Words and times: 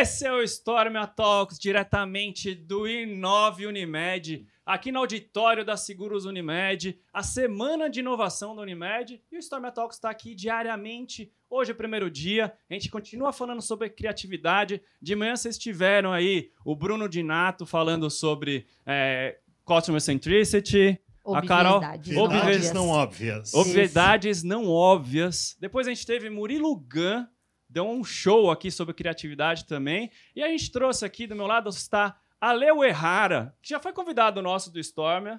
Esse 0.00 0.26
é 0.26 0.32
o 0.32 0.42
Storm 0.42 0.94
Talks, 1.14 1.58
diretamente 1.58 2.54
do 2.54 2.88
Inove 2.88 3.66
Unimed, 3.66 4.46
aqui 4.64 4.90
no 4.90 5.00
auditório 5.00 5.62
da 5.62 5.76
Seguros 5.76 6.24
Unimed, 6.24 6.98
a 7.12 7.22
semana 7.22 7.90
de 7.90 8.00
inovação 8.00 8.56
da 8.56 8.62
Unimed. 8.62 9.20
E 9.30 9.36
o 9.36 9.38
Storm 9.38 9.64
Talks 9.70 9.98
está 9.98 10.08
aqui 10.08 10.34
diariamente. 10.34 11.30
Hoje 11.50 11.72
é 11.72 11.74
o 11.74 11.76
primeiro 11.76 12.10
dia, 12.10 12.50
a 12.70 12.72
gente 12.72 12.88
continua 12.88 13.30
falando 13.32 13.60
sobre 13.60 13.90
criatividade. 13.90 14.80
De 15.02 15.14
manhã 15.14 15.36
vocês 15.36 15.58
tiveram 15.58 16.12
aí 16.12 16.50
o 16.64 16.74
Bruno 16.74 17.06
Dinato 17.08 17.66
falando 17.66 18.08
sobre 18.08 18.66
é, 18.86 19.36
Customer 19.64 20.00
Centricity. 20.00 20.98
A 21.26 21.42
Carol, 21.42 21.76
Obviedades. 21.76 22.16
obvi- 22.16 22.36
Obviedades 22.38 22.72
não 22.72 22.88
óbvias. 22.88 23.54
Obviedades 23.54 24.42
não 24.42 24.66
óbvias. 24.66 25.56
Depois 25.60 25.86
a 25.86 25.90
gente 25.92 26.06
teve 26.06 26.30
Murilo 26.30 26.74
Gun, 26.74 27.26
deu 27.70 27.88
um 27.88 28.02
show 28.04 28.50
aqui 28.50 28.70
sobre 28.70 28.92
criatividade 28.94 29.64
também. 29.64 30.10
E 30.34 30.42
a 30.42 30.48
gente 30.48 30.70
trouxe 30.72 31.04
aqui, 31.04 31.26
do 31.26 31.36
meu 31.36 31.46
lado 31.46 31.70
está 31.70 32.18
Aleu 32.40 32.82
Errara, 32.84 33.54
que 33.62 33.70
já 33.70 33.78
foi 33.80 33.92
convidado 33.92 34.42
nosso 34.42 34.72
do 34.72 34.80
Stormer. 34.80 35.38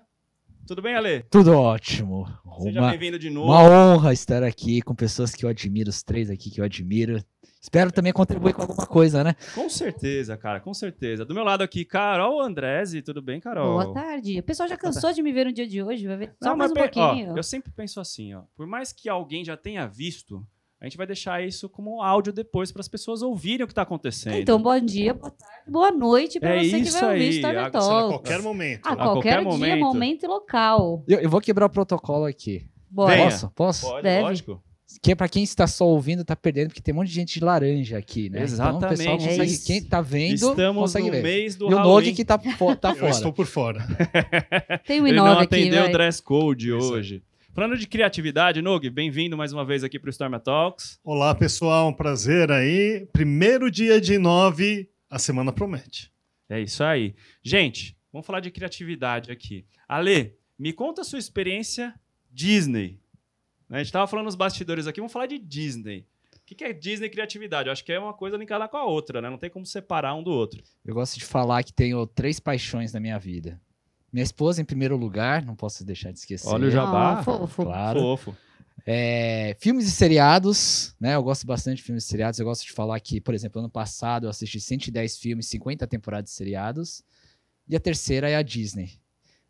Tudo 0.68 0.82
bem, 0.82 0.96
Ale? 0.96 1.24
Tudo 1.30 1.54
ótimo. 1.58 2.26
Seja 2.62 2.80
Uma, 2.80 2.92
bem-vindo 2.92 3.18
de 3.18 3.30
novo. 3.32 3.52
uma 3.52 3.64
honra 3.64 4.14
estar 4.14 4.44
aqui 4.44 4.80
com 4.82 4.94
pessoas 4.94 5.34
que 5.34 5.44
eu 5.44 5.50
admiro, 5.50 5.90
os 5.90 6.04
três 6.04 6.30
aqui 6.30 6.52
que 6.52 6.62
eu 6.62 6.66
admiro. 6.66 7.22
Espero 7.60 7.92
também 7.92 8.14
contribuir 8.14 8.54
com 8.54 8.62
alguma 8.62 8.86
coisa, 8.86 9.24
né? 9.24 9.36
Com 9.56 9.68
certeza, 9.70 10.38
cara, 10.38 10.60
com 10.60 10.74
certeza. 10.74 11.26
Do 11.26 11.34
meu 11.34 11.44
lado 11.44 11.64
aqui, 11.64 11.84
Carol 11.84 12.40
Andrese. 12.42 13.02
Tudo 13.02 13.22
bem, 13.22 13.40
Carol? 13.40 13.74
Boa 13.84 13.94
tarde. 13.94 14.40
O 14.40 14.44
pessoal 14.44 14.70
já 14.70 14.78
cansou 14.78 15.12
de 15.12 15.22
me 15.24 15.32
ver 15.32 15.46
no 15.46 15.52
dia 15.54 15.68
de 15.68 15.82
hoje, 15.82 16.08
vai 16.08 16.18
ver 16.18 16.36
só 16.42 16.50
Não, 16.52 16.58
mais 16.58 16.72
um 16.72 16.74
pe- 16.76 16.82
ó, 16.82 16.88
pouquinho. 16.90 17.36
eu 17.38 17.44
sempre 17.44 17.72
penso 17.72 18.00
assim, 18.00 18.34
ó. 18.36 18.44
Por 18.56 18.66
mais 18.68 18.94
que 18.94 19.10
alguém 19.10 19.44
já 19.44 19.58
tenha 19.58 19.88
visto, 19.88 20.46
a 20.82 20.86
gente 20.86 20.98
vai 20.98 21.06
deixar 21.06 21.46
isso 21.46 21.70
como 21.70 22.02
áudio 22.02 22.34
depois 22.34 22.72
para 22.72 22.80
as 22.82 22.88
pessoas 22.88 23.22
ouvirem 23.22 23.64
o 23.64 23.68
que 23.68 23.72
está 23.72 23.84
acontecendo. 23.84 24.36
Então, 24.38 24.60
bom 24.60 24.80
dia, 24.80 25.14
boa 25.14 25.30
tarde, 25.32 25.72
boa 25.72 25.92
noite 25.92 26.40
para 26.40 26.56
É 26.56 26.64
você 26.64 26.70
que 26.82 26.88
isso 26.88 27.00
vai 27.00 27.12
ouvir 27.14 27.24
aí, 27.24 27.30
Story 27.36 27.58
a- 27.58 27.66
A 27.68 27.70
Talk. 27.70 28.10
qualquer 28.10 28.42
momento. 28.42 28.86
A 28.88 28.92
a 28.94 28.96
qualquer, 28.96 29.44
qualquer 29.44 29.66
dia, 29.68 29.76
momento. 29.76 29.80
momento. 29.80 30.24
e 30.24 30.28
local. 30.28 31.04
Eu, 31.08 31.20
eu 31.20 31.30
vou 31.30 31.40
quebrar 31.40 31.68
o 31.68 31.70
protocolo 31.70 32.26
aqui. 32.26 32.66
Bora. 32.90 33.16
Posso? 33.16 33.50
Posso? 33.52 33.86
Pode, 33.88 34.04
Deve. 34.04 34.24
lógico. 34.24 34.64
Que 35.02 35.14
é 35.14 35.16
pra 35.16 35.30
quem 35.30 35.42
está 35.42 35.68
só 35.68 35.86
ouvindo, 35.88 36.26
tá 36.26 36.36
perdendo, 36.36 36.68
porque 36.68 36.82
tem 36.82 36.94
um 36.94 36.98
monte 36.98 37.08
de 37.08 37.14
gente 37.14 37.40
de 37.40 37.46
laranja 37.46 37.98
aqui, 37.98 38.30
né? 38.30 38.44
Então, 38.44 38.76
o 38.76 38.80
pessoal 38.80 39.16
Exatamente. 39.16 39.28
consegue, 39.30 39.54
É 39.54 39.58
quem 39.66 39.82
tá 39.84 40.02
vendo, 40.02 40.34
Estamos 40.50 40.82
consegue 40.82 41.06
no 41.06 41.12
ver. 41.14 41.24
mês 41.24 41.56
do 41.56 41.72
e 41.72 41.74
o. 41.74 41.80
Nog 41.80 42.12
que 42.12 42.26
tá, 42.26 42.38
fo- 42.38 42.76
tá 42.76 42.90
Eu 42.90 42.96
fora. 42.96 43.12
estou 43.12 43.32
por 43.32 43.46
fora. 43.46 43.88
Tem 44.86 45.00
o 45.00 45.08
Ele 45.08 45.16
não 45.16 45.28
atendeu 45.40 45.86
o 45.86 45.92
dress 45.94 46.22
code 46.22 46.76
Isso. 46.76 46.92
hoje. 46.94 47.24
Falando 47.54 47.78
de 47.78 47.86
criatividade, 47.86 48.62
Nog, 48.62 48.90
bem-vindo 48.90 49.36
mais 49.36 49.52
uma 49.52 49.66
vez 49.66 49.84
aqui 49.84 50.00
para 50.00 50.08
o 50.08 50.10
Storm 50.10 50.40
Talks. 50.40 50.98
Olá, 51.04 51.36
pessoal. 51.36 51.90
Um 51.90 51.94
prazer 51.94 52.50
aí. 52.50 53.06
Primeiro 53.12 53.70
dia 53.70 54.00
de 54.00 54.18
nove, 54.18 54.90
a 55.10 55.20
semana 55.20 55.52
promete. 55.52 56.14
É 56.48 56.62
isso 56.62 56.82
aí. 56.82 57.14
Gente, 57.44 57.98
vamos 58.10 58.26
falar 58.26 58.40
de 58.40 58.52
criatividade 58.52 59.32
aqui. 59.34 59.66
Ale, 59.86 60.38
me 60.58 60.72
conta 60.72 61.02
a 61.02 61.04
sua 61.04 61.20
experiência 61.20 61.94
Disney. 62.32 63.02
A 63.70 63.80
gente 63.80 63.92
tava 63.92 64.08
falando 64.08 64.28
nos 64.28 64.36
bastidores 64.36 64.88
aqui, 64.88 65.02
vamos 65.02 65.12
falar 65.12 65.26
de 65.26 65.38
Disney. 65.38 66.06
O 66.34 66.46
que 66.46 66.56
que 66.56 66.64
é 66.64 66.72
Disney 66.72 67.08
e 67.08 67.10
criatividade? 67.10 67.68
Eu 67.68 67.74
acho 67.74 67.84
que 67.84 67.92
é 67.92 68.00
uma 68.00 68.14
coisa 68.14 68.38
linkada 68.38 68.66
com 68.70 68.78
a 68.78 68.86
outra, 68.86 69.22
né? 69.22 69.30
Não 69.30 69.38
tem 69.38 69.50
como 69.50 69.66
separar 69.66 70.16
um 70.16 70.24
do 70.24 70.32
outro. 70.32 70.64
Eu 70.86 70.94
gosto 70.94 71.20
de 71.20 71.26
falar 71.26 71.64
que 71.64 71.74
tenho 71.74 72.08
três 72.08 72.40
paixões 72.40 72.94
na 72.94 73.00
minha 73.02 73.20
vida. 73.20 73.60
Minha 74.12 74.24
esposa, 74.24 74.62
em 74.62 74.66
primeiro 74.66 74.98
lugar, 74.98 75.46
não 75.46 75.56
posso 75.56 75.86
deixar 75.86 76.12
de 76.12 76.20
esquecer. 76.20 76.48
Olha 76.48 76.68
o 76.68 76.72
jabá. 76.72 77.20
Ah, 77.20 77.24
fofo. 77.24 77.64
Claro. 77.64 78.00
Fofo. 78.00 78.36
É, 78.86 79.56
filmes 79.60 79.86
e 79.86 79.92
seriados, 79.92 80.96
né? 81.00 81.16
Eu 81.16 81.24
gosto 81.24 81.46
bastante 81.46 81.78
de 81.78 81.84
filmes 81.84 82.04
e 82.04 82.08
seriados. 82.08 82.40
Eu 82.40 82.46
gosto 82.46 82.66
de 82.66 82.72
falar 82.72 83.00
que, 83.00 83.22
por 83.22 83.34
exemplo, 83.34 83.60
ano 83.60 83.70
passado 83.70 84.26
eu 84.26 84.30
assisti 84.30 84.60
110 84.60 85.18
filmes, 85.18 85.46
50 85.48 85.86
temporadas 85.88 86.32
de 86.32 86.36
seriados. 86.36 87.04
E 87.70 87.76
a 87.76 87.80
terceira 87.80 88.30
é 88.30 88.36
a 88.36 88.42
Disney. 88.42 89.00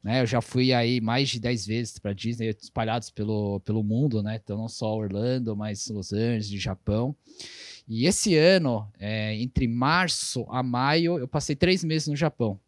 Né? 0.03 0.21
Eu 0.21 0.25
já 0.25 0.41
fui 0.41 0.73
aí 0.73 0.99
mais 0.99 1.29
de 1.29 1.39
10 1.39 1.65
vezes 1.65 1.99
para 1.99 2.13
Disney, 2.13 2.49
espalhados 2.49 3.09
pelo, 3.09 3.59
pelo 3.61 3.83
mundo, 3.83 4.21
né? 4.21 4.39
Então 4.41 4.57
não 4.57 4.67
só 4.67 4.95
Orlando, 4.95 5.55
mas 5.55 5.88
Los 5.88 6.11
Angeles, 6.11 6.50
de 6.50 6.57
Japão. 6.57 7.16
E 7.88 8.05
esse 8.05 8.35
ano, 8.35 8.88
é, 9.00 9.35
entre 9.35 9.67
março 9.67 10.45
a 10.50 10.63
maio, 10.63 11.19
eu 11.19 11.27
passei 11.27 11.55
três 11.55 11.83
meses 11.83 12.07
no 12.07 12.16
Japão. 12.16 12.59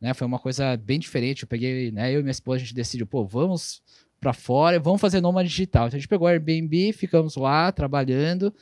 Né? 0.00 0.12
Foi 0.14 0.26
uma 0.26 0.38
coisa 0.38 0.76
bem 0.76 0.98
diferente. 0.98 1.42
Eu 1.42 1.48
peguei, 1.48 1.90
né? 1.90 2.12
Eu 2.12 2.20
e 2.20 2.22
minha 2.22 2.30
esposa, 2.30 2.56
a 2.56 2.60
gente 2.60 2.74
decidiu, 2.74 3.06
pô, 3.06 3.24
vamos 3.24 3.82
para 4.20 4.32
fora, 4.32 4.80
vamos 4.80 5.00
fazer 5.00 5.20
nômade 5.20 5.48
digital. 5.48 5.86
Então 5.86 5.96
a 5.96 6.00
gente 6.00 6.08
pegou 6.08 6.26
Airbnb, 6.26 6.92
ficamos 6.92 7.36
lá 7.36 7.70
trabalhando. 7.70 8.54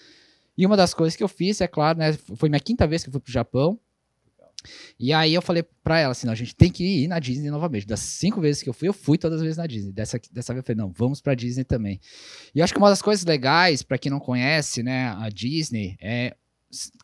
E 0.59 0.67
uma 0.67 0.77
das 0.77 0.93
coisas 0.93 1.17
que 1.17 1.23
eu 1.23 1.29
fiz, 1.29 1.61
é 1.61 1.69
claro, 1.69 1.99
né, 1.99 2.13
foi 2.13 2.49
minha 2.49 2.61
quinta 2.61 2.87
vez 2.87 3.03
que 3.03 3.09
eu 3.09 3.13
fui 3.13 3.21
pro 3.21 3.33
Japão. 3.33 3.79
E 4.99 5.13
aí 5.13 5.35
eu 5.35 5.43
falei 5.43 5.65
pra 5.83 5.99
ela 5.99 6.13
assim, 6.13 6.27
não, 6.27 6.33
a 6.33 6.37
gente 6.37 6.55
tem 6.55 6.71
que 6.71 6.85
ir 6.85 7.09
na 7.09 7.19
Disney 7.19 7.51
novamente. 7.51 7.87
Das 7.87 8.01
cinco 8.01 8.41
vezes 8.41 8.63
que 8.63 8.69
eu 8.69 8.73
fui, 8.73 8.89
eu 8.89 8.93
fui 8.93 9.19
todas 9.19 9.39
as 9.39 9.43
vezes 9.43 9.57
na 9.57 9.67
Disney. 9.67 9.93
Dessa, 9.93 10.21
dessa 10.31 10.53
vez 10.53 10.63
eu 10.63 10.67
falei, 10.67 10.77
não, 10.77 10.93
vamos 10.93 11.21
pra 11.21 11.35
Disney 11.35 11.65
também. 11.65 12.01
E 12.55 12.59
eu 12.59 12.65
acho 12.65 12.73
que 12.73 12.79
uma 12.79 12.91
das 12.91 13.03
coisas 13.03 13.25
legais, 13.25 13.83
para 13.83 13.99
quem 13.99 14.11
não 14.11 14.21
conhece, 14.21 14.83
né, 14.83 15.09
a 15.19 15.29
Disney, 15.29 15.97
é 16.01 16.37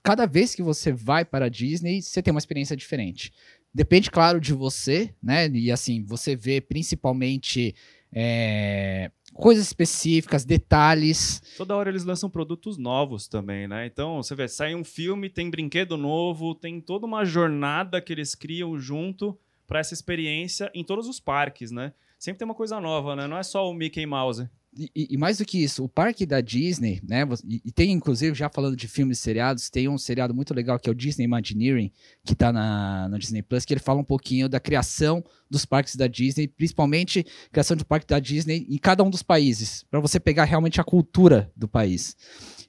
cada 0.02 0.26
vez 0.26 0.54
que 0.54 0.62
você 0.62 0.92
vai 0.92 1.24
para 1.24 1.46
a 1.46 1.48
Disney, 1.48 2.00
você 2.00 2.22
tem 2.22 2.30
uma 2.30 2.38
experiência 2.38 2.76
diferente. 2.76 3.32
Depende, 3.78 4.10
claro, 4.10 4.40
de 4.40 4.52
você, 4.52 5.14
né? 5.22 5.48
E 5.50 5.70
assim, 5.70 6.02
você 6.02 6.34
vê 6.34 6.60
principalmente 6.60 7.76
é, 8.12 9.08
coisas 9.32 9.64
específicas, 9.64 10.44
detalhes. 10.44 11.40
Toda 11.56 11.76
hora 11.76 11.88
eles 11.88 12.02
lançam 12.02 12.28
produtos 12.28 12.76
novos 12.76 13.28
também, 13.28 13.68
né? 13.68 13.86
Então, 13.86 14.20
você 14.20 14.34
vê, 14.34 14.48
sai 14.48 14.74
um 14.74 14.82
filme, 14.82 15.30
tem 15.30 15.48
brinquedo 15.48 15.96
novo, 15.96 16.56
tem 16.56 16.80
toda 16.80 17.06
uma 17.06 17.24
jornada 17.24 18.02
que 18.02 18.12
eles 18.12 18.34
criam 18.34 18.76
junto 18.76 19.38
para 19.64 19.78
essa 19.78 19.94
experiência 19.94 20.68
em 20.74 20.82
todos 20.82 21.06
os 21.06 21.20
parques, 21.20 21.70
né? 21.70 21.92
Sempre 22.18 22.40
tem 22.40 22.46
uma 22.46 22.56
coisa 22.56 22.80
nova, 22.80 23.14
né? 23.14 23.28
Não 23.28 23.38
é 23.38 23.44
só 23.44 23.70
o 23.70 23.72
Mickey 23.72 24.04
Mouse. 24.06 24.50
E, 24.76 24.90
e- 25.14 25.16
mais 25.16 25.38
do 25.38 25.44
que 25.44 25.58
isso, 25.62 25.82
o 25.82 25.88
parque 25.88 26.26
da 26.26 26.40
Disney, 26.40 27.00
né? 27.02 27.24
E, 27.48 27.62
e 27.64 27.72
tem, 27.72 27.90
inclusive, 27.90 28.34
já 28.36 28.48
falando 28.48 28.76
de 28.76 28.86
filmes 28.86 29.18
e 29.18 29.22
seriados, 29.22 29.70
tem 29.70 29.88
um 29.88 29.96
seriado 29.98 30.34
muito 30.34 30.52
legal 30.54 30.78
que 30.78 30.88
é 30.88 30.92
o 30.92 30.94
Disney 30.94 31.24
Imagineering, 31.24 31.90
que 32.22 32.34
tá 32.34 32.52
na, 32.52 33.08
na 33.08 33.18
Disney 33.18 33.42
Plus, 33.42 33.64
que 33.64 33.72
ele 33.72 33.80
fala 33.80 33.98
um 34.00 34.04
pouquinho 34.04 34.48
da 34.48 34.60
criação 34.60 35.24
dos 35.50 35.64
parques 35.64 35.96
da 35.96 36.06
Disney, 36.06 36.46
principalmente 36.46 37.24
criação 37.50 37.76
do 37.76 37.84
parque 37.84 38.06
da 38.06 38.20
Disney 38.20 38.66
em 38.68 38.76
cada 38.78 39.02
um 39.02 39.10
dos 39.10 39.22
países, 39.22 39.84
para 39.90 40.00
você 40.00 40.20
pegar 40.20 40.44
realmente 40.44 40.80
a 40.80 40.84
cultura 40.84 41.50
do 41.56 41.66
país. 41.66 42.14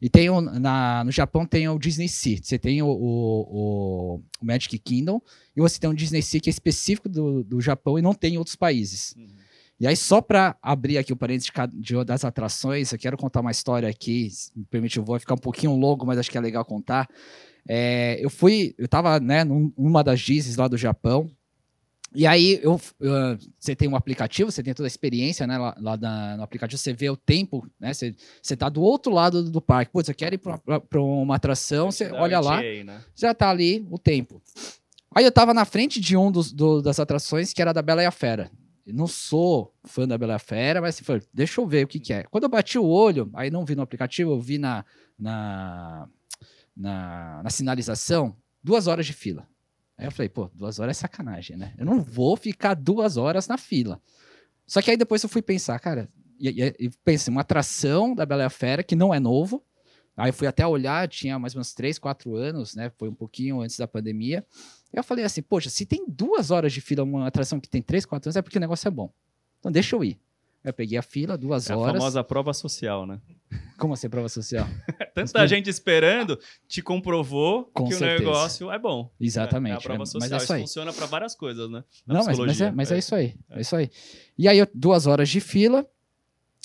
E 0.01 0.09
tem 0.09 0.29
um, 0.29 0.39
na, 0.39 1.03
no 1.03 1.11
Japão 1.11 1.45
tem 1.45 1.67
o 1.67 1.77
Disney 1.77 2.07
Sea, 2.07 2.39
você 2.41 2.57
tem 2.57 2.81
o, 2.81 2.87
o, 2.87 4.15
o- 4.15 4.23
Magic 4.41 4.79
Kingdom, 4.79 5.21
e 5.55 5.59
você 5.59 5.77
tem 5.77 5.89
um 5.89 5.93
Disney 5.93 6.21
Sea 6.21 6.39
que 6.39 6.49
é 6.49 6.51
específico 6.51 7.09
do, 7.09 7.43
do 7.43 7.59
Japão 7.59 7.99
e 7.99 8.01
não 8.01 8.13
tem 8.13 8.35
em 8.35 8.37
outros 8.37 8.55
países. 8.55 9.13
E 9.79 9.87
aí, 9.87 9.95
só 9.95 10.21
para 10.21 10.57
abrir 10.61 10.97
aqui 10.97 11.13
o 11.13 11.15
parênteses 11.15 11.49
de, 11.73 11.95
uma 11.95 12.03
das 12.03 12.25
atrações, 12.25 12.91
eu 12.91 12.99
quero 12.99 13.15
contar 13.17 13.39
uma 13.39 13.51
história 13.51 13.87
aqui, 13.87 14.29
se 14.29 14.51
me 14.55 14.65
permite, 14.65 14.97
eu 14.97 15.05
vou 15.05 15.17
ficar 15.19 15.35
um 15.35 15.37
pouquinho 15.37 15.73
longo, 15.75 16.05
mas 16.05 16.17
acho 16.19 16.29
que 16.29 16.37
é 16.37 16.41
legal 16.41 16.65
contar. 16.65 17.07
É, 17.67 18.17
eu 18.23 18.29
fui, 18.29 18.75
eu 18.77 18.87
tava, 18.89 19.19
né, 19.19 19.43
num- 19.43 19.71
numa 19.77 20.03
das 20.03 20.19
Disneys 20.19 20.57
lá 20.57 20.67
do 20.67 20.75
Japão, 20.77 21.29
e 22.13 22.25
aí 22.27 22.59
eu, 22.63 22.81
eu- 22.99 23.37
você 23.57 23.73
tem 23.75 23.87
um 23.87 23.95
aplicativo, 23.95 24.51
você 24.51 24.61
tem 24.63 24.73
toda 24.73 24.87
a 24.87 24.89
experiência, 24.89 25.47
né, 25.47 25.57
lá, 25.57 25.73
lá 25.79 25.95
na- 25.95 26.35
no 26.37 26.43
aplicativo, 26.43 26.77
você 26.77 26.91
vê 26.91 27.09
o 27.09 27.15
tempo, 27.15 27.65
né, 27.79 27.93
você, 27.93 28.13
você 28.41 28.57
tá 28.57 28.67
do 28.67 28.81
outro 28.81 29.13
lado 29.13 29.43
do, 29.43 29.49
do 29.51 29.61
parque, 29.61 29.93
putz, 29.93 30.09
eu 30.09 30.15
quero 30.15 30.35
ir 30.35 30.39
para 30.39 31.01
uma 31.01 31.35
atração, 31.35 31.89
você 31.91 32.05
olha 32.11 32.39
lá, 32.41 32.57
né? 32.57 32.63
já 33.15 33.33
tá 33.33 33.49
ali 33.49 33.87
o 33.89 33.97
tempo. 33.97 34.41
Aí 35.15 35.23
eu 35.23 35.31
tava 35.31 35.53
na 35.53 35.63
frente 35.63 36.01
de 36.01 36.17
um 36.17 36.29
dos, 36.31 36.51
do- 36.51 36.81
das 36.81 36.99
atrações 36.99 37.53
que 37.53 37.61
era 37.61 37.71
da 37.71 37.81
Bela 37.81 38.03
e 38.03 38.05
a 38.05 38.11
Fera. 38.11 38.51
Eu 38.89 38.95
não 38.95 39.07
sou 39.07 39.73
fã 39.83 40.07
da 40.07 40.17
Bela 40.17 40.39
Fera, 40.39 40.81
mas 40.81 40.95
assim, 40.95 41.03
foi, 41.03 41.21
deixa 41.33 41.61
eu 41.61 41.67
ver 41.67 41.85
o 41.85 41.87
que 41.87 41.99
que 41.99 42.13
é. 42.13 42.23
Quando 42.23 42.43
eu 42.43 42.49
bati 42.49 42.77
o 42.77 42.85
olho, 42.85 43.29
aí 43.33 43.49
não 43.49 43.65
vi 43.65 43.75
no 43.75 43.81
aplicativo, 43.81 44.31
eu 44.31 44.39
vi 44.39 44.57
na, 44.57 44.85
na, 45.17 46.07
na, 46.75 47.43
na 47.43 47.49
sinalização, 47.49 48.35
duas 48.63 48.87
horas 48.87 49.05
de 49.05 49.13
fila. 49.13 49.47
Aí 49.97 50.05
eu 50.07 50.11
falei, 50.11 50.29
pô, 50.29 50.49
duas 50.53 50.79
horas 50.79 50.97
é 50.97 51.01
sacanagem, 51.01 51.57
né? 51.57 51.73
Eu 51.77 51.85
não 51.85 52.01
vou 52.01 52.35
ficar 52.35 52.73
duas 52.73 53.17
horas 53.17 53.47
na 53.47 53.57
fila. 53.57 54.01
Só 54.65 54.81
que 54.81 54.91
aí 54.91 54.97
depois 54.97 55.21
eu 55.23 55.29
fui 55.29 55.41
pensar, 55.41 55.77
cara, 55.79 56.09
e, 56.39 56.49
e, 56.49 56.75
e 56.79 56.89
pensei, 57.03 57.31
uma 57.31 57.41
atração 57.41 58.15
da 58.15 58.25
Bela 58.25 58.49
Fera 58.49 58.83
que 58.83 58.95
não 58.95 59.13
é 59.13 59.19
novo, 59.19 59.63
Aí 60.19 60.33
fui 60.33 60.47
até 60.47 60.67
olhar, 60.67 61.07
tinha 61.07 61.39
mais 61.39 61.53
ou 61.55 61.59
menos 61.59 61.73
3, 61.73 61.97
4 61.97 62.35
anos, 62.35 62.75
né? 62.75 62.91
Foi 62.97 63.07
um 63.07 63.13
pouquinho 63.13 63.61
antes 63.61 63.77
da 63.77 63.87
pandemia. 63.87 64.45
Eu 64.91 65.03
falei 65.03 65.23
assim, 65.23 65.41
poxa, 65.41 65.69
se 65.69 65.85
tem 65.85 66.05
duas 66.07 66.49
horas 66.51 66.73
de 66.73 66.81
fila 66.81 67.03
uma 67.03 67.27
atração 67.27 67.59
que 67.59 67.69
tem 67.69 67.81
3, 67.81 68.05
4 68.05 68.27
anos, 68.29 68.35
é 68.35 68.41
porque 68.41 68.57
o 68.57 68.61
negócio 68.61 68.87
é 68.87 68.91
bom. 68.91 69.11
Então 69.59 69.71
deixa 69.71 69.95
eu 69.95 70.03
ir. 70.03 70.19
Eu 70.63 70.73
peguei 70.73 70.97
a 70.97 71.01
fila, 71.01 71.37
duas 71.37 71.69
É 71.69 71.73
a 71.73 71.77
horas. 71.77 71.97
famosa 71.97 72.23
prova 72.23 72.53
social, 72.53 73.05
né? 73.05 73.19
Como 73.77 73.93
assim, 73.93 74.09
prova 74.09 74.27
social? 74.27 74.67
Tanta 75.15 75.47
gente 75.47 75.69
esperando, 75.69 76.37
te 76.67 76.81
comprovou 76.81 77.63
Com 77.73 77.85
que 77.85 77.93
certeza. 77.95 78.23
o 78.23 78.25
negócio 78.25 78.71
é 78.71 78.77
bom. 78.77 79.09
Exatamente. 79.19 79.73
É, 79.73 79.77
a 79.77 79.81
prova 79.81 80.03
é- 80.03 80.05
social. 80.05 80.29
mas 80.29 80.31
é 80.41 80.43
isso 80.43 80.53
aí. 80.53 80.61
funciona 80.61 80.91
para 80.91 81.05
várias 81.05 81.33
coisas, 81.33 81.69
né? 81.69 81.83
Na 82.05 82.15
Não, 82.15 82.25
mas, 82.25 82.37
mas, 82.39 82.61
é, 82.61 82.71
mas 82.71 82.91
é 82.91 82.97
isso 82.97 83.15
aí. 83.15 83.35
É. 83.49 83.61
isso 83.61 83.75
aí. 83.75 83.89
E 84.37 84.47
aí, 84.49 84.57
eu- 84.59 84.67
duas 84.73 85.07
horas 85.07 85.29
de 85.29 85.39
fila. 85.39 85.87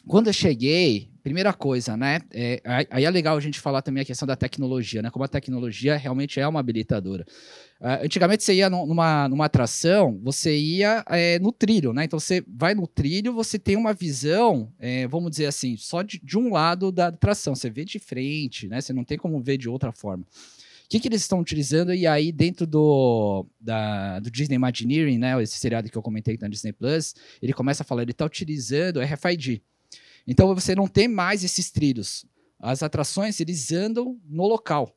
Quando 0.07 0.27
eu 0.27 0.33
cheguei, 0.35 1.09
primeira 1.23 1.53
coisa, 1.55 1.97
né? 1.97 2.21
é, 2.31 2.61
aí 2.91 3.05
é 3.05 3.11
legal 3.11 3.37
a 3.37 3.41
gente 3.41 3.59
falar 3.59 3.81
também 3.81 4.03
a 4.03 4.05
questão 4.05 4.27
da 4.27 4.37
tecnologia, 4.37 5.01
né? 5.01 5.11
Como 5.11 5.25
a 5.25 5.29
tecnologia 5.29 5.97
realmente 5.97 6.39
é 6.39 6.47
uma 6.47 6.61
habilitadora. 6.61 7.25
Ah, 7.87 8.01
antigamente 8.03 8.43
você 8.43 8.55
ia 8.55 8.71
nu- 8.71 8.87
numa, 8.87 9.29
numa 9.29 9.45
atração, 9.45 10.19
você 10.23 10.57
ia 10.57 11.05
é, 11.07 11.39
no 11.39 11.53
trilho, 11.53 11.93
né? 11.93 12.05
Então 12.05 12.19
você 12.19 12.43
vai 12.49 12.75
no 12.75 12.87
trilho, 12.87 13.35
você 13.35 13.59
tem 13.59 13.77
uma 13.77 13.93
visão, 13.93 14.73
é, 14.79 15.07
vamos 15.07 15.31
dizer 15.33 15.45
assim, 15.45 15.77
só 15.77 16.01
de, 16.01 16.19
de 16.19 16.39
um 16.39 16.51
lado 16.51 16.91
da 16.91 17.09
atração. 17.09 17.55
Você 17.55 17.69
vê 17.69 17.85
de 17.85 17.99
frente, 17.99 18.69
né? 18.69 18.81
Você 18.81 18.95
não 18.95 19.05
tem 19.05 19.19
como 19.19 19.39
ver 19.39 19.59
de 19.59 19.69
outra 19.69 19.93
forma. 19.93 20.25
O 20.25 20.89
que, 20.89 20.99
que 20.99 21.09
eles 21.09 21.21
estão 21.21 21.41
utilizando? 21.41 21.93
E 21.93 22.07
aí, 22.07 22.33
dentro 22.33 22.67
do, 22.67 23.45
da- 23.61 24.19
do 24.19 24.31
Disney 24.31 24.55
Imagineering, 24.57 25.19
né? 25.19 25.43
Esse 25.43 25.59
seriado 25.59 25.91
que 25.91 25.99
eu 25.99 26.03
comentei 26.03 26.39
na 26.41 26.49
Disney 26.49 26.73
Plus, 26.73 27.15
ele 27.43 27.53
começa 27.53 27.83
a 27.83 27.87
falar, 27.87 28.01
ele 28.01 28.13
está 28.13 28.25
utilizando 28.25 28.99
RFID. 29.03 29.61
Então 30.27 30.55
você 30.55 30.75
não 30.75 30.87
tem 30.89 31.07
mais 31.07 31.45
esses 31.45 31.71
trilhos. 31.71 32.25
As 32.59 32.83
atrações, 32.83 33.41
eles 33.41 33.73
andam 33.73 34.19
no 34.27 34.47
local. 34.47 34.91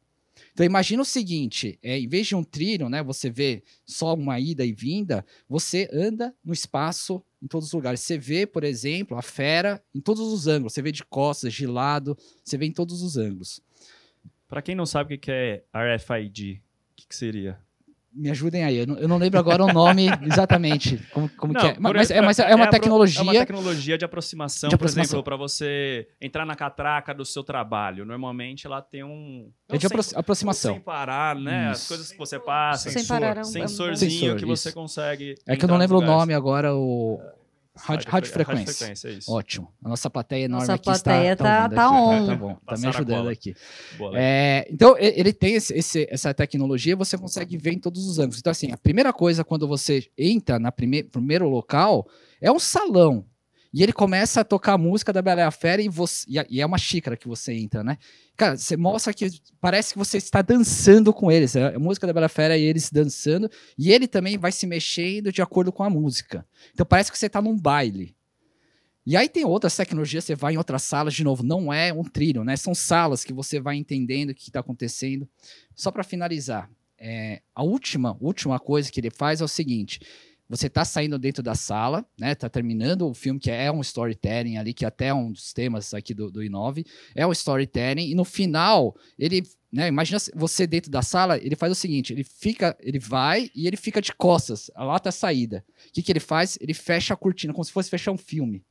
Então 0.57 0.65
imagina 0.65 1.03
o 1.03 1.05
seguinte, 1.05 1.77
é, 1.83 1.99
em 1.99 2.07
vez 2.07 2.25
de 2.25 2.35
um 2.35 2.43
trilho, 2.43 2.89
né, 2.89 3.03
você 3.03 3.29
vê 3.29 3.63
só 3.85 4.15
uma 4.15 4.39
ida 4.39 4.65
e 4.65 4.73
vinda, 4.73 5.23
você 5.47 5.87
anda 5.93 6.33
no 6.43 6.51
espaço 6.51 7.23
em 7.39 7.45
todos 7.45 7.67
os 7.67 7.73
lugares. 7.73 7.99
Você 7.99 8.17
vê, 8.17 8.47
por 8.47 8.63
exemplo, 8.63 9.15
a 9.15 9.21
fera 9.21 9.79
em 9.93 10.01
todos 10.01 10.33
os 10.33 10.47
ângulos. 10.47 10.73
Você 10.73 10.81
vê 10.81 10.91
de 10.91 11.05
costas, 11.05 11.53
de 11.53 11.67
lado, 11.67 12.17
você 12.43 12.57
vê 12.57 12.65
em 12.65 12.71
todos 12.71 13.03
os 13.03 13.17
ângulos. 13.17 13.61
Pra 14.47 14.63
quem 14.63 14.73
não 14.73 14.87
sabe 14.87 15.13
o 15.13 15.19
que 15.19 15.25
que 15.25 15.31
é 15.31 15.63
RFID, 15.71 16.53
o 16.53 16.95
que, 16.95 17.07
que 17.07 17.15
seria? 17.15 17.59
Me 18.13 18.31
ajudem 18.31 18.63
aí, 18.63 18.77
eu 18.77 18.87
não, 18.87 18.97
eu 18.97 19.07
não 19.07 19.17
lembro 19.17 19.39
agora 19.39 19.63
o 19.63 19.71
nome 19.71 20.07
exatamente, 20.25 20.97
como, 21.11 21.29
como 21.37 21.53
que 21.53 21.65
é. 21.65 21.73
por 21.73 21.81
Mas, 21.93 22.09
é, 22.09 22.19
mas 22.21 22.39
é 22.39 22.55
uma 22.55 22.65
apro- 22.65 22.79
tecnologia... 22.79 23.19
É 23.19 23.23
uma 23.23 23.33
tecnologia 23.33 23.97
de 23.97 24.05
aproximação, 24.05 24.69
De 24.69 24.75
por 24.75 24.85
aproximação. 24.85 25.09
exemplo, 25.17 25.23
para 25.23 25.35
você 25.35 26.07
entrar 26.19 26.43
na 26.45 26.55
catraca 26.55 27.13
do 27.13 27.23
seu 27.23 27.43
trabalho. 27.43 28.05
Normalmente 28.05 28.65
ela 28.65 28.81
tem 28.81 29.03
um. 29.03 29.51
É 29.69 29.77
de 29.77 29.83
não 29.83 29.87
apro- 29.87 30.01
sem- 30.03 30.17
aproximação. 30.17 30.73
Sem 30.73 30.81
parar, 30.81 31.35
né? 31.35 31.69
As 31.69 31.79
Isso. 31.79 31.87
coisas 31.89 32.11
que 32.11 32.17
você 32.17 32.39
passa. 32.39 32.89
Sem 32.89 33.01
Sensor. 33.03 33.19
parar 33.19 33.39
um- 33.41 33.43
Sensorzinho 33.43 34.11
Sensor, 34.11 34.35
que 34.37 34.45
você 34.45 34.71
consegue. 34.71 35.35
É 35.47 35.55
que 35.55 35.65
eu 35.65 35.69
não 35.69 35.77
lembro 35.77 35.97
o 35.99 36.01
nome 36.01 36.33
agora, 36.33 36.73
o... 36.75 37.19
Rádio, 37.79 38.09
rádio 38.09 38.31
frequência. 38.31 38.63
Radiofrequência, 38.65 39.09
isso. 39.09 39.31
Ótimo. 39.31 39.71
A 39.83 39.89
nossa 39.89 40.09
plateia 40.09 40.45
enorme 40.45 40.61
Nossa 40.63 40.73
aqui 40.73 40.83
plateia 40.83 41.33
está, 41.33 41.43
tá- 41.43 41.63
ouvindo 41.63 41.75
tá 41.75 41.85
aqui. 41.87 41.95
on. 41.95 42.27
Tá, 42.27 42.35
bom, 42.35 42.57
tá 42.65 42.77
me 42.77 42.87
ajudando 42.87 43.29
aqui. 43.29 43.55
É, 44.15 44.67
então, 44.71 44.95
ele 44.97 45.33
tem 45.33 45.55
esse- 45.55 45.73
esse- 45.73 46.07
essa 46.09 46.33
tecnologia, 46.33 46.95
você 46.95 47.17
consegue 47.17 47.57
ver 47.57 47.73
em 47.73 47.79
todos 47.79 48.07
os 48.07 48.19
ângulos. 48.19 48.39
Então, 48.39 48.51
assim, 48.51 48.71
a 48.71 48.77
primeira 48.77 49.13
coisa 49.13 49.43
quando 49.43 49.67
você 49.67 50.07
entra 50.17 50.59
no 50.59 50.71
primeiro 50.71 51.47
local 51.49 52.07
é 52.41 52.51
um 52.51 52.59
salão. 52.59 53.25
E 53.77 53.83
ele 53.83 53.93
começa 53.93 54.41
a 54.41 54.43
tocar 54.43 54.73
a 54.73 54.77
música 54.77 55.13
da 55.13 55.21
Bela 55.21 55.41
e 55.41 55.43
a 55.43 55.51
Fera 55.51 55.79
e, 55.79 55.87
você, 55.87 56.25
e, 56.49 56.59
é 56.59 56.65
uma 56.65 56.79
xícara 56.79 57.15
que 57.15 57.27
você 57.27 57.53
entra, 57.53 57.83
né? 57.83 57.99
Cara, 58.35 58.57
você 58.57 58.75
mostra 58.75 59.13
que 59.13 59.29
parece 59.61 59.93
que 59.93 59.99
você 59.99 60.17
está 60.17 60.41
dançando 60.41 61.13
com 61.13 61.31
eles. 61.31 61.55
É 61.55 61.75
a 61.75 61.77
música 61.77 62.07
da 62.07 62.11
Bela 62.11 62.27
Fera 62.27 62.57
e 62.57 62.63
eles 62.63 62.89
dançando. 62.89 63.47
E 63.77 63.91
ele 63.91 64.07
também 64.07 64.35
vai 64.35 64.51
se 64.51 64.65
mexendo 64.65 65.31
de 65.31 65.43
acordo 65.43 65.71
com 65.71 65.83
a 65.83 65.91
música. 65.91 66.43
Então 66.73 66.87
parece 66.87 67.11
que 67.11 67.19
você 67.19 67.27
está 67.27 67.39
num 67.39 67.55
baile. 67.55 68.15
E 69.05 69.15
aí 69.15 69.29
tem 69.29 69.45
outras 69.45 69.75
tecnologias, 69.75 70.25
você 70.25 70.33
vai 70.33 70.55
em 70.55 70.57
outras 70.57 70.81
salas, 70.81 71.13
de 71.13 71.23
novo, 71.23 71.43
não 71.43 71.71
é 71.71 71.93
um 71.93 72.03
trilho, 72.03 72.43
né? 72.43 72.57
São 72.57 72.73
salas 72.73 73.23
que 73.23 73.31
você 73.31 73.59
vai 73.59 73.75
entendendo 73.75 74.31
o 74.31 74.33
que 74.33 74.49
está 74.49 74.59
acontecendo. 74.59 75.29
Só 75.75 75.91
para 75.91 76.03
finalizar, 76.03 76.67
é, 76.97 77.43
a 77.53 77.61
última, 77.61 78.17
última 78.19 78.59
coisa 78.59 78.91
que 78.91 78.99
ele 78.99 79.11
faz 79.11 79.39
é 79.39 79.43
o 79.43 79.47
seguinte: 79.47 79.99
você 80.49 80.67
está 80.67 80.85
saindo 80.85 81.19
dentro 81.19 81.43
da 81.43 81.55
sala, 81.55 82.05
né? 82.17 82.33
Tá 82.35 82.47
terminando 82.47 83.07
o 83.07 83.13
filme, 83.13 83.39
que 83.39 83.51
é 83.51 83.71
um 83.71 83.81
storytelling 83.81 84.57
ali, 84.57 84.73
que 84.73 84.85
até 84.85 85.07
é 85.07 85.13
um 85.13 85.31
dos 85.31 85.51
temas 85.53 85.93
aqui 85.93 86.13
do, 86.13 86.31
do 86.31 86.43
Inove, 86.43 86.85
é 87.13 87.25
um 87.27 87.31
storytelling, 87.31 88.09
e 88.09 88.15
no 88.15 88.23
final, 88.23 88.95
ele. 89.17 89.43
Né, 89.69 89.89
imagina 89.89 90.17
você 90.33 90.65
dentro 90.65 90.89
da 90.89 91.01
sala, 91.01 91.37
ele 91.37 91.55
faz 91.55 91.71
o 91.71 91.75
seguinte: 91.75 92.13
ele 92.13 92.23
fica, 92.23 92.77
ele 92.79 92.99
vai 92.99 93.51
e 93.53 93.67
ele 93.67 93.75
fica 93.75 94.01
de 94.01 94.13
costas, 94.13 94.71
lá 94.75 94.97
tá 94.97 95.09
a 95.09 95.11
saída. 95.11 95.65
O 95.89 95.91
que, 95.91 96.01
que 96.01 96.11
ele 96.11 96.21
faz? 96.21 96.57
Ele 96.61 96.73
fecha 96.73 97.13
a 97.13 97.17
cortina, 97.17 97.51
como 97.53 97.65
se 97.65 97.71
fosse 97.73 97.89
fechar 97.89 98.11
um 98.11 98.17
filme. 98.17 98.63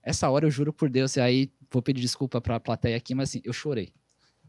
Essa 0.00 0.30
hora 0.30 0.46
eu 0.46 0.50
juro 0.50 0.72
por 0.72 0.88
Deus, 0.88 1.16
e 1.16 1.20
aí 1.20 1.50
vou 1.70 1.82
pedir 1.82 2.00
desculpa 2.00 2.40
pra 2.40 2.60
plateia 2.60 2.96
aqui, 2.96 3.14
mas 3.14 3.30
assim, 3.30 3.40
eu 3.44 3.52
chorei. 3.52 3.92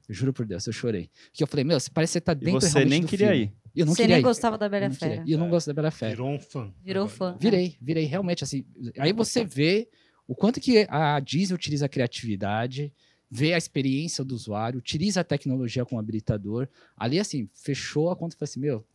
Eu 0.08 0.14
juro 0.14 0.32
por 0.32 0.46
Deus, 0.46 0.68
eu 0.68 0.74
chorei. 0.74 1.10
Porque 1.32 1.42
eu 1.42 1.48
falei, 1.48 1.64
meu, 1.64 1.80
parece 1.92 2.12
que 2.12 2.14
você 2.14 2.22
tá 2.22 2.34
E 2.34 2.36
dentro 2.36 2.62
você 2.62 2.68
realmente 2.68 2.90
nem 2.92 3.04
queria 3.08 3.30
filme. 3.30 3.44
ir. 3.46 3.54
Eu 3.75 3.86
não 3.86 3.94
Você 3.94 4.04
queria 4.04 4.16
nem 4.16 4.22
ir. 4.22 4.24
gostava 4.24 4.57
da 4.57 4.69
Bela 4.69 4.86
Eu. 4.86 4.92
Fera. 4.92 5.24
E 5.25 5.31
eu 5.31 5.38
não 5.38 5.50
gosto 5.50 5.68
da 5.68 5.74
Bela 5.74 5.92
Fera. 5.92 6.12
Virou 6.12 6.30
um 6.30 6.39
fã. 6.39 6.74
Virou 6.83 7.07
fã. 7.07 7.38
Virei, 7.39 7.75
virei, 7.81 8.06
realmente, 8.06 8.44
assim. 8.44 8.66
Aí 8.98 9.12
você 9.12 9.44
vê 9.44 9.89
o 10.27 10.33
quanto 10.33 10.60
que 10.62 10.88
a 10.89 11.19
Disney 11.19 11.56
utiliza 11.56 11.86
a 11.86 11.89
criatividade, 11.89 12.94
vê 13.30 13.54
a 13.54 13.57
experiência 13.57 14.24
do 14.24 14.33
usuário, 14.33 14.80
utiliza 14.80 15.22
a 15.22 15.24
tecnologia 15.24 15.86
como 15.86 16.00
habilitador. 16.00 16.68
Ali, 16.95 17.19
assim, 17.19 17.50
fechou 17.54 18.10
a 18.10 18.16
conta 18.16 18.36
e 18.36 18.39
falei 18.39 18.50
assim, 18.50 18.60
meu, 18.60 18.86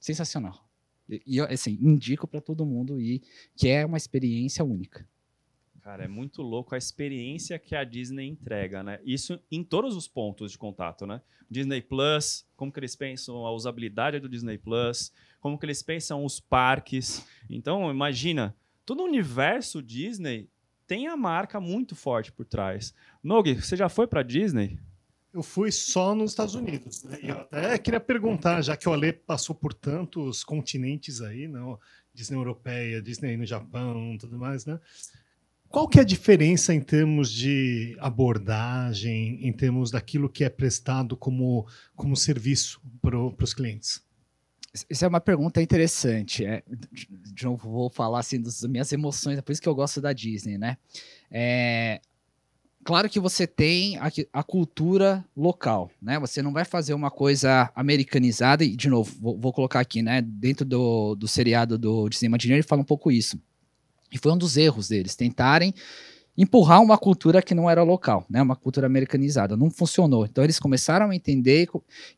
sensacional. 0.00 0.68
E, 1.26 1.40
assim, 1.40 1.78
indico 1.80 2.26
para 2.26 2.40
todo 2.40 2.66
mundo 2.66 3.00
ir, 3.00 3.22
que 3.54 3.68
é 3.68 3.84
uma 3.84 3.96
experiência 3.96 4.64
única. 4.64 5.06
Cara, 5.84 6.04
é 6.04 6.08
muito 6.08 6.40
louco 6.40 6.74
a 6.74 6.78
experiência 6.78 7.58
que 7.58 7.76
a 7.76 7.84
Disney 7.84 8.26
entrega, 8.26 8.82
né? 8.82 8.98
Isso 9.04 9.38
em 9.52 9.62
todos 9.62 9.94
os 9.94 10.08
pontos 10.08 10.52
de 10.52 10.56
contato, 10.56 11.06
né? 11.06 11.20
Disney 11.50 11.82
Plus, 11.82 12.46
como 12.56 12.72
que 12.72 12.80
eles 12.80 12.96
pensam 12.96 13.44
a 13.44 13.52
usabilidade 13.52 14.18
do 14.18 14.26
Disney 14.26 14.56
Plus, 14.56 15.12
como 15.42 15.58
que 15.58 15.66
eles 15.66 15.82
pensam 15.82 16.24
os 16.24 16.40
parques. 16.40 17.26
Então, 17.50 17.90
imagina, 17.90 18.56
todo 18.86 19.00
o 19.00 19.04
universo 19.04 19.82
Disney 19.82 20.48
tem 20.86 21.06
a 21.06 21.18
marca 21.18 21.60
muito 21.60 21.94
forte 21.94 22.32
por 22.32 22.46
trás. 22.46 22.94
Nog, 23.22 23.52
você 23.52 23.76
já 23.76 23.90
foi 23.90 24.06
pra 24.06 24.22
Disney? 24.22 24.80
Eu 25.34 25.42
fui 25.42 25.70
só 25.70 26.14
nos 26.14 26.30
Estados 26.30 26.54
Unidos. 26.54 27.02
né? 27.02 27.18
E 27.22 27.28
eu 27.28 27.40
até 27.40 27.76
queria 27.76 28.00
perguntar, 28.00 28.62
já 28.62 28.74
que 28.74 28.88
o 28.88 28.92
Ale 28.94 29.12
passou 29.12 29.54
por 29.54 29.74
tantos 29.74 30.42
continentes 30.42 31.20
aí, 31.20 31.46
não? 31.46 31.78
Disney 32.14 32.38
europeia, 32.38 33.02
Disney 33.02 33.36
no 33.36 33.44
Japão, 33.44 34.16
tudo 34.18 34.38
mais, 34.38 34.64
né? 34.64 34.80
Qual 35.74 35.88
que 35.88 35.98
é 35.98 36.02
a 36.02 36.04
diferença 36.04 36.72
em 36.72 36.80
termos 36.80 37.32
de 37.32 37.96
abordagem, 37.98 39.44
em 39.44 39.52
termos 39.52 39.90
daquilo 39.90 40.28
que 40.28 40.44
é 40.44 40.48
prestado 40.48 41.16
como, 41.16 41.66
como 41.96 42.16
serviço 42.16 42.80
para 43.02 43.18
os 43.18 43.52
clientes? 43.52 44.00
Isso 44.88 45.04
é 45.04 45.08
uma 45.08 45.20
pergunta 45.20 45.60
interessante. 45.60 46.44
É, 46.44 46.62
de, 46.92 47.44
novo, 47.44 47.68
vou 47.68 47.90
falar 47.90 48.20
assim 48.20 48.40
das 48.40 48.62
minhas 48.62 48.92
emoções, 48.92 49.36
é 49.36 49.42
por 49.42 49.50
isso 49.50 49.60
que 49.60 49.68
eu 49.68 49.74
gosto 49.74 50.00
da 50.00 50.12
Disney, 50.12 50.56
né? 50.56 50.78
É, 51.28 52.00
claro 52.84 53.10
que 53.10 53.18
você 53.18 53.44
tem 53.44 53.98
a, 53.98 54.12
a 54.32 54.44
cultura 54.44 55.24
local, 55.36 55.90
né? 56.00 56.20
Você 56.20 56.40
não 56.40 56.52
vai 56.52 56.64
fazer 56.64 56.94
uma 56.94 57.10
coisa 57.10 57.72
americanizada, 57.74 58.62
e 58.62 58.76
de 58.76 58.88
novo, 58.88 59.12
vou, 59.20 59.36
vou 59.36 59.52
colocar 59.52 59.80
aqui, 59.80 60.02
né? 60.02 60.22
Dentro 60.22 60.64
do, 60.64 61.16
do 61.16 61.26
seriado 61.26 61.76
do 61.76 62.08
Disney 62.08 62.28
Imagineering, 62.28 62.60
ele 62.60 62.68
fala 62.68 62.82
um 62.82 62.84
pouco 62.84 63.10
isso. 63.10 63.40
E 64.14 64.18
foi 64.18 64.32
um 64.32 64.38
dos 64.38 64.56
erros 64.56 64.88
deles, 64.88 65.16
tentarem 65.16 65.74
empurrar 66.36 66.82
uma 66.82 66.98
cultura 66.98 67.40
que 67.40 67.54
não 67.54 67.70
era 67.70 67.82
local, 67.82 68.24
né? 68.28 68.42
Uma 68.42 68.56
cultura 68.56 68.86
americanizada. 68.86 69.56
Não 69.56 69.70
funcionou. 69.70 70.24
Então 70.24 70.42
eles 70.42 70.58
começaram 70.58 71.10
a 71.10 71.14
entender, 71.14 71.68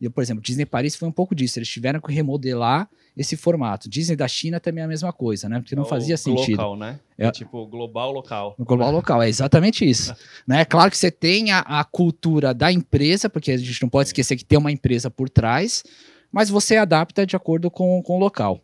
e, 0.00 0.08
por 0.08 0.22
exemplo, 0.22 0.42
Disney 0.42 0.64
Paris 0.64 0.96
foi 0.96 1.08
um 1.08 1.12
pouco 1.12 1.34
disso. 1.34 1.58
Eles 1.58 1.68
tiveram 1.68 2.00
que 2.00 2.12
remodelar 2.12 2.88
esse 3.16 3.36
formato. 3.36 3.88
Disney 3.88 4.16
da 4.16 4.28
China 4.28 4.60
também 4.60 4.82
é 4.82 4.84
a 4.84 4.88
mesma 4.88 5.12
coisa, 5.12 5.48
né? 5.48 5.58
Porque 5.58 5.74
não 5.74 5.82
É 5.84 5.86
o 5.86 5.88
fazia 5.88 6.16
sentido. 6.16 6.58
Local, 6.58 6.76
né? 6.76 7.00
É. 7.16 7.26
É 7.26 7.30
tipo 7.30 7.66
global 7.66 8.12
local. 8.12 8.54
Global 8.58 8.90
local, 8.90 9.22
é 9.22 9.28
exatamente 9.28 9.88
isso. 9.88 10.14
né? 10.46 10.64
Claro 10.64 10.90
que 10.90 10.98
você 10.98 11.10
tem 11.10 11.50
a, 11.50 11.60
a 11.60 11.84
cultura 11.84 12.52
da 12.54 12.70
empresa, 12.72 13.28
porque 13.28 13.52
a 13.52 13.56
gente 13.56 13.82
não 13.82 13.88
pode 13.88 14.10
esquecer 14.10 14.36
que 14.36 14.44
tem 14.44 14.58
uma 14.58 14.72
empresa 14.72 15.10
por 15.10 15.28
trás, 15.28 15.82
mas 16.30 16.50
você 16.50 16.76
adapta 16.76 17.26
de 17.26 17.36
acordo 17.36 17.70
com, 17.70 18.02
com 18.02 18.16
o 18.16 18.18
local. 18.18 18.60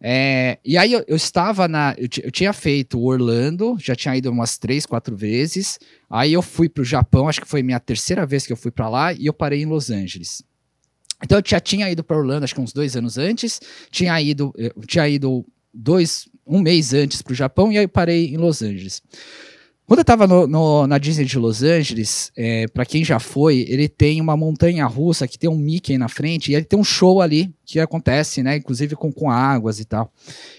É, 0.00 0.58
e 0.64 0.76
aí 0.76 0.92
eu, 0.92 1.04
eu 1.08 1.16
estava 1.16 1.66
na. 1.66 1.94
Eu, 1.96 2.08
eu 2.22 2.30
tinha 2.30 2.52
feito 2.52 3.00
Orlando, 3.00 3.76
já 3.80 3.94
tinha 3.94 4.16
ido 4.16 4.30
umas 4.30 4.58
três, 4.58 4.84
quatro 4.84 5.16
vezes. 5.16 5.78
Aí 6.08 6.32
eu 6.32 6.42
fui 6.42 6.68
para 6.68 6.82
o 6.82 6.84
Japão, 6.84 7.28
acho 7.28 7.40
que 7.40 7.48
foi 7.48 7.62
minha 7.62 7.80
terceira 7.80 8.26
vez 8.26 8.46
que 8.46 8.52
eu 8.52 8.56
fui 8.56 8.70
para 8.70 8.88
lá, 8.88 9.12
e 9.12 9.26
eu 9.26 9.32
parei 9.32 9.62
em 9.62 9.66
Los 9.66 9.90
Angeles. 9.90 10.42
Então 11.22 11.38
eu 11.38 11.42
já 11.44 11.58
tinha 11.58 11.90
ido 11.90 12.04
para 12.04 12.16
Orlando, 12.16 12.44
acho 12.44 12.54
que 12.54 12.60
uns 12.60 12.72
dois 12.72 12.94
anos 12.94 13.16
antes, 13.16 13.60
tinha 13.90 14.20
ido, 14.20 14.52
eu 14.56 14.72
tinha 14.86 15.08
ido 15.08 15.46
dois, 15.72 16.28
um 16.46 16.60
mês 16.60 16.92
antes 16.92 17.22
para 17.22 17.32
o 17.32 17.36
Japão, 17.36 17.72
e 17.72 17.78
aí 17.78 17.84
eu 17.84 17.88
parei 17.88 18.28
em 18.28 18.36
Los 18.36 18.60
Angeles. 18.60 19.02
Quando 19.86 20.00
eu 20.00 20.02
estava 20.02 20.26
na 20.88 20.98
Disney 20.98 21.24
de 21.24 21.38
Los 21.38 21.62
Angeles, 21.62 22.32
é, 22.36 22.66
para 22.66 22.84
quem 22.84 23.04
já 23.04 23.20
foi, 23.20 23.64
ele 23.68 23.88
tem 23.88 24.20
uma 24.20 24.36
montanha 24.36 24.84
russa 24.84 25.28
que 25.28 25.38
tem 25.38 25.48
um 25.48 25.56
Mickey 25.56 25.96
na 25.96 26.08
frente 26.08 26.50
e 26.50 26.56
ele 26.56 26.64
tem 26.64 26.76
um 26.76 26.82
show 26.82 27.22
ali 27.22 27.54
que 27.64 27.78
acontece, 27.78 28.42
né? 28.42 28.56
Inclusive 28.56 28.96
com, 28.96 29.12
com 29.12 29.30
águas 29.30 29.78
e 29.78 29.84
tal. 29.84 30.12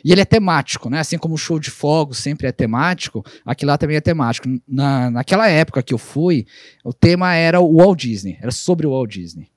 E 0.04 0.14
ele 0.14 0.22
é 0.22 0.26
temático, 0.26 0.90
né? 0.90 1.00
Assim 1.00 1.18
como 1.18 1.36
o 1.36 1.38
show 1.38 1.60
de 1.60 1.70
fogos 1.70 2.20
sempre 2.20 2.48
é 2.48 2.54
temático, 2.54 3.22
aqui 3.46 3.66
lá 3.66 3.78
também 3.78 3.98
é 3.98 4.02
temático. 4.02 4.48
Na, 4.66 5.12
naquela 5.12 5.50
época 5.50 5.84
que 5.84 5.94
eu 5.94 5.98
fui, 5.98 6.46
o 6.86 6.94
tema 6.94 7.36
era 7.36 7.60
o 7.60 7.76
Walt 7.76 8.00
Disney, 8.00 8.38
era 8.42 8.52
sobre 8.52 8.88
o 8.88 8.92
Walt 8.92 9.12
Disney. 9.12 9.50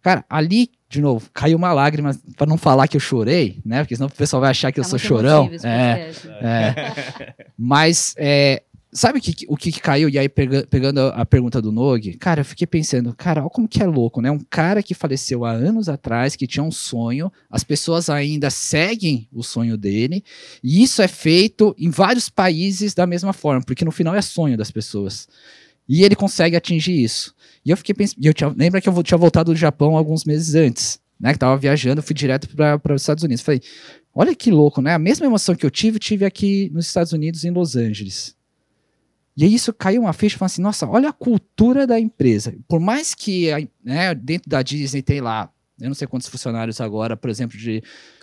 Cara, 0.00 0.24
ali, 0.30 0.70
de 0.88 1.00
novo, 1.00 1.28
caiu 1.32 1.56
uma 1.56 1.72
lágrima, 1.72 2.16
para 2.36 2.46
não 2.46 2.58
falar 2.58 2.86
que 2.86 2.96
eu 2.96 3.00
chorei, 3.00 3.60
né? 3.64 3.80
Porque 3.80 3.96
senão 3.96 4.06
o 4.06 4.12
pessoal 4.12 4.40
vai 4.42 4.50
achar 4.50 4.70
que 4.70 4.78
eu 4.78 4.84
Tá 4.84 4.90
sou 4.90 4.98
chorão. 5.00 5.50
É, 5.64 6.10
é. 6.42 7.34
Mas 7.58 8.14
é, 8.18 8.62
sabe 8.94 9.18
o 9.18 9.22
que, 9.22 9.44
o 9.48 9.56
que 9.56 9.72
caiu? 9.72 10.08
E 10.08 10.18
aí, 10.18 10.28
pega- 10.28 10.66
pegando 10.70 11.00
a, 11.00 11.26
pergunta 11.26 11.60
do 11.60 11.72
Nog, 11.72 12.14
cara, 12.14 12.40
eu 12.40 12.44
fiquei 12.44 12.66
pensando, 12.66 13.12
cara, 13.14 13.42
olha 13.42 13.50
como 13.50 13.68
que 13.68 13.82
é 13.82 13.86
louco, 13.86 14.20
né? 14.20 14.30
Um 14.30 14.38
cara 14.38 14.82
que 14.82 14.94
faleceu 14.94 15.44
há 15.44 15.50
anos 15.50 15.88
atrás, 15.88 16.36
que 16.36 16.46
tinha 16.46 16.62
um 16.62 16.70
sonho, 16.70 17.30
as 17.50 17.64
pessoas 17.64 18.08
ainda 18.08 18.48
seguem 18.50 19.28
o 19.32 19.42
sonho 19.42 19.76
dele, 19.76 20.22
e 20.62 20.82
isso 20.82 21.02
é 21.02 21.08
feito 21.08 21.74
em 21.78 21.90
vários 21.90 22.28
países 22.28 22.94
da 22.94 23.06
mesma 23.06 23.32
forma, 23.32 23.62
porque 23.62 23.84
no 23.84 23.90
final 23.90 24.14
é 24.14 24.22
sonho 24.22 24.56
das 24.56 24.70
pessoas. 24.70 25.28
E 25.88 26.02
ele 26.04 26.14
consegue 26.14 26.56
atingir 26.56 27.02
isso. 27.02 27.34
E 27.64 27.70
eu 27.70 27.76
fiquei 27.76 27.94
pensando, 27.94 28.24
eu 28.24 28.32
tinha, 28.32 28.54
lembra 28.56 28.80
que 28.80 28.88
eu 28.88 29.02
tinha 29.02 29.18
voltado 29.18 29.52
do 29.52 29.56
Japão 29.58 29.96
alguns 29.96 30.24
meses 30.24 30.54
antes, 30.54 31.00
né? 31.20 31.32
Que 31.32 31.38
tava 31.38 31.56
viajando, 31.56 32.02
fui 32.02 32.14
direto 32.14 32.48
para 32.54 32.94
os 32.94 33.02
Estados 33.02 33.24
Unidos. 33.24 33.42
Falei, 33.42 33.60
olha 34.14 34.34
que 34.34 34.50
louco, 34.50 34.80
né? 34.80 34.94
A 34.94 34.98
mesma 34.98 35.26
emoção 35.26 35.54
que 35.54 35.66
eu 35.66 35.70
tive, 35.70 35.98
tive 35.98 36.24
aqui 36.24 36.70
nos 36.72 36.86
Estados 36.86 37.12
Unidos, 37.12 37.44
em 37.44 37.50
Los 37.50 37.76
Angeles. 37.76 38.34
E 39.36 39.44
aí 39.44 39.54
isso 39.54 39.72
caiu 39.72 40.02
uma 40.02 40.12
ficha, 40.12 40.38
falando 40.38 40.50
assim, 40.50 40.62
nossa, 40.62 40.86
olha 40.86 41.08
a 41.08 41.12
cultura 41.12 41.86
da 41.86 41.98
empresa. 41.98 42.54
Por 42.68 42.78
mais 42.78 43.14
que 43.14 43.50
né, 43.84 44.14
dentro 44.14 44.48
da 44.48 44.62
Disney 44.62 45.02
tem 45.02 45.20
lá, 45.20 45.50
eu 45.80 45.88
não 45.88 45.94
sei 45.94 46.06
quantos 46.06 46.28
funcionários 46.28 46.80
agora, 46.80 47.16
por 47.16 47.28
exemplo, 47.28 47.58
de, 47.58 47.82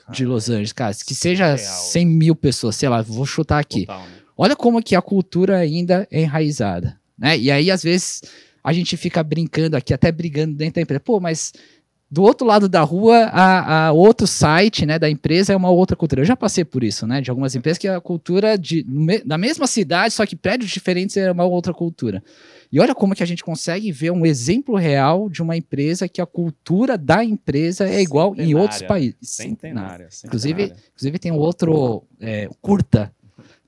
de 0.09 0.25
Los 0.25 0.49
Angeles, 0.49 0.71
cara, 0.71 0.93
que 1.05 1.13
seja 1.13 1.57
surreal. 1.57 1.83
100 1.83 2.05
mil 2.05 2.35
pessoas, 2.35 2.75
sei 2.77 2.87
lá, 2.87 3.01
vou 3.01 3.25
chutar 3.25 3.59
aqui. 3.59 3.85
Total, 3.85 4.01
né? 4.01 4.15
Olha 4.37 4.55
como 4.55 4.81
que 4.81 4.95
a 4.95 5.01
cultura 5.01 5.57
ainda 5.57 6.07
é 6.09 6.21
enraizada, 6.21 6.99
né? 7.17 7.37
E 7.37 7.51
aí, 7.51 7.69
às 7.69 7.83
vezes, 7.83 8.21
a 8.63 8.71
gente 8.71 8.95
fica 8.95 9.21
brincando 9.21 9.75
aqui, 9.75 9.93
até 9.93 10.11
brigando 10.11 10.55
dentro 10.55 10.75
da 10.75 10.81
empresa. 10.81 10.99
Pô, 11.01 11.19
mas 11.19 11.51
do 12.11 12.23
outro 12.23 12.45
lado 12.45 12.67
da 12.67 12.81
rua, 12.81 13.29
a, 13.31 13.87
a 13.87 13.91
outro 13.93 14.27
site 14.27 14.85
né, 14.85 14.99
da 14.99 15.09
empresa 15.09 15.53
é 15.53 15.55
uma 15.55 15.69
outra 15.69 15.95
cultura. 15.95 16.21
Eu 16.21 16.25
já 16.25 16.35
passei 16.35 16.65
por 16.65 16.83
isso, 16.83 17.07
né? 17.07 17.21
De 17.21 17.29
algumas 17.29 17.55
empresas 17.55 17.77
que 17.77 17.87
a 17.87 18.01
cultura 18.01 18.57
de, 18.57 18.85
da 19.25 19.37
mesma 19.37 19.65
cidade, 19.65 20.13
só 20.13 20.25
que 20.25 20.35
prédios 20.35 20.69
diferentes 20.69 21.15
é 21.15 21.31
uma 21.31 21.45
outra 21.45 21.73
cultura. 21.73 22.21
E 22.69 22.81
olha 22.81 22.93
como 22.93 23.15
que 23.15 23.23
a 23.23 23.25
gente 23.25 23.43
consegue 23.45 23.93
ver 23.93 24.11
um 24.11 24.25
exemplo 24.25 24.75
real 24.75 25.29
de 25.29 25.41
uma 25.41 25.55
empresa 25.55 26.09
que 26.09 26.19
a 26.19 26.25
cultura 26.25 26.97
da 26.97 27.23
empresa 27.23 27.87
é 27.87 28.01
igual 28.01 28.35
em 28.37 28.55
outros 28.55 28.81
países. 28.81 29.15
Centenária. 29.21 30.09
Inclusive- 30.25 30.61
centenária. 30.63 30.83
Inclusive 30.93 31.19
tem 31.19 31.31
um 31.31 31.37
outro 31.37 32.03
é, 32.19 32.49
curta, 32.61 33.13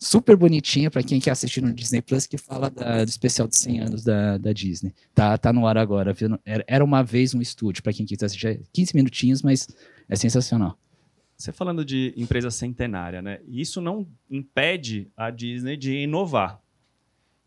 super 0.04 0.36
bonitinho 0.36 0.92
para 0.92 1.02
quem 1.02 1.20
quer 1.20 1.32
assistir 1.32 1.62
no 1.62 1.74
Disney 1.74 2.02
Plus, 2.02 2.28
que 2.28 2.38
fala 2.38 2.70
da- 2.70 3.04
do 3.04 3.08
especial 3.10 3.48
de 3.48 3.58
100 3.58 3.80
anos 3.80 4.04
da, 4.04 4.38
da 4.38 4.52
Disney. 4.52 4.94
Tá, 5.16 5.38
tá 5.38 5.54
no 5.54 5.66
ar 5.66 5.78
agora. 5.78 6.14
Era, 6.68 6.84
uma 6.84 7.02
vez 7.04 7.34
um 7.34 7.42
estúdio, 7.42 7.82
para 7.82 7.94
quem 7.94 8.06
quiser 8.06 8.26
assistir. 8.26 8.48
É 8.48 8.60
15 8.74 8.96
minutinhos, 8.96 9.42
mas 9.42 9.68
é 10.10 10.16
sensacional. 10.16 10.78
Você 11.38 11.52
falando 11.52 11.84
de 11.84 12.14
empresa 12.16 12.52
centenária, 12.52 13.22
né? 13.22 13.40
Isso 13.48 13.82
não 13.82 14.08
impede 14.30 15.10
a 15.18 15.30
Disney 15.30 15.76
de 15.78 15.94
inovar 15.96 16.62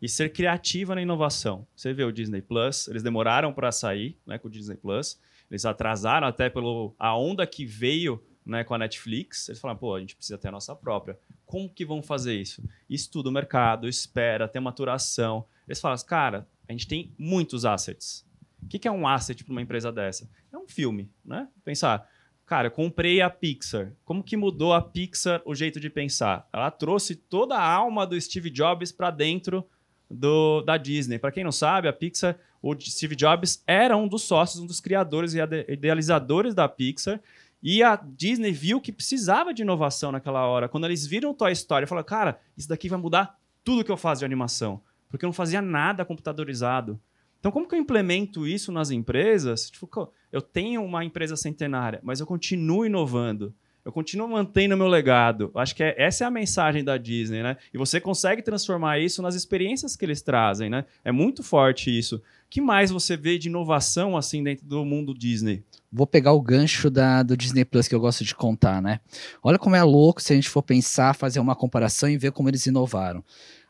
e 0.01 0.09
ser 0.09 0.31
criativa 0.31 0.93
na 0.93 1.01
inovação. 1.01 1.65
Você 1.75 1.93
vê 1.93 2.03
o 2.03 2.11
Disney 2.11 2.41
Plus, 2.41 2.87
eles 2.87 3.01
demoraram 3.01 3.53
para 3.53 3.71
sair, 3.71 4.17
né, 4.25 4.37
com 4.37 4.47
o 4.47 4.51
Disney 4.51 4.75
Plus. 4.77 5.19
Eles 5.49 5.65
atrasaram 5.65 6.27
até 6.27 6.49
pelo 6.49 6.93
a 6.99 7.17
onda 7.17 7.47
que 7.47 7.65
veio, 7.65 8.21
né, 8.45 8.63
com 8.63 8.73
a 8.73 8.77
Netflix. 8.77 9.47
Eles 9.49 9.59
falaram, 9.59 9.79
pô, 9.79 9.95
a 9.95 9.99
gente 9.99 10.15
precisa 10.15 10.37
ter 10.37 10.49
a 10.49 10.51
nossa 10.51 10.75
própria. 10.75 11.17
Como 11.47 11.67
que 11.67 11.83
vão 11.85 12.03
fazer 12.03 12.39
isso? 12.39 12.61
Estuda 12.87 13.29
o 13.29 13.31
mercado, 13.31 13.87
espera, 13.89 14.47
tem 14.47 14.61
maturação. 14.61 15.45
Eles 15.67 15.81
falam, 15.81 15.97
cara, 16.05 16.47
a 16.69 16.71
gente 16.71 16.87
tem 16.87 17.11
muitos 17.17 17.65
assets. 17.65 18.23
O 18.61 18.67
que 18.67 18.87
é 18.87 18.91
um 18.91 19.07
asset 19.07 19.43
para 19.43 19.51
uma 19.51 19.61
empresa 19.61 19.91
dessa? 19.91 20.29
É 20.53 20.57
um 20.57 20.67
filme, 20.67 21.09
né? 21.25 21.47
Pensar, 21.65 22.07
Cara, 22.45 22.69
comprei 22.71 23.19
a 23.19 23.29
Pixar. 23.29 23.91
Como 24.05 24.23
que 24.23 24.37
mudou 24.37 24.71
a 24.73 24.81
Pixar 24.81 25.41
o 25.43 25.53
jeito 25.53 25.81
de 25.81 25.89
pensar? 25.89 26.47
Ela 26.53 26.71
trouxe 26.71 27.13
toda 27.13 27.55
a 27.57 27.61
alma 27.61 28.07
do 28.07 28.19
Steve 28.21 28.49
Jobs 28.49 28.89
para 28.89 29.11
dentro 29.11 29.67
do, 30.09 30.61
da 30.61 30.77
Disney. 30.77 31.19
Para 31.19 31.33
quem 31.33 31.43
não 31.43 31.51
sabe, 31.51 31.89
a 31.89 31.93
Pixar, 31.93 32.39
o 32.61 32.73
Steve 32.79 33.17
Jobs 33.17 33.61
era 33.67 33.97
um 33.97 34.07
dos 34.07 34.21
sócios, 34.23 34.61
um 34.61 34.65
dos 34.65 34.79
criadores 34.79 35.33
e 35.33 35.39
ide- 35.41 35.65
idealizadores 35.67 36.55
da 36.55 36.69
Pixar. 36.69 37.19
E 37.61 37.81
a 37.81 37.95
Disney 37.95 38.51
viu 38.51 38.79
que 38.79 38.91
precisava 38.91 39.53
de 39.53 39.61
inovação 39.61 40.11
naquela 40.11 40.45
hora. 40.45 40.69
Quando 40.69 40.85
eles 40.85 41.05
viram 41.05 41.33
Toy 41.33 41.51
Story, 41.51 41.87
falaram: 41.87 42.07
cara, 42.07 42.39
isso 42.55 42.69
daqui 42.69 42.87
vai 42.87 42.99
mudar 42.99 43.39
tudo 43.63 43.83
que 43.83 43.91
eu 43.91 43.97
faço 43.97 44.19
de 44.19 44.25
animação. 44.25 44.81
Porque 45.09 45.25
eu 45.25 45.27
não 45.27 45.33
fazia 45.33 45.61
nada 45.61 46.05
computadorizado. 46.05 46.99
Então, 47.39 47.51
como 47.51 47.67
que 47.67 47.75
eu 47.75 47.79
implemento 47.79 48.47
isso 48.47 48.71
nas 48.71 48.91
empresas? 48.91 49.69
Tipo, 49.69 50.11
eu 50.31 50.41
tenho 50.41 50.83
uma 50.83 51.05
empresa 51.05 51.35
centenária, 51.35 51.99
mas 52.03 52.19
eu 52.19 52.25
continuo 52.25 52.85
inovando. 52.85 53.53
Eu 53.87 53.91
continuo 53.93 54.27
mantendo 54.27 54.75
meu 54.75 54.89
legado. 54.89 55.49
Acho 55.55 55.73
que 55.73 55.81
é- 55.81 55.95
essa 55.97 56.25
é 56.25 56.27
a 56.27 56.29
mensagem 56.29 56.83
da 56.83 56.97
Disney, 56.97 57.41
né? 57.41 57.55
E 57.73 57.77
você 57.77 58.01
consegue 58.01 58.41
transformar 58.41 58.99
isso 58.99 59.21
nas 59.21 59.33
experiências 59.33 59.95
que 59.95 60.03
eles 60.03 60.21
trazem, 60.21 60.69
né? 60.69 60.83
É 61.05 61.11
muito 61.13 61.41
forte 61.41 61.97
isso. 61.97 62.21
Que 62.49 62.59
mais 62.59 62.91
você 62.91 63.15
vê 63.15 63.37
de 63.37 63.47
inovação 63.47 64.17
assim 64.17 64.43
dentro 64.43 64.65
do 64.65 64.83
mundo 64.83 65.13
Disney? 65.13 65.63
Vou 65.89 66.05
pegar 66.05 66.33
o 66.33 66.41
gancho 66.41 66.89
da, 66.89 67.23
do 67.23 67.37
Disney 67.37 67.63
Plus 67.63 67.87
que 67.87 67.95
eu 67.95 67.99
gosto 68.01 68.25
de 68.25 68.35
contar, 68.35 68.81
né? 68.81 68.99
Olha 69.41 69.57
como 69.57 69.73
é 69.73 69.83
louco 69.83 70.21
se 70.21 70.33
a 70.33 70.35
gente 70.35 70.49
for 70.49 70.61
pensar, 70.61 71.15
fazer 71.15 71.39
uma 71.39 71.55
comparação 71.55 72.09
e 72.09 72.17
ver 72.17 72.33
como 72.33 72.49
eles 72.49 72.65
inovaram. 72.65 73.23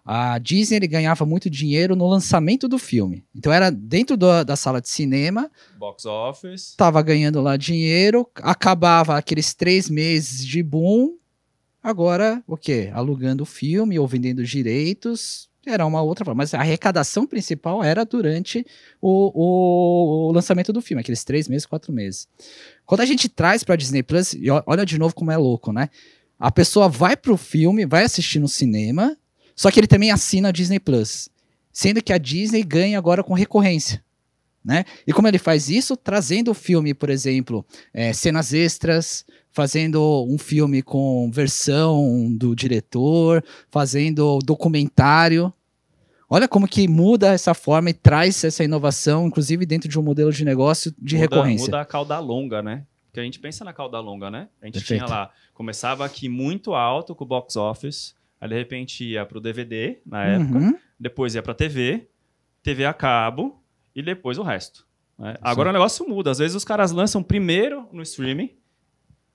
A 0.10 0.38
Disney 0.40 0.80
ganhava 0.88 1.26
muito 1.26 1.50
dinheiro 1.50 1.96
no 1.96 2.08
lançamento 2.08 2.68
do 2.68 2.78
filme. 2.80 3.26
Então 3.36 3.52
era 3.52 3.70
dentro 3.70 4.16
do- 4.16 4.44
da 4.46 4.56
sala 4.56 4.80
de 4.80 4.88
cinema, 4.88 5.52
Box 5.78 6.06
office. 6.06 6.74
tava 6.78 7.02
ganhando 7.02 7.42
lá 7.42 7.58
dinheiro, 7.58 8.26
acabava 8.36 9.18
aqueles 9.18 9.54
três 9.54 9.90
meses 9.90 10.46
de 10.46 10.64
boom, 10.64 11.18
agora 11.84 12.42
o 12.48 12.56
quê? 12.56 12.90
Alugando 12.94 13.44
o 13.44 13.46
filme 13.46 14.00
ou 14.00 14.08
vendendo 14.08 14.44
direitos, 14.46 15.50
era 15.66 15.86
uma 15.86 16.02
outra 16.02 16.24
forma. 16.24 16.38
Mas 16.44 16.54
a 16.54 16.60
arrecadação 16.60 17.28
principal 17.28 17.84
era 17.84 18.06
durante 18.06 18.66
o, 19.02 19.32
o- 19.34 20.30
o 20.30 20.32
lançamento 20.32 20.72
do 20.72 20.82
filme, 20.82 21.02
aqueles 21.02 21.24
três 21.26 21.48
meses, 21.50 21.66
quatro 21.66 21.92
meses. 21.92 22.28
Quando 22.86 23.02
a 23.02 23.06
gente 23.06 23.28
traz 23.28 23.64
para 23.64 23.76
Disney 23.76 24.02
Plus, 24.04 24.34
e 24.34 24.48
olha 24.66 24.86
de 24.86 24.98
novo 24.98 25.14
como 25.14 25.32
é 25.32 25.38
louco, 25.38 25.74
né? 25.74 25.90
A 26.40 26.50
pessoa 26.52 26.88
vai 26.88 27.18
pro 27.18 27.36
filme, 27.36 27.86
vai 27.86 28.04
assistir 28.04 28.40
no 28.40 28.48
cinema, 28.48 29.18
só 29.58 29.72
que 29.72 29.80
ele 29.80 29.88
também 29.88 30.12
assina 30.12 30.50
a 30.50 30.52
Disney 30.52 30.80
Plus. 30.80 31.28
Sendo 31.74 32.02
que 32.02 32.14
a 32.14 32.18
Disney 32.20 32.64
ganha 32.64 32.98
agora 32.98 33.24
com 33.24 33.34
recorrência. 33.34 34.04
Né? 34.64 34.86
E 35.06 35.14
como 35.14 35.28
ele 35.28 35.40
faz 35.40 35.70
isso? 35.70 35.98
Trazendo 35.98 36.52
o 36.52 36.54
filme, 36.54 36.94
por 36.94 37.10
exemplo, 37.10 37.66
é, 37.94 38.14
cenas 38.14 38.54
extras, 38.54 39.26
fazendo 39.52 40.26
um 40.30 40.38
filme 40.38 40.82
com 40.84 41.32
versão 41.32 42.32
do 42.36 42.56
diretor, 42.56 43.44
fazendo 43.70 44.40
documentário. 44.46 45.52
Olha 46.30 46.48
como 46.48 46.68
que 46.68 46.88
muda 46.88 47.34
essa 47.34 47.54
forma 47.54 47.90
e 47.90 47.94
traz 47.94 48.44
essa 48.44 48.64
inovação, 48.64 49.26
inclusive 49.26 49.66
dentro 49.66 49.90
de 49.90 49.98
um 49.98 50.04
modelo 50.04 50.32
de 50.32 50.44
negócio 50.44 50.94
de 51.00 51.16
muda, 51.16 51.28
recorrência. 51.30 51.66
Muda 51.68 51.82
a 51.82 51.86
cauda 51.86 52.20
longa, 52.20 52.62
né? 52.62 52.86
Porque 53.06 53.22
a 53.22 53.24
gente 53.24 53.40
pensa 53.40 53.64
na 53.64 53.74
cauda 53.74 54.00
longa, 54.00 54.30
né? 54.30 54.50
A 54.62 54.66
gente 54.66 54.80
Perfeito. 54.80 55.06
tinha 55.06 55.10
lá, 55.10 55.32
começava 55.54 56.06
aqui 56.06 56.28
muito 56.28 56.76
alto 56.76 57.16
com 57.16 57.24
o 57.24 57.28
box 57.28 57.56
office, 57.56 58.17
aí 58.40 58.48
de 58.50 58.56
repente 58.56 59.04
ia 59.04 59.26
pro 59.26 59.40
DVD 59.40 60.00
na 60.06 60.24
época, 60.26 60.58
Uhum. 60.60 60.78
depois 61.00 61.36
ia 61.36 61.42
pra 61.44 61.54
TV, 61.54 62.08
TV 62.64 62.86
a 62.86 62.94
cabo 62.94 63.62
e 63.96 64.02
depois 64.02 64.38
o 64.38 64.44
resto. 64.44 64.86
né? 65.18 65.36
Agora 65.42 65.70
o 65.70 65.74
negócio 65.74 66.08
muda. 66.08 66.30
Às 66.32 66.38
vezes 66.40 66.56
os 66.56 66.64
caras 66.66 66.92
lançam 66.92 67.24
primeiro 67.24 67.88
no 67.92 68.02
streaming, 68.04 68.52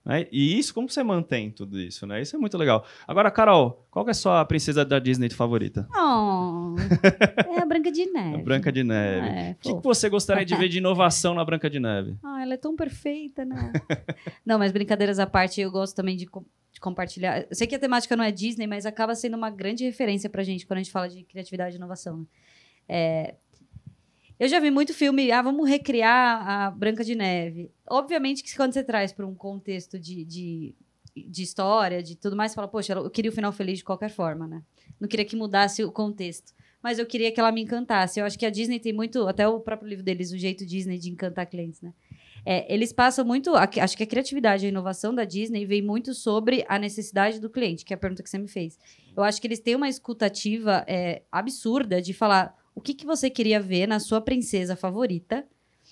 né? 0.05 0.27
E 0.31 0.59
isso, 0.59 0.73
como 0.75 0.89
você 0.89 1.03
mantém 1.03 1.51
tudo 1.51 1.79
isso, 1.81 2.07
né? 2.07 2.21
Isso 2.23 2.37
é 2.37 2.39
muito 2.39 2.57
legal. 2.59 2.85
Agora, 3.07 3.31
Carol, 3.31 3.85
qual 3.91 4.05
que 4.05 4.11
é 4.11 4.13
a 4.13 4.15
sua 4.15 4.45
princesa 4.45 4.85
da 4.85 4.99
Disney 4.99 5.31
favorita? 5.31 5.89
Oh, 5.95 6.62
é 7.57 7.61
a 7.61 7.67
Branca 7.67 7.91
de 7.93 8.07
Neve. 8.07 8.35
A 8.37 8.45
Branca 8.45 8.73
de 8.73 8.83
Neve. 8.85 9.27
É, 9.29 9.51
O 9.53 9.55
que, 9.57 9.75
que 9.77 9.83
você 9.83 10.09
gostaria 10.09 10.45
de 10.45 10.55
ver 10.57 10.69
de 10.69 10.79
inovação 10.79 11.35
na 11.35 11.45
Branca 11.45 11.69
de 11.71 11.79
Neve? 11.81 12.17
Ah, 12.25 12.43
ela 12.43 12.55
é 12.55 12.57
tão 12.57 12.75
perfeita, 12.77 13.45
né? 13.45 13.73
não, 14.45 14.59
mas 14.59 14.73
brincadeiras 14.73 15.19
à 15.19 15.27
parte, 15.27 15.61
eu 15.61 15.71
gosto 15.71 15.95
também 15.95 16.17
de, 16.17 16.27
com- 16.27 16.45
de 16.73 16.81
compartilhar. 16.81 17.43
Eu 17.49 17.55
sei 17.55 17.67
que 17.67 17.75
a 17.75 17.79
temática 17.79 18.17
não 18.17 18.25
é 18.25 18.31
Disney, 18.33 18.67
mas 18.67 18.85
acaba 18.87 19.15
sendo 19.15 19.37
uma 19.37 19.51
grande 19.51 19.85
referência 19.85 20.29
pra 20.31 20.43
gente 20.43 20.67
quando 20.67 20.79
a 20.79 20.83
gente 20.83 20.93
fala 20.93 21.09
de 21.09 21.23
criatividade 21.25 21.75
e 21.75 21.79
inovação. 21.79 22.19
né? 22.19 22.25
É, 22.89 23.35
eu 24.41 24.49
já 24.49 24.59
vi 24.59 24.71
muito 24.73 24.93
filme, 24.93 25.31
ah, 25.31 25.41
vamos 25.43 25.69
recriar 25.69 26.49
a 26.49 26.71
Branca 26.71 27.05
de 27.05 27.15
Neve. 27.15 27.71
Obviamente 27.89 28.43
que 28.43 28.57
quando 28.57 28.73
você 28.73 28.83
traz 28.83 29.13
para 29.13 29.25
um 29.27 29.35
contexto 29.35 29.99
de, 30.01 30.25
de, 30.25 30.75
de 31.17 31.43
história, 31.43 32.03
de 32.03 32.17
tudo 32.17 32.37
mais, 32.37 32.55
fala, 32.55 32.69
poxa, 32.69 32.95
eu 32.95 33.11
queria 33.11 33.31
o 33.31 33.35
final 33.35 33.53
feliz 33.53 33.79
de 33.79 33.85
qualquer 33.85 34.11
forma, 34.11 34.47
né? 34.47 34.63
Não 35.01 35.09
queria 35.09 35.25
que 35.25 35.37
mudasse 35.37 35.85
o 35.85 35.93
contexto. 35.93 36.53
Mas 36.83 36.99
eu 36.99 37.07
queria 37.07 37.31
que 37.31 37.39
ela 37.39 37.53
me 37.53 37.63
encantasse. 37.63 38.19
Eu 38.19 38.27
acho 38.27 38.39
que 38.39 38.45
a 38.45 38.51
Disney 38.51 38.81
tem 38.81 38.93
muito, 38.93 39.27
até 39.29 39.47
o 39.47 39.61
próprio 39.61 39.89
livro 39.89 40.05
deles, 40.05 40.33
o 40.33 40.39
jeito 40.39 40.67
Disney 40.67 40.99
de 40.99 41.11
encantar 41.11 41.47
clientes, 41.47 41.81
né? 41.81 41.93
É, 42.45 42.73
eles 42.73 42.93
passam 42.93 43.25
muito. 43.25 43.55
Acho 43.55 43.97
que 43.97 44.03
a 44.03 44.07
criatividade 44.07 44.65
e 44.65 44.67
a 44.67 44.69
inovação 44.69 45.15
da 45.15 45.25
Disney 45.25 45.65
vem 45.65 45.81
muito 45.81 46.13
sobre 46.13 46.65
a 46.69 46.79
necessidade 46.79 47.39
do 47.39 47.49
cliente, 47.49 47.85
que 47.85 47.95
é 47.95 47.97
a 47.97 47.99
pergunta 47.99 48.23
que 48.23 48.29
você 48.29 48.39
me 48.39 48.49
fez. 48.49 48.79
Eu 49.17 49.23
acho 49.23 49.41
que 49.41 49.47
eles 49.47 49.61
têm 49.61 49.77
uma 49.77 49.89
escutativa 49.89 50.85
é, 50.89 51.23
absurda 51.31 52.03
de 52.03 52.13
falar 52.13 52.57
o 52.75 52.81
que, 52.81 52.95
que 52.95 53.07
você 53.07 53.31
queria 53.31 53.61
ver 53.61 53.87
na 53.87 54.01
sua 54.01 54.21
princesa 54.21 54.75
favorita 54.75 55.47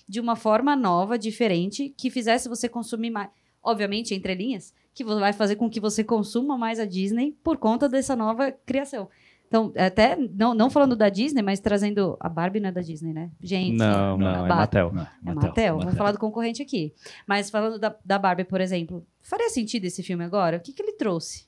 de 0.07 0.19
uma 0.19 0.35
forma 0.35 0.75
nova, 0.75 1.17
diferente, 1.17 1.93
que 1.97 2.09
fizesse 2.09 2.49
você 2.49 2.67
consumir 2.67 3.11
mais. 3.11 3.29
Obviamente, 3.63 4.13
entre 4.13 4.33
linhas, 4.33 4.73
que 5.03 5.19
vai 5.19 5.33
fazer 5.33 5.55
com 5.55 5.69
que 5.69 5.79
você 5.79 6.03
consuma 6.03 6.57
mais 6.57 6.79
a 6.79 6.85
Disney 6.85 7.37
por 7.43 7.57
conta 7.57 7.87
dessa 7.89 8.15
nova 8.15 8.51
criação. 8.51 9.09
Então, 9.47 9.73
até 9.75 10.15
não, 10.15 10.53
não 10.53 10.69
falando 10.69 10.95
da 10.95 11.09
Disney, 11.09 11.41
mas 11.41 11.59
trazendo. 11.59 12.15
A 12.21 12.29
Barbie 12.29 12.61
não 12.61 12.69
é 12.69 12.71
da 12.71 12.79
Disney, 12.79 13.11
né? 13.11 13.29
Gente. 13.41 13.75
Não, 13.77 14.17
não, 14.17 14.29
é 14.29 14.33
Barbie- 14.47 14.55
Mattel. 14.55 14.91
Não, 14.93 15.01
É 15.27 15.33
Mattel. 15.33 15.77
Vamos 15.77 15.95
falar 15.95 16.13
do 16.13 16.19
concorrente 16.19 16.61
aqui. 16.61 16.93
Mas 17.27 17.49
falando 17.49 17.77
da, 17.77 17.93
da 18.05 18.17
Barbie, 18.17 18.45
por 18.45 18.61
exemplo, 18.61 19.05
faria 19.19 19.49
sentido 19.49 19.83
esse 19.83 20.01
filme 20.03 20.23
agora? 20.23 20.55
O 20.55 20.59
que, 20.61 20.71
que 20.71 20.81
ele 20.81 20.93
trouxe? 20.93 21.47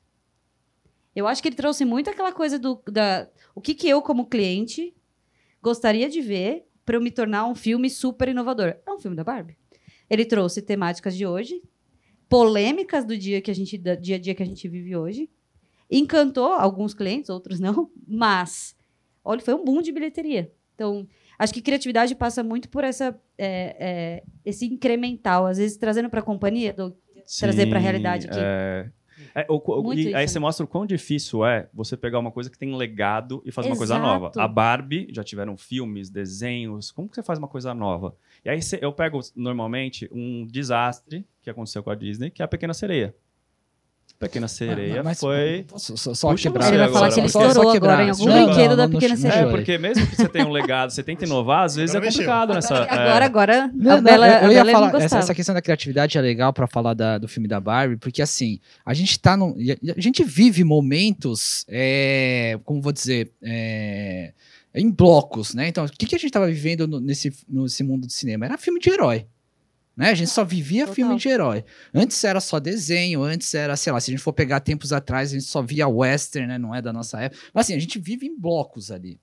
Eu 1.16 1.28
acho 1.28 1.42
que 1.42 1.48
ele 1.48 1.56
trouxe 1.56 1.86
muito 1.86 2.10
aquela 2.10 2.34
coisa 2.34 2.60
do. 2.60 2.82
Da, 2.92 3.28
o 3.56 3.62
que, 3.62 3.74
que 3.74 3.88
eu, 3.88 4.02
como 4.02 4.26
cliente, 4.26 4.94
gostaria 5.62 6.10
de 6.10 6.20
ver 6.22 6.66
para 6.86 6.98
eu 6.98 7.02
me 7.02 7.10
tornar 7.12 7.46
um 7.46 7.56
filme 7.56 7.90
super 7.90 8.28
inovador? 8.28 8.76
É 8.86 8.92
um 8.92 9.00
filme 9.00 9.16
da 9.16 9.24
Barbie. 9.24 9.56
Ele 10.10 10.26
trouxe 10.26 10.62
temáticas 10.62 11.16
de 11.16 11.26
hoje, 11.26 11.62
polêmicas 12.30 13.06
do 13.06 13.18
dia 13.18 13.42
que 13.42 13.52
a 13.52 13.56
gente, 13.56 13.78
do 13.78 13.96
dia 13.98 14.16
a 14.16 14.20
dia 14.20 14.36
que 14.36 14.44
a 14.44 14.46
gente 14.46 14.68
vive 14.68 14.96
hoje. 14.96 15.30
Encantou 15.90 16.54
alguns 16.54 16.94
clientes, 16.94 17.30
outros 17.30 17.60
não, 17.60 17.90
mas 18.08 18.76
olha, 19.24 19.42
foi 19.42 19.54
um 19.54 19.64
boom 19.64 19.82
de 19.82 19.92
bilheteria. 19.92 20.52
Então, 20.76 21.08
acho 21.38 21.54
que 21.54 21.62
criatividade 21.62 22.16
passa 22.16 22.44
muito 22.44 22.68
por 22.68 22.84
essa, 22.84 23.20
é, 23.38 23.76
é, 23.80 24.24
esse 24.44 24.66
incremental, 24.66 25.46
às 25.46 25.58
vezes 25.58 25.78
trazendo 25.78 26.10
para 26.10 26.20
a 26.20 26.24
companhia, 26.24 26.74
do- 26.74 26.96
trazer 27.40 27.68
pra 27.68 27.80
Sim, 27.80 27.84
realidade 27.84 28.28
aqui. 28.28 28.40
É... 28.40 28.90
É, 29.36 29.46
o- 29.50 29.94
e 29.94 30.14
aí 30.14 30.28
você 30.28 30.38
mostra 30.40 30.64
o 30.64 30.68
quão 30.68 30.86
difícil 30.86 31.46
é 31.46 31.68
você 31.74 31.98
pegar 31.98 32.20
uma 32.20 32.32
coisa 32.32 32.50
que 32.50 32.58
tem 32.58 32.76
legado 32.76 33.42
e 33.46 33.52
fazer 33.52 33.70
uma 33.70 33.78
coisa 33.78 33.96
Exato. 33.96 34.08
nova. 34.08 34.32
A 34.38 34.48
Barbie, 34.48 35.08
já 35.12 35.24
tiveram 35.24 35.58
filmes, 35.58 36.10
desenhos. 36.10 36.92
Como 36.92 37.10
que 37.10 37.16
você 37.16 37.24
faz 37.24 37.40
uma 37.40 37.48
coisa 37.48 37.74
nova? 37.74 38.16
E 38.46 38.50
aí 38.50 38.62
você- 38.62 38.80
eu 38.82 38.92
pego, 38.94 39.20
normalmente, 39.36 40.08
um 40.12 40.46
desastre 40.46 41.26
que 41.42 41.50
aconteceu 41.50 41.82
com 41.84 41.90
a 41.90 41.96
Disney, 41.96 42.30
que 42.30 42.42
é 42.42 42.46
a 42.46 42.48
Pequena 42.48 42.74
Sereia. 42.74 43.16
Pequena 44.28 44.48
Sereia 44.48 45.04
Mas- 45.04 45.20
foi... 45.20 45.66
Só, 45.78 46.14
só- 46.14 46.36
quebrar. 46.36 46.68
Ele 46.70 46.78
vai 46.78 46.88
falar 46.88 46.98
agora, 47.08 47.14
que 47.14 47.20
ele 47.20 47.28
estourou 47.28 47.72
quebrar. 47.72 47.94
agora 47.94 48.06
em 48.08 48.10
algum 48.12 48.26
Não, 48.26 48.46
brinquedo 48.46 48.70
não, 48.72 48.78
da 48.78 48.88
não 48.88 48.94
Pequena 49.00 49.16
Sereia. 49.18 49.40
É, 49.42 49.50
porque 49.50 49.78
mesmo 49.78 50.08
que 50.08 50.16
você 50.16 50.28
tenha 50.30 50.46
um 50.46 50.52
legado, 50.52 50.90
você 50.92 51.04
tenta 51.04 51.26
inovar, 51.26 51.66
às 51.66 51.76
vezes 51.76 51.96
Agora 51.96 52.06
é 52.06 52.08
mexeu. 52.08 52.24
complicado 52.26 52.54
nessa... 52.54 52.76
é. 52.86 52.90
Agora, 52.94 53.26
agora, 53.26 53.72
Não, 53.74 53.92
a 53.92 53.96
não, 53.98 54.04
Bela, 54.04 54.28
eu, 54.28 54.44
eu 54.44 54.52
ia 54.54 54.66
falar, 54.72 54.92
não 54.94 55.00
essa, 55.00 55.18
essa 55.20 55.36
questão 55.36 55.54
da 55.56 55.62
criatividade 55.62 56.18
é 56.18 56.22
legal 56.22 56.52
pra 56.54 56.68
falar 56.68 56.94
da- 56.94 57.18
do 57.18 57.28
filme 57.28 57.48
da 57.48 57.60
Barbie, 57.60 57.98
porque 57.98 58.22
assim, 58.22 58.60
a 58.86 58.94
gente 58.94 59.20
tá 59.20 59.36
num, 59.38 59.56
a 59.88 59.94
a 59.98 60.02
gente 60.02 60.24
vive 60.24 60.64
momentos, 60.64 61.66
é, 61.70 62.60
como 62.66 62.82
vou 62.82 62.92
dizer, 62.92 63.32
é, 63.44 64.32
em 64.76 64.90
blocos, 64.90 65.54
né? 65.54 65.68
Então, 65.68 65.86
o 65.86 65.90
que, 65.90 66.06
que 66.08 66.16
a 66.16 66.18
gente 66.18 66.32
tava 66.32 66.48
vivendo 66.48 66.88
no- 66.88 67.00
nesse, 67.00 67.32
nesse 67.48 67.84
mundo 67.84 68.08
do 68.08 68.12
cinema? 68.12 68.46
Era 68.46 68.58
filme 68.58 68.80
de 68.80 68.90
herói. 68.90 69.26
Né? 69.96 70.10
A 70.10 70.16
gente 70.16 70.30
só 70.30 70.44
vivia 70.44 70.82
Total. 70.82 70.96
filme 70.96 71.18
de 71.18 71.30
herói. 71.30 71.64
Antes 71.94 72.24
era 72.24 72.42
só 72.42 72.60
desenho, 72.60 73.22
antes 73.22 73.54
era, 73.54 73.76
sei 73.76 73.94
lá, 73.94 74.00
se 74.00 74.10
a 74.10 74.14
gente 74.14 74.24
for 74.24 74.34
pegar 74.34 74.60
tempos 74.60 74.92
atrás, 74.92 75.30
a 75.30 75.34
gente 75.34 75.46
só 75.46 75.62
via 75.62 75.88
western, 75.88 76.48
né? 76.48 76.58
Não 76.58 76.74
é 76.74 76.82
da 76.82 76.92
nossa 76.92 77.20
época. 77.22 77.42
Mas 77.54 77.66
assim, 77.66 77.76
a 77.76 77.80
gente 77.80 78.00
vive 78.00 78.26
em 78.26 78.38
blocos 78.38 78.90
ali. 78.92 79.20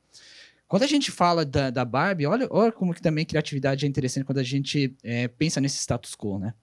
Quando 0.69 0.85
a 0.85 0.87
gente 0.87 1.11
fala 1.11 1.45
da, 1.45 1.69
da 1.69 1.85
Barbie, 1.85 2.27
olha, 2.27 2.47
olha 2.49 2.71
como 2.71 2.95
que 2.95 3.03
também 3.03 3.25
criatividade 3.25 3.85
é 3.85 3.89
interessante 3.89 4.25
quando 4.25 4.39
a 4.39 4.45
gente 4.45 4.95
é, 5.03 5.27
pensa 5.27 5.61
nesse 5.61 5.79
status 5.79 6.15
quo, 6.15 6.39
né? 6.39 6.55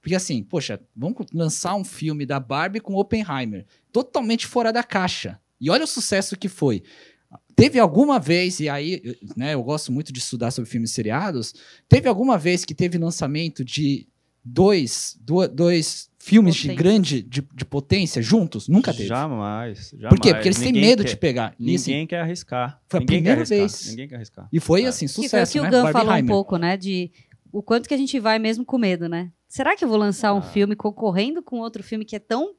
Porque 0.00 0.16
assim, 0.16 0.42
poxa, 0.42 0.80
vamos 0.96 1.26
lançar 1.32 1.76
um 1.76 1.84
filme 1.84 2.26
da 2.26 2.40
Barbie 2.40 2.80
com 2.80 2.96
Oppenheimer, 2.96 3.64
totalmente 3.92 4.48
fora 4.48 4.72
da 4.72 4.82
caixa. 4.82 5.40
E 5.60 5.70
olha 5.70 5.84
o 5.84 5.86
sucesso 5.86 6.36
que 6.36 6.48
foi. 6.48 6.82
Teve 7.56 7.78
alguma 7.78 8.18
vez, 8.18 8.60
e 8.60 8.68
aí, 8.68 9.00
eu- 9.04 9.14
né, 9.36 9.54
eu 9.54 9.62
gosto 9.62 9.92
muito 9.92 10.12
de 10.12 10.18
estudar 10.20 10.50
sobre 10.50 10.68
filmes 10.70 10.90
seriados, 10.92 11.54
teve 11.88 12.08
alguma 12.08 12.38
vez 12.38 12.64
que 12.64 12.74
teve 12.74 12.98
lançamento 12.98 13.64
de 13.64 14.06
dois, 14.44 15.16
do- 15.20 15.46
dois 15.48 16.10
filmes 16.18 16.54
de 16.56 16.62
Potências. 16.68 16.78
grande, 16.84 17.22
de, 17.22 17.48
de 17.54 17.64
potência 17.64 18.22
juntos? 18.22 18.68
Nunca 18.68 18.92
teve. 18.92 19.06
Jamais, 19.08 19.90
jamais. 19.92 20.08
Por 20.08 20.20
quê? 20.20 20.32
Porque 20.34 20.48
eles 20.48 20.58
têm 20.58 20.72
Ninguém 20.72 20.90
medo 20.90 21.02
quer- 21.04 21.10
de 21.10 21.16
pegar. 21.16 21.54
E, 21.58 21.62
Ninguém 21.62 21.76
assim, 21.76 22.06
quer 22.06 22.20
arriscar. 22.20 22.80
foi 22.88 22.98
a 22.98 23.00
Ninguém 23.00 23.16
primeira 23.18 23.40
arriscar. 23.40 23.58
vez. 23.58 23.86
Ninguém 23.90 24.08
quer 24.08 24.16
arriscar. 24.16 24.48
e 24.52 24.60
foi 24.60 24.82
É. 24.82 24.86
assim, 24.86 25.06
Que 25.06 25.12
foi 25.12 25.20
o 25.20 25.24
sucesso, 25.28 25.52
que 25.52 25.60
o 25.60 25.62
né? 25.62 25.70
Gun 25.70 25.92
falou 25.92 26.14
um 26.14 26.26
pouco, 26.26 26.56
né? 26.56 26.76
De 26.76 27.10
o 27.52 27.62
quanto 27.62 27.88
que 27.88 27.94
a 27.94 27.98
gente 27.98 28.18
vai 28.18 28.38
mesmo 28.38 28.64
com 28.64 28.78
medo, 28.78 29.08
né? 29.08 29.30
Será 29.48 29.76
que 29.76 29.84
eu 29.84 29.88
vou 29.88 29.98
lançar 29.98 30.32
um 30.34 30.38
Ah. 30.38 30.42
filme 30.42 30.74
concorrendo 30.74 31.42
com 31.42 31.58
outro 31.58 31.82
filme 31.82 32.04
que 32.04 32.16
é 32.16 32.18
tão 32.18 32.54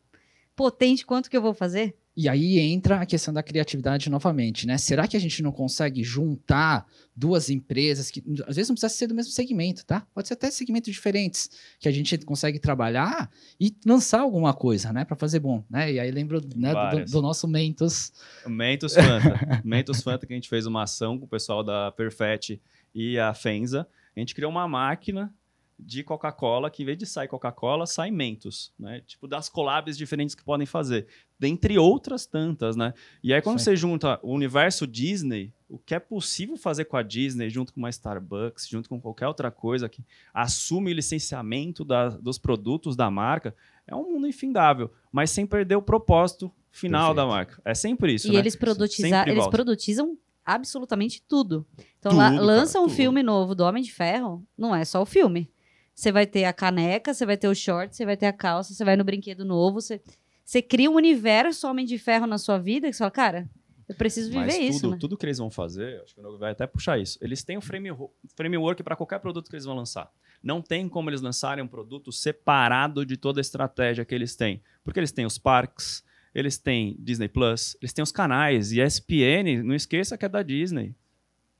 potente 0.56 1.06
quanto 1.06 1.30
que 1.30 1.36
eu 1.36 1.42
vou 1.42 1.54
fazer? 1.54 1.96
E 2.16 2.30
aí 2.30 2.60
entra 2.60 3.02
a 3.02 3.06
questão 3.08 3.34
da 3.34 3.42
criatividade 3.42 4.08
novamente, 4.08 4.68
né? 4.68 4.78
Será 4.78 5.08
que 5.08 5.18
a 5.18 5.20
gente 5.20 5.42
não 5.42 5.52
consegue 5.52 6.04
juntar 6.04 6.86
duas 7.16 7.50
empresas 7.50 8.12
que 8.12 8.24
às 8.48 8.56
vezes 8.56 8.70
não 8.70 8.76
precisa 8.76 8.90
ser 8.90 9.08
do 9.08 9.16
mesmo 9.16 9.32
segmento, 9.32 9.84
tá? 9.84 10.06
Pode 10.14 10.28
ser 10.28 10.36
até 10.36 10.52
segmentos 10.52 10.94
diferentes 10.94 11.50
que 11.80 11.88
a 11.88 11.92
gente 11.92 12.16
consegue 12.20 12.60
trabalhar 12.60 13.32
e 13.60 13.76
lançar 13.84 14.22
alguma 14.22 14.54
coisa, 14.54 14.94
né, 14.94 15.04
Pra 15.06 15.16
fazer 15.16 15.40
bom, 15.40 15.64
né? 15.68 15.92
E 15.92 16.00
aí 16.00 16.12
lembro 16.12 16.40
né, 16.56 16.74
do, 16.92 17.12
do 17.12 17.22
nosso 17.22 17.48
Mentos. 17.48 18.14
Mentos 18.46 18.94
Fanta. 18.94 19.62
Mentos 19.66 20.04
Fanta, 20.04 20.28
que 20.28 20.34
a 20.34 20.36
gente 20.36 20.50
fez 20.50 20.68
uma 20.68 20.84
ação 20.84 21.18
com 21.18 21.26
o 21.26 21.28
pessoal 21.28 21.64
da 21.64 21.92
Perfet 21.92 22.62
e 22.94 23.18
a 23.18 23.34
Fenza. 23.34 23.88
A 24.16 24.20
gente 24.20 24.36
criou 24.36 24.52
uma 24.52 24.68
máquina 24.68 25.34
de 25.80 26.04
Coca-Cola, 26.04 26.70
que 26.70 26.84
em 26.84 26.86
vez 26.86 26.98
de 26.98 27.06
sair 27.06 27.28
Coca-Cola, 27.28 27.86
sai 27.86 28.12
Mentos, 28.12 28.74
né? 28.80 29.02
Tipo, 29.06 29.28
das 29.28 29.50
collabs 29.50 29.98
diferentes 29.98 30.36
que 30.36 30.44
podem 30.44 30.66
fazer. 30.66 31.08
Dentre 31.44 31.78
outras 31.78 32.26
tantas, 32.26 32.78
né? 32.78 32.94
E 33.22 33.34
aí, 33.34 33.42
quando 33.42 33.58
aí. 33.58 33.64
você 33.64 33.76
junta 33.76 34.18
o 34.24 34.32
universo 34.34 34.88
Disney, 34.88 35.52
o 35.68 35.78
que 35.78 35.94
é 35.94 36.00
possível 36.00 36.56
fazer 36.56 36.86
com 36.86 36.96
a 36.96 37.04
Disney, 37.04 37.50
junto 37.50 37.74
com 37.74 37.80
uma 37.82 37.90
Starbucks, 37.90 38.66
junto 38.70 38.88
com 38.88 39.02
qualquer 39.02 39.28
outra 39.28 39.52
coisa 39.52 39.90
que 39.90 40.02
assume 40.34 40.92
o 40.92 40.96
licenciamento 40.96 41.84
da- 41.84 42.10
dos 42.10 42.38
produtos 42.38 42.96
da 42.96 43.12
marca, 43.12 43.54
é 43.86 43.94
um 43.94 44.14
mundo 44.14 44.26
infindável, 44.26 44.90
mas 45.12 45.32
sem 45.32 45.46
perder 45.46 45.76
o 45.76 45.82
propósito 45.82 46.50
final 46.72 47.14
da 47.14 47.24
Perfeito. 47.24 47.36
marca. 47.36 47.62
É 47.66 47.74
sempre 47.76 48.14
isso, 48.14 48.28
e 48.30 48.32
né? 48.32 48.40
eles, 48.40 48.56
produtiza 48.56 49.10
Sempre 49.10 49.32
eles 49.32 49.48
produtizam 49.48 50.18
absolutamente 50.46 51.22
tudo. 51.28 51.66
Então, 52.00 52.16
lá, 52.16 52.30
Tudo, 52.30 52.36
cara, 52.40 52.46
lança 52.46 52.80
um 52.80 52.84
tudo. 52.88 52.96
filme 52.96 53.22
novo 53.22 53.54
do 53.54 53.64
Homem 53.66 53.84
de 53.84 53.92
Ferro, 53.92 54.46
não 54.58 54.74
é 54.74 54.86
só 54.86 55.02
o 55.02 55.06
filme. 55.06 55.50
Você 55.94 56.12
vai 56.12 56.26
ter 56.26 56.46
a 56.46 56.54
caneca, 56.54 57.14
você 57.14 57.26
vai 57.26 57.38
ter 57.38 57.48
o 57.48 57.54
short, 57.54 57.96
você 57.96 58.06
vai 58.06 58.18
ter 58.18 58.26
a 58.28 58.34
calça, 58.34 58.74
você 58.74 58.84
vai 58.84 58.96
no 58.96 59.04
brinquedo 59.04 59.46
novo, 59.46 59.80
você, 59.82 60.02
você 60.44 60.62
cria 60.62 60.90
um 60.90 60.96
universo 60.96 61.68
Homem 61.68 61.86
de 61.86 61.98
Ferro 61.98 62.28
na 62.28 62.38
sua 62.38 62.58
vida 62.58 62.88
que 62.88 62.94
você 62.94 63.00
fala, 63.00 63.12
cara, 63.12 63.50
eu 63.88 63.96
preciso 63.96 64.30
viver 64.30 64.46
Mas 64.46 64.58
isso, 64.58 64.82
tudo, 64.82 64.92
né? 64.92 64.98
tudo 65.00 65.18
que 65.18 65.26
eles 65.26 65.38
vão 65.38 65.52
fazer, 65.52 66.02
acho 66.02 66.14
que 66.14 66.20
o 66.20 66.24
Nogo 66.24 66.38
vai 66.38 66.52
até 66.52 66.66
puxar 66.66 67.00
isso. 67.00 67.18
Eles 67.22 67.44
têm 67.44 67.58
um 67.58 67.62
frame, 67.62 67.90
framework 68.36 68.82
para 68.82 68.96
qualquer 68.96 69.20
produto 69.20 69.50
que 69.50 69.56
eles 69.56 69.66
vão 69.66 69.76
lançar. 69.76 70.12
Não 70.42 70.62
tem 70.62 70.88
como 70.90 71.10
eles 71.10 71.22
lançarem 71.22 71.64
um 71.64 71.68
produto 71.68 72.12
separado 72.12 73.06
de 73.06 73.18
toda 73.18 73.40
a 73.40 73.42
estratégia 73.42 74.04
que 74.06 74.14
eles 74.14 74.36
têm. 74.36 74.62
Porque 74.84 75.00
eles 75.00 75.12
têm 75.12 75.26
os 75.26 75.38
parques, 75.38 76.04
eles 76.34 76.58
têm 76.58 76.96
Disney 77.00 77.28
Plus, 77.28 77.78
eles 77.82 77.94
têm 77.94 78.04
os 78.04 78.12
canais. 78.12 78.72
E 78.72 78.82
ESPN, 78.82 79.64
não 79.64 79.76
esqueça 79.76 80.18
que 80.18 80.26
é 80.26 80.30
da 80.30 80.44
Disney. 80.44 80.96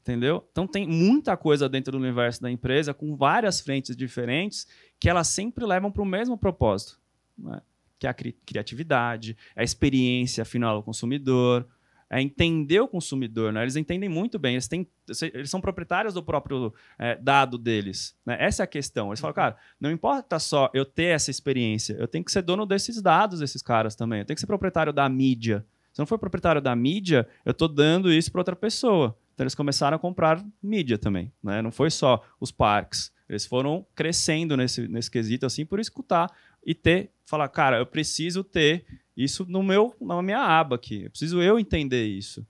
Entendeu? 0.02 0.46
Então 0.52 0.68
tem 0.68 0.86
muita 0.86 1.38
coisa 1.38 1.70
dentro 1.70 1.94
do 1.94 1.98
universo 1.98 2.42
da 2.42 2.52
empresa, 2.52 2.94
com 2.94 3.16
várias 3.16 3.62
frentes 3.62 3.96
diferentes, 3.96 4.68
que 5.00 5.10
elas 5.10 5.28
sempre 5.28 5.66
levam 5.66 5.90
para 5.90 6.02
o 6.02 6.06
mesmo 6.06 6.38
propósito. 6.38 7.00
né? 7.38 7.62
Que 8.04 8.08
é 8.08 8.10
a 8.10 8.14
cri- 8.14 8.36
criatividade, 8.46 9.38
é 9.56 9.62
a 9.62 9.64
experiência 9.64 10.44
final 10.44 10.76
do 10.76 10.84
consumidor, 10.84 11.66
é 12.10 12.22
entender 12.22 12.82
o 12.82 12.88
consumidor, 12.88 13.54
né? 13.54 13.62
Eles 13.62 13.78
entendem 13.78 14.10
muito 14.10 14.38
bem, 14.38 14.56
eles, 14.56 14.68
têm, 14.68 14.86
eles 15.34 15.50
são 15.50 15.62
proprietários 15.62 16.14
do 16.14 16.22
próprio 16.22 16.74
é, 17.00 17.16
dado 17.16 17.58
deles. 17.58 18.14
né? 18.26 18.36
Essa 18.40 18.64
é 18.64 18.66
a 18.66 18.68
questão. 18.68 19.08
Eles 19.08 19.22
falam, 19.22 19.34
cara, 19.34 19.56
não 19.80 19.90
importa 19.90 20.38
só 20.38 20.70
eu 20.74 20.84
ter 20.84 21.16
essa 21.16 21.32
experiência, 21.32 21.94
eu 21.94 22.08
tenho 22.08 22.26
que 22.26 22.32
ser 22.32 22.42
dono 22.42 22.66
desses 22.66 23.02
dados, 23.02 23.40
desses 23.40 23.62
caras 23.62 23.96
também. 23.96 24.20
Eu 24.20 24.26
tenho 24.26 24.36
que 24.36 24.42
ser 24.42 24.48
proprietário 24.48 24.92
da 24.92 25.08
mídia. 25.08 25.66
Se 25.94 26.02
eu 26.02 26.04
não 26.04 26.08
for 26.08 26.20
proprietário 26.20 26.62
da 26.62 26.76
mídia, 26.76 27.26
eu 27.46 27.52
estou 27.52 27.70
dando 27.70 28.12
isso 28.12 28.30
para 28.34 28.42
outra 28.42 28.56
pessoa. 28.56 29.18
Então 29.34 29.46
eles 29.46 29.56
começaram 29.56 29.96
a 29.96 30.00
comprar 30.00 30.44
mídia 30.62 30.98
também. 30.98 31.32
Né? 31.42 31.62
Não 31.62 31.72
foi 31.72 31.90
só 31.90 32.22
os 32.38 32.52
parques. 32.52 33.14
Eles 33.34 33.46
foram 33.46 33.86
crescendo 33.96 34.56
nesse, 34.56 34.88
nesse 34.88 35.10
quesito 35.10 35.46
assim 35.46 35.66
por 35.66 35.80
escutar 35.80 36.32
e 36.66 36.74
ter, 36.74 37.10
falar, 37.26 37.48
cara, 37.50 37.78
eu 37.78 37.86
preciso 37.86 38.44
ter 38.44 38.86
isso 39.16 39.46
no 39.48 39.62
meu, 39.62 39.96
na 40.00 40.22
minha 40.22 40.40
aba 40.40 40.76
aqui. 40.76 41.04
Eu 41.04 41.10
preciso 41.10 41.42
eu 41.42 41.60
entender 41.60 42.06
isso. 42.06 42.46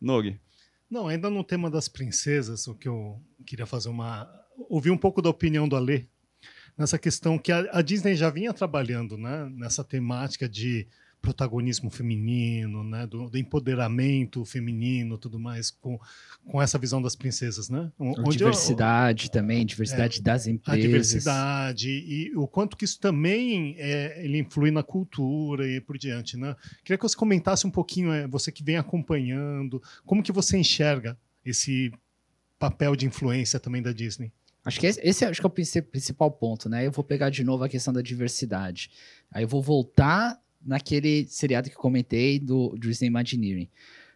Nog. 0.00 0.38
Não, 0.90 1.08
ainda 1.08 1.28
no 1.28 1.42
tema 1.42 1.70
das 1.70 1.88
princesas, 1.88 2.66
o 2.66 2.74
que 2.74 2.88
eu 2.88 3.20
queria 3.44 3.66
fazer 3.66 3.88
uma. 3.88 4.28
ouvir 4.68 4.90
um 4.90 4.98
pouco 4.98 5.20
da 5.20 5.28
opinião 5.28 5.68
do 5.68 5.74
Alê 5.74 6.06
nessa 6.76 6.98
questão 6.98 7.38
que 7.38 7.50
a, 7.50 7.66
a 7.72 7.82
Disney 7.82 8.14
já 8.14 8.28
vinha 8.28 8.52
trabalhando 8.52 9.16
né, 9.16 9.48
nessa 9.54 9.82
temática 9.82 10.48
de 10.48 10.86
protagonismo 11.20 11.90
feminino, 11.90 12.84
né, 12.84 13.06
do, 13.06 13.28
do 13.28 13.36
empoderamento 13.36 14.44
feminino, 14.44 15.18
tudo 15.18 15.38
mais, 15.40 15.70
com, 15.70 15.98
com 16.46 16.62
essa 16.62 16.78
visão 16.78 17.02
das 17.02 17.16
princesas, 17.16 17.68
né? 17.68 17.90
Onde 17.98 18.18
eu- 18.42 18.50
diversidade 18.50 19.30
também, 19.30 19.66
diversidade 19.66 20.22
das 20.22 20.46
a 20.46 20.50
empresas. 20.50 20.80
diversidade 20.82 21.88
e 21.90 22.32
o 22.36 22.46
quanto 22.46 22.76
que 22.76 22.84
isso 22.84 23.00
também 23.00 23.74
é, 23.78 24.24
ele 24.24 24.38
influi 24.38 24.70
na 24.70 24.82
cultura 24.84 25.66
e 25.68 25.80
por 25.80 25.98
diante, 25.98 26.36
né? 26.36 26.54
Queria 26.84 26.96
que 26.98 27.02
você 27.08 27.16
comentasse 27.16 27.66
um 27.66 27.70
pouquinho, 27.70 28.12
é, 28.12 28.26
você 28.28 28.52
que 28.52 28.62
vem 28.62 28.76
acompanhando, 28.76 29.82
como 30.04 30.22
que 30.22 30.30
você 30.32 30.56
enxerga 30.56 31.18
esse 31.44 31.90
papel 32.58 32.94
de 32.94 33.06
influência 33.06 33.58
também 33.58 33.82
da 33.82 33.92
Disney? 33.92 34.32
Acho 34.64 34.80
que 34.80 34.86
esse, 34.86 35.00
esse 35.02 35.24
acho 35.24 35.40
que 35.40 35.46
é 35.46 35.48
o 35.48 35.50
princi- 35.50 35.82
principal 35.82 36.30
ponto, 36.30 36.68
né? 36.68 36.84
Eu 36.86 36.90
vou 36.90 37.04
pegar 37.04 37.30
de 37.30 37.44
novo 37.44 37.62
a 37.62 37.68
questão 37.68 37.92
da 37.94 38.02
diversidade. 38.02 38.90
Aí 39.30 39.44
eu 39.44 39.48
vou 39.48 39.62
voltar 39.62 40.40
naquele 40.66 41.26
seriado 41.28 41.70
que 41.70 41.76
comentei 41.76 42.38
do, 42.38 42.76
Disney 42.78 43.08
Imagineering. 43.08 43.68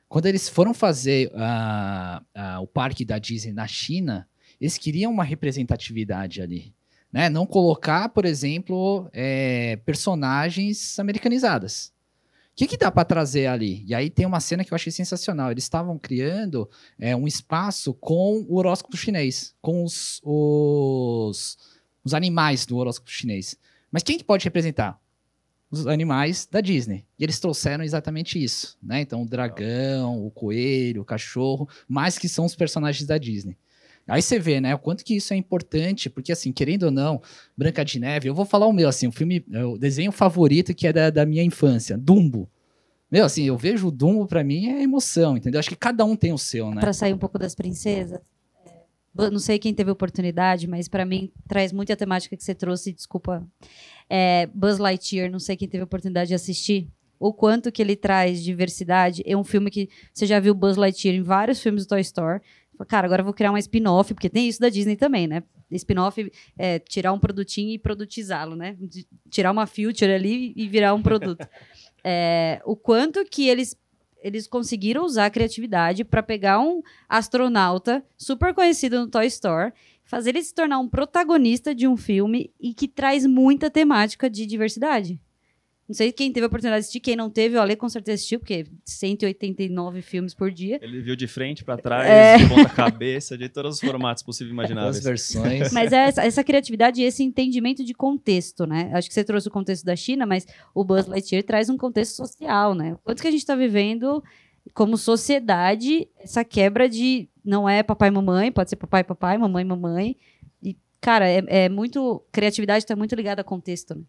quando 0.09 0.27
eles 0.27 0.49
foram 0.49 0.75
fazer 0.75 1.31
ah, 1.35 2.23
ah, 2.35 2.61
o 2.61 2.67
parque 2.67 3.05
da 3.05 3.19
Disney 3.19 3.53
na 3.53 3.67
China, 3.67 4.29
eles 4.61 4.77
queriam 4.77 5.13
uma 5.13 5.25
representatividade 5.25 6.43
ali. 6.43 6.75
Né? 7.13 7.29
Não 7.29 7.47
colocar, 7.47 8.09
por 8.09 8.25
exemplo, 8.25 9.09
é, 9.13 9.77
personagens 9.85 10.99
americanizadas. 10.99 11.93
O 12.53 12.57
que, 12.57 12.67
que 12.67 12.77
dá 12.77 12.91
para 12.91 13.05
trazer 13.05 13.47
ali? 13.47 13.85
E 13.87 13.95
aí 13.95 14.11
tem 14.11 14.27
uma 14.27 14.41
cena 14.41 14.65
que 14.65 14.73
eu 14.73 14.77
achei 14.77 14.93
sensacional. 14.93 15.51
Eles 15.51 15.65
estavam 15.65 15.99
criando 15.99 16.69
é, 16.99 17.17
um 17.17 17.27
espaço 17.27 17.95
com 17.95 18.45
o 18.49 18.57
horóscopo 18.57 18.97
chinês, 18.97 19.55
com 19.63 19.83
os, 19.83 20.21
os, 20.23 21.57
os 22.05 22.13
animais 22.13 22.67
do 22.67 22.77
horóscopo 22.77 23.11
chinês. 23.11 23.57
Mas 23.91 24.03
quem 24.03 24.19
que 24.19 24.25
pode 24.25 24.45
representar? 24.45 25.01
Os 25.71 25.87
animais 25.87 26.49
da 26.51 26.61
Disney. 26.61 27.05
E 27.19 27.23
eles 27.23 27.39
trouxeram 27.39 27.85
exatamente 27.85 28.43
isso, 28.43 28.77
né? 28.83 29.01
Então, 29.01 29.23
o 29.23 29.27
dragão, 29.27 30.27
o 30.27 30.31
coelho, 30.31 31.03
o 31.03 31.05
cachorro, 31.05 31.69
mas 31.89 32.19
que 32.19 32.29
são 32.29 32.45
os 32.45 32.57
personagens 32.57 33.07
da 33.07 33.19
Disney. 33.19 33.57
Aí 34.09 34.21
você 34.21 34.41
vê, 34.41 34.61
né, 34.61 34.75
o 34.75 34.79
quanto 34.79 35.05
que 35.05 35.15
isso 35.15 35.33
é 35.33 35.37
importante, 35.37 36.11
porque 36.11 36.33
assim, 36.33 36.53
querendo 36.53 36.85
ou 36.85 36.91
não, 36.91 37.23
Branca 37.57 37.85
de 37.85 38.01
Neve, 38.01 38.29
eu 38.29 38.35
vou 38.35 38.45
falar 38.45 38.67
o 38.67 38.73
meu, 38.73 38.89
assim, 38.89 39.07
o 39.07 39.13
filme, 39.13 39.45
é 39.53 39.65
o 39.65 39.79
desenho 39.79 40.11
favorito 40.11 40.75
que 40.75 40.89
é 40.89 40.93
da, 40.93 41.11
da 41.11 41.25
minha 41.25 41.45
infância, 41.45 41.97
Dumbo. 41.97 42.51
Meu, 43.09 43.25
assim, 43.25 43.45
eu 43.45 43.57
vejo 43.57 43.87
o 43.87 43.91
Dumbo 43.91 44.27
pra 44.27 44.43
mim 44.43 44.67
é 44.69 44.83
emoção, 44.83 45.37
entendeu? 45.37 45.61
Acho 45.61 45.69
que 45.69 45.77
cada 45.77 46.05
um 46.05 46.17
tem 46.17 46.33
o 46.33 46.39
seu, 46.39 46.71
né? 46.73 46.81
Pra 46.81 46.93
sair 46.93 47.13
um 47.13 47.19
pouco 47.19 47.39
das 47.39 47.55
princesas. 47.55 48.21
Não 49.15 49.39
sei 49.41 49.59
quem 49.59 49.75
teve 49.75 49.91
oportunidade, 49.91 50.67
mas 50.69 50.87
pra 50.89 51.05
mim 51.05 51.33
traz 51.49 51.73
muito 51.73 51.93
a 51.93 51.97
temática 51.97 52.37
que 52.37 52.45
você 52.45 52.55
trouxe, 52.55 52.93
desculpa. 52.93 53.47
É, 54.09 54.47
Buzz 54.55 54.79
Lightyear, 54.79 55.31
não 55.31 55.39
sei 55.41 55.57
quem 55.57 55.69
teve 55.69 55.83
oportunidade 55.85 56.29
de 56.29 56.35
assistir. 56.35 56.89
O 57.19 57.33
quanto 57.35 57.71
que 57.71 57.83
ele 57.83 57.97
traz 57.97 58.43
diversidade. 58.43 59.23
É 59.27 59.37
um 59.37 59.45
filme 59.45 59.71
que 59.71 59.89
você 60.13 60.25
já 60.27 60.41
viu 60.41 60.55
Buzz 60.55 60.77
Lightyear 60.77 61.17
em 61.17 61.23
vários 61.23 61.61
filmes 61.61 61.85
do 61.85 61.89
Toy 61.89 62.01
Story. 62.01 62.41
Cara, 62.89 63.05
agora 63.07 63.21
eu 63.21 63.25
vou 63.25 63.35
criar 63.35 63.51
uma 63.51 63.59
spin-off, 63.59 64.15
porque 64.15 64.31
tem 64.31 64.49
isso 64.49 64.59
da 64.59 64.71
Disney 64.71 64.97
também, 64.97 65.27
né? 65.27 65.43
Spin-off 65.71 66.33
é 66.59 66.79
tirar 66.79 67.13
um 67.13 67.19
produtinho 67.19 67.71
e 67.71 67.79
produtizá-lo, 67.79 68.57
né? 68.57 68.75
De- 68.81 69.07
Tirar 69.29 69.51
uma 69.53 69.67
feature 69.67 70.11
ali 70.11 70.55
e 70.57 70.67
virar 70.67 70.95
um 70.95 71.03
produto. 71.03 71.47
É, 72.03 72.63
o 72.65 72.75
quanto 72.75 73.23
que 73.27 73.47
eles 73.47 73.77
eles 74.23 74.47
conseguiram 74.47 75.05
usar 75.05 75.27
a 75.27 75.31
criatividade 75.31 76.05
para 76.05 76.23
pegar 76.23 76.61
um 76.61 76.83
astronauta 77.09 78.05
super 78.17 78.55
conhecido 78.55 79.01
no 79.01 79.09
Toy 79.09 79.27
Story, 79.27 79.73
fazer 80.05 80.31
ele 80.31 80.43
se 80.43 80.55
tornar 80.55 80.79
um 80.79 80.89
protagonista 80.89 81.75
de 81.75 81.87
um 81.87 81.97
filme 81.97 82.53
e 82.61 82.75
que 82.75 82.89
traz 82.89 83.25
muita 83.27 83.71
temática 83.71 84.29
de 84.29 84.47
diversidade. 84.47 85.21
Não 85.91 85.95
sei 85.95 86.13
quem 86.13 86.33
teve 86.33 86.45
a 86.45 86.47
oportunidade 86.47 86.83
de 86.83 86.85
assistir, 86.85 87.01
quem 87.01 87.17
não 87.17 87.29
teve, 87.29 87.57
o 87.57 87.61
Ale 87.61 87.75
com 87.75 87.89
certeza 87.89 88.15
assistiu, 88.15 88.39
porque 88.39 88.65
189 88.85 90.03
filmes 90.03 90.33
por 90.33 90.49
dia. 90.53 90.79
Ele 90.81 91.01
viu 91.01 91.17
de 91.17 91.27
frente 91.27 91.65
pra 91.65 91.77
trás, 91.77 92.09
É. 92.09 92.37
de 92.39 92.49
ponta 92.49 92.69
cabeça, 92.69 93.37
de 93.37 93.49
todos 93.49 93.75
os 93.75 93.81
formatos 93.81 94.23
possíveis 94.23 94.51
e 94.51 94.55
As 94.55 94.71
imagináveis. 94.71 95.03
versões. 95.03 95.73
Mas 95.75 95.93
é 95.93 95.97
essa, 96.07 96.23
essa 96.25 96.45
criatividade 96.45 97.01
e 97.01 97.05
esse 97.05 97.25
entendimento 97.25 97.85
de 97.85 97.93
contexto, 97.93 98.67
né? 98.67 98.89
Acho 98.95 99.09
que 99.09 99.15
você 99.15 99.25
trouxe 99.25 99.49
o 99.49 99.51
contexto 99.51 99.85
da 99.85 99.97
China, 99.97 100.25
mas 100.25 100.47
o 100.73 100.85
Buzz 100.85 101.09
Lightyear 101.09 101.43
traz 101.43 101.69
um 101.69 101.77
contexto 101.77 102.15
social, 102.15 102.73
né? 102.73 102.97
Quanto 103.03 103.21
que 103.21 103.27
a 103.27 103.31
gente 103.33 103.41
está 103.41 103.57
vivendo 103.57 104.23
como 104.73 104.97
sociedade 104.97 106.07
essa 106.21 106.45
quebra 106.45 106.89
de 106.89 107.29
não 107.45 107.69
é 107.69 107.83
papai 107.83 108.11
e 108.11 108.13
mamãe, 108.13 108.53
pode 108.53 108.71
ser 108.71 108.77
papai 108.77 109.01
e 109.01 109.05
papai, 109.05 109.37
mamãe 109.39 109.65
e 109.65 109.67
mamãe. 109.67 110.17
E, 110.63 110.77
cara, 111.01 111.29
é, 111.29 111.43
é 111.49 111.69
muito. 111.69 112.23
Criatividade 112.31 112.85
está 112.85 112.95
muito 112.95 113.17
ligada 113.17 113.41
a 113.41 113.45
contexto, 113.45 113.97
né? 113.97 114.03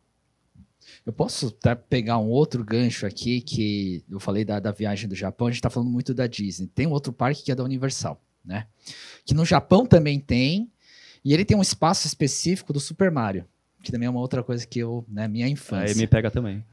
Eu 1.05 1.13
posso 1.13 1.51
tá, 1.51 1.75
pegar 1.75 2.17
um 2.17 2.29
outro 2.29 2.63
gancho 2.63 3.05
aqui, 3.05 3.41
que 3.41 4.03
eu 4.09 4.19
falei 4.19 4.45
da, 4.45 4.59
da 4.59 4.71
viagem 4.71 5.07
do 5.07 5.15
Japão, 5.15 5.47
a 5.47 5.51
gente 5.51 5.59
está 5.59 5.69
falando 5.69 5.89
muito 5.89 6.13
da 6.13 6.27
Disney. 6.27 6.67
Tem 6.67 6.87
um 6.87 6.91
outro 6.91 7.11
parque 7.11 7.43
que 7.43 7.51
é 7.51 7.55
da 7.55 7.63
Universal, 7.63 8.21
né? 8.43 8.67
Que 9.25 9.33
no 9.33 9.45
Japão 9.45 9.85
também 9.85 10.19
tem, 10.19 10.71
e 11.23 11.33
ele 11.33 11.45
tem 11.45 11.57
um 11.57 11.61
espaço 11.61 12.07
específico 12.07 12.73
do 12.73 12.79
Super 12.79 13.11
Mario, 13.11 13.45
que 13.83 13.91
também 13.91 14.07
é 14.07 14.09
uma 14.09 14.19
outra 14.19 14.43
coisa 14.43 14.65
que 14.65 14.79
eu, 14.79 15.05
né, 15.07 15.27
minha 15.27 15.47
infância. 15.47 15.93
Aí 15.93 15.95
me 15.95 16.07
pega 16.07 16.29
também. 16.29 16.63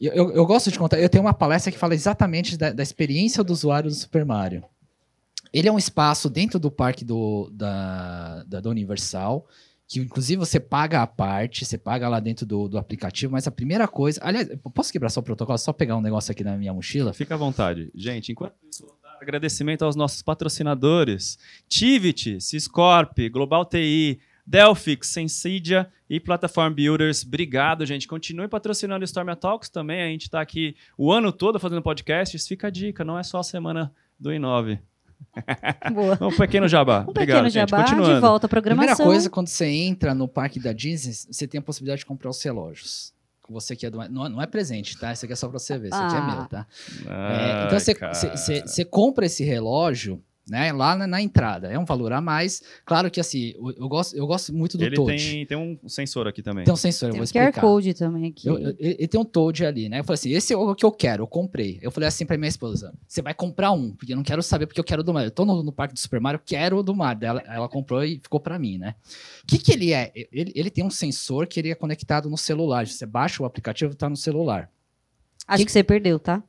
Eu, 0.00 0.12
eu, 0.12 0.32
eu 0.32 0.46
gosto 0.46 0.70
de 0.70 0.78
contar, 0.78 0.98
eu 0.98 1.08
tenho 1.08 1.22
uma 1.22 1.34
palestra 1.34 1.70
que 1.70 1.78
fala 1.78 1.94
exatamente 1.94 2.56
da, 2.56 2.72
da 2.72 2.82
experiência 2.82 3.44
do 3.44 3.52
usuário 3.52 3.88
do 3.88 3.94
Super 3.94 4.24
Mario. 4.24 4.64
Ele 5.52 5.68
é 5.68 5.72
um 5.72 5.78
espaço 5.78 6.30
dentro 6.30 6.58
do 6.58 6.70
parque 6.70 7.04
do, 7.04 7.50
da, 7.52 8.42
da, 8.44 8.60
da 8.60 8.70
Universal, 8.70 9.46
que 9.92 10.00
inclusive 10.00 10.38
você 10.38 10.58
paga 10.58 11.02
a 11.02 11.06
parte, 11.06 11.66
você 11.66 11.76
paga 11.76 12.08
lá 12.08 12.18
dentro 12.18 12.46
do, 12.46 12.66
do 12.66 12.78
aplicativo, 12.78 13.30
mas 13.30 13.46
a 13.46 13.50
primeira 13.50 13.86
coisa. 13.86 14.18
Aliás, 14.22 14.48
posso 14.72 14.90
quebrar 14.90 15.10
só 15.10 15.20
o 15.20 15.22
protocolo? 15.22 15.58
Só 15.58 15.70
pegar 15.70 15.98
um 15.98 16.00
negócio 16.00 16.32
aqui 16.32 16.42
na 16.42 16.56
minha 16.56 16.72
mochila? 16.72 17.12
Fica 17.12 17.34
à 17.34 17.36
vontade. 17.36 17.90
Gente, 17.94 18.32
enquanto 18.32 18.54
isso, 18.66 18.86
agradecimento 19.20 19.84
aos 19.84 19.94
nossos 19.94 20.22
patrocinadores: 20.22 21.38
Tivit, 21.68 22.40
Ciscorp, 22.40 23.18
Global 23.30 23.66
TI, 23.66 24.18
Delphix, 24.46 25.08
Sensidia 25.08 25.86
e 26.08 26.18
Platform 26.18 26.72
Builders. 26.72 27.22
Obrigado, 27.22 27.84
gente. 27.84 28.08
Continue 28.08 28.48
patrocinando 28.48 29.02
o 29.02 29.04
Storm 29.04 29.28
Talks 29.38 29.68
também. 29.68 30.00
A 30.00 30.06
gente 30.06 30.22
está 30.22 30.40
aqui 30.40 30.74
o 30.96 31.12
ano 31.12 31.30
todo 31.30 31.60
fazendo 31.60 31.82
podcasts. 31.82 32.48
Fica 32.48 32.68
a 32.68 32.70
dica, 32.70 33.04
não 33.04 33.18
é 33.18 33.22
só 33.22 33.40
a 33.40 33.44
semana 33.44 33.92
do 34.18 34.30
I9. 34.30 34.78
Boa. 35.92 36.18
Um 36.20 36.36
pequeno 36.36 36.68
jabá. 36.68 37.00
Um 37.06 37.10
Obrigado, 37.10 37.44
pequeno 37.44 37.50
gente. 37.50 37.70
jabá, 37.70 37.82
Continuando. 37.84 38.14
de 38.14 38.20
volta 38.20 38.46
à 38.46 38.48
Primeira 38.48 38.74
programação. 38.76 39.06
coisa, 39.06 39.30
quando 39.30 39.48
você 39.48 39.66
entra 39.66 40.14
no 40.14 40.28
parque 40.28 40.58
da 40.60 40.72
Disney, 40.72 41.12
você 41.14 41.46
tem 41.46 41.58
a 41.58 41.62
possibilidade 41.62 42.00
de 42.00 42.06
comprar 42.06 42.30
os 42.30 42.42
relógios. 42.42 43.12
Com 43.42 43.52
Você 43.54 43.74
que 43.74 43.84
é 43.86 43.90
do. 43.90 43.98
Não, 44.08 44.28
não 44.28 44.40
é 44.42 44.46
presente, 44.46 44.96
tá? 44.98 45.12
Isso 45.12 45.24
aqui 45.24 45.32
é 45.32 45.36
só 45.36 45.48
pra 45.48 45.58
você 45.58 45.76
ver. 45.76 45.88
Isso 45.88 45.96
aqui 45.96 46.14
é 46.14 46.18
Ah. 46.18 46.36
meu, 46.36 46.46
tá? 46.46 46.66
É, 47.06 47.10
Ai, 47.10 47.66
então 47.66 47.78
você- 47.80 47.94
cara. 47.94 48.14
você 48.14 48.30
você- 48.30 48.60
você 48.60 48.84
compra 48.84 49.26
esse 49.26 49.42
relógio 49.44 50.22
né, 50.48 50.72
lá 50.72 50.96
na, 50.96 51.06
na 51.06 51.22
entrada. 51.22 51.70
É 51.72 51.78
um 51.78 51.84
valor 51.84 52.12
a 52.12 52.20
mais. 52.20 52.62
Claro 52.84 53.10
que 53.10 53.20
assim, 53.20 53.54
eu, 53.56 53.70
eu 53.76 53.88
gosto, 53.88 54.16
eu 54.16 54.26
gosto 54.26 54.52
muito 54.54 54.76
do 54.76 54.84
Ele 54.84 54.96
Toad. 54.96 55.16
tem, 55.16 55.46
tem 55.46 55.56
um 55.56 55.88
sensor 55.88 56.26
aqui 56.26 56.42
também. 56.42 56.64
Tem 56.64 56.72
um 56.74 56.76
sensor, 56.76 57.08
eu 57.08 57.12
Tem 57.12 57.20
vou 57.20 57.24
o 57.24 57.28
QR 57.32 57.38
explicar. 57.48 57.60
Code 57.60 57.94
também 57.94 58.28
aqui. 58.28 58.48
Eu- 58.48 58.58
eu- 58.58 58.76
ele 58.78 59.08
tem 59.08 59.20
um 59.20 59.24
Toad 59.24 59.64
ali, 59.64 59.88
né? 59.88 60.00
Eu 60.00 60.04
falei 60.04 60.14
assim, 60.14 60.30
esse 60.32 60.52
é 60.52 60.56
o 60.56 60.74
que 60.74 60.84
eu 60.84 60.90
quero, 60.92 61.22
eu 61.22 61.26
comprei. 61.26 61.78
Eu 61.80 61.90
falei 61.90 62.08
assim 62.08 62.26
pra 62.26 62.36
minha 62.36 62.48
esposa, 62.48 62.92
você 63.06 63.22
vai 63.22 63.34
comprar 63.34 63.70
um, 63.72 63.92
porque 63.94 64.12
eu 64.12 64.16
não 64.16 64.22
quero 64.24 64.42
saber 64.42 64.66
porque 64.66 64.80
eu 64.80 64.84
quero 64.84 65.02
do 65.04 65.12
Mario. 65.14 65.28
Eu 65.28 65.30
tô 65.32 65.44
no, 65.44 65.62
no 65.62 65.72
parque 65.72 65.94
do 65.94 66.00
Super 66.00 66.20
Mario, 66.20 66.38
eu 66.38 66.42
quero 66.44 66.78
o 66.78 66.82
do 66.82 66.94
Mario. 66.94 67.24
Ela, 67.24 67.42
ela 67.46 67.68
comprou 67.68 68.04
e 68.04 68.18
ficou 68.22 68.40
pra 68.40 68.58
mim, 68.58 68.78
né? 68.78 68.94
O 69.42 69.46
que 69.46 69.58
que 69.58 69.72
ele 69.72 69.92
é? 69.92 70.10
Ele, 70.32 70.52
ele 70.54 70.70
tem 70.70 70.84
um 70.84 70.90
sensor 70.90 71.46
que 71.46 71.60
ele 71.60 71.70
é 71.70 71.74
conectado 71.74 72.28
no 72.28 72.36
celular. 72.36 72.86
Você 72.86 73.06
baixa 73.06 73.42
o 73.42 73.46
aplicativo, 73.46 73.94
tá 73.94 74.08
no 74.08 74.16
celular. 74.16 74.68
Acho 75.46 75.64
que 75.66 75.72
você 75.72 75.82
perdeu, 75.82 76.18
tá? 76.18 76.42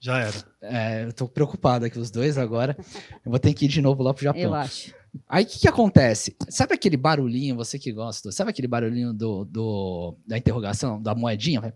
Já 0.00 0.18
era. 0.20 0.32
É, 0.62 1.04
eu 1.04 1.12
tô 1.12 1.26
preocupado 1.28 1.84
aqui, 1.84 1.98
os 1.98 2.10
dois 2.10 2.38
agora. 2.38 2.76
Eu 3.24 3.30
vou 3.30 3.38
ter 3.38 3.52
que 3.54 3.64
ir 3.64 3.68
de 3.68 3.82
novo 3.82 4.02
lá 4.02 4.14
pro 4.14 4.22
Japão. 4.24 4.40
Eu 4.42 4.54
acho. 4.54 4.94
Aí 5.28 5.42
o 5.42 5.46
que, 5.46 5.58
que 5.60 5.68
acontece? 5.68 6.36
Sabe 6.48 6.74
aquele 6.74 6.96
barulhinho, 6.96 7.56
você 7.56 7.78
que 7.78 7.90
gosta, 7.92 8.30
sabe 8.30 8.50
aquele 8.50 8.68
barulhinho 8.68 9.12
do, 9.12 9.44
do- 9.44 10.14
da 10.26 10.36
interrogação, 10.38 11.02
da 11.02 11.14
moedinha? 11.14 11.60
Vai... 11.60 11.72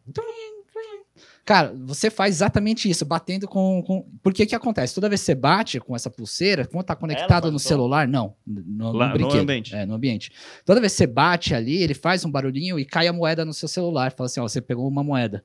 Cara, 1.44 1.74
você 1.84 2.08
faz 2.08 2.36
exatamente 2.36 2.88
isso, 2.88 3.04
batendo 3.04 3.48
com. 3.48 3.82
com... 3.82 4.06
Porque 4.22 4.44
o 4.44 4.46
que 4.46 4.54
acontece? 4.54 4.94
Toda 4.94 5.08
vez 5.08 5.20
que 5.22 5.26
você 5.26 5.34
bate 5.34 5.80
com 5.80 5.96
essa 5.96 6.08
pulseira, 6.08 6.64
como 6.64 6.84
tá 6.84 6.94
conectado 6.94 7.50
no 7.50 7.58
celular, 7.58 8.06
não. 8.06 8.36
No, 8.46 8.92
Lá, 8.92 9.08
no 9.08 9.18
no 9.18 9.26
ambiente. 9.40 9.74
É, 9.74 9.84
no 9.84 9.94
ambiente. 9.94 10.32
Toda 10.64 10.78
vez 10.80 10.92
que 10.92 10.98
você 10.98 11.06
bate 11.08 11.52
ali, 11.52 11.82
ele 11.82 11.94
faz 11.94 12.24
um 12.24 12.30
barulhinho 12.30 12.78
e 12.78 12.84
cai 12.84 13.08
a 13.08 13.12
moeda 13.12 13.44
no 13.44 13.52
seu 13.52 13.66
celular. 13.66 14.12
Fala 14.12 14.26
assim: 14.26 14.38
ó, 14.38 14.44
você 14.46 14.60
pegou 14.60 14.86
uma 14.86 15.02
moeda. 15.02 15.42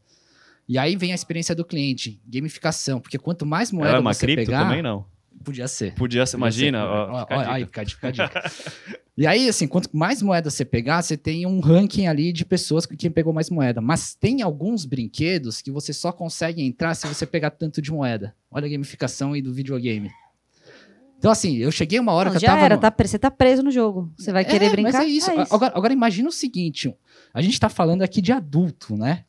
E 0.68 0.78
aí 0.78 0.96
vem 0.96 1.12
a 1.12 1.16
experiência 1.16 1.56
do 1.56 1.64
cliente, 1.66 2.20
gamificação. 2.28 3.00
Porque 3.00 3.18
quanto 3.18 3.46
mais 3.46 3.72
moeda 3.72 3.90
Ela 3.90 3.98
é 3.98 4.02
uma 4.02 4.14
você 4.14 4.26
cripto 4.26 4.46
pegar. 4.46 4.64
também, 4.66 4.82
não. 4.82 5.06
Podia 5.44 5.68
ser. 5.68 5.94
Podia 5.94 6.26
ser, 6.26 6.36
imagina. 6.38 6.80
Podia 6.86 6.96
ser. 7.06 7.12
ó, 7.12 7.16
Ó, 7.16 7.20
fica 7.22 7.36
a 7.36 7.38
ó, 7.38 7.42
dica. 7.42 7.54
aí, 7.54 7.66
fica 7.66 7.82
a 7.82 7.84
dica, 7.84 8.12
fica 8.12 8.24
a 8.24 8.28
dica. 8.28 8.52
E 9.20 9.26
aí, 9.26 9.50
assim, 9.50 9.68
quanto 9.68 9.90
mais 9.98 10.22
moeda 10.22 10.48
você 10.52 10.64
pegar, 10.64 11.02
você 11.02 11.18
tem 11.18 11.44
um 11.48 11.60
ranking 11.60 12.06
ali 12.06 12.32
de 12.32 12.46
pessoas 12.46 12.86
com 12.86 12.96
quem 12.96 13.10
pegou 13.10 13.34
mais 13.34 13.50
moeda. 13.50 13.82
Mas 13.82 14.14
tem 14.14 14.44
alguns 14.44 14.86
brinquedos 14.86 15.60
que 15.60 15.72
você 15.72 15.92
só 15.92 16.12
consegue 16.12 16.62
entrar 16.62 16.94
se 16.94 17.08
você 17.08 17.26
pegar 17.26 17.50
tanto 17.50 17.82
de 17.82 17.92
moeda. 17.92 18.36
Olha 18.52 18.68
a 18.68 18.70
gamificação 18.70 19.34
aí 19.34 19.42
do 19.42 19.52
videogame. 19.52 20.12
Então, 21.18 21.32
assim, 21.32 21.58
eu 21.58 21.72
cheguei 21.72 22.00
uma 22.00 22.12
hora 22.14 22.30
Não, 22.30 22.34
que 22.34 22.38
eu 22.38 22.42
já 22.42 22.54
tava. 22.54 22.66
era, 22.66 22.76
no- 22.76 22.82
tá, 22.82 22.94
você 23.04 23.18
tá 23.18 23.32
preso 23.32 23.64
no 23.64 23.72
jogo. 23.72 24.12
Você 24.18 24.32
vai 24.32 24.46
querer 24.46 24.66
É, 24.68 24.70
brincar? 24.70 24.94
Mas 24.94 25.02
é 25.02 25.06
isso. 25.08 25.32
Agora, 25.52 25.74
agora 25.76 25.92
imagina 25.94 26.30
o 26.30 26.32
seguinte: 26.32 26.94
a 27.34 27.42
gente 27.42 27.60
tá 27.60 27.70
falando 27.70 28.04
aqui 28.04 28.22
de 28.22 28.32
adulto, 28.32 28.96
né? 28.96 29.26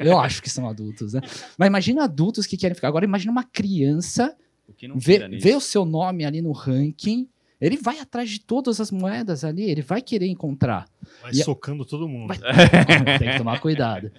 Eu, 0.00 0.18
acho 0.18 0.42
que 0.42 0.50
são 0.50 0.68
adultos, 0.68 1.12
né? 1.14 1.20
Mas 1.56 1.68
imagina 1.68 2.04
adultos 2.04 2.46
que 2.46 2.56
querem 2.56 2.74
ficar. 2.74 2.88
Agora 2.88 3.04
imagina 3.04 3.30
uma 3.30 3.44
criança 3.44 4.36
O 4.68 4.72
que 4.72 4.88
não 4.88 4.98
vê, 4.98 5.14
tira 5.14 5.28
nisso. 5.28 5.44
vê 5.46 5.54
o 5.54 5.60
seu 5.60 5.84
nome 5.84 6.24
ali 6.24 6.42
no 6.42 6.50
ranking 6.52 7.28
Ele 7.60 7.76
vai 7.76 7.98
atrás 7.98 8.30
de 8.30 8.40
todas 8.40 8.80
as 8.80 8.90
moedas 8.90 9.44
ali, 9.44 9.70
ele 9.70 9.82
vai 9.82 10.00
querer 10.00 10.26
encontrar. 10.26 10.88
Vai 11.20 11.32
E 11.34 11.42
a- 11.42 11.44
socando 11.44 11.84
todo 11.84 12.08
mundo. 12.08 12.28
Vai- 12.28 12.38
Tem 13.18 13.32
que 13.32 13.38
tomar 13.38 13.60
cuidado. 13.60 14.10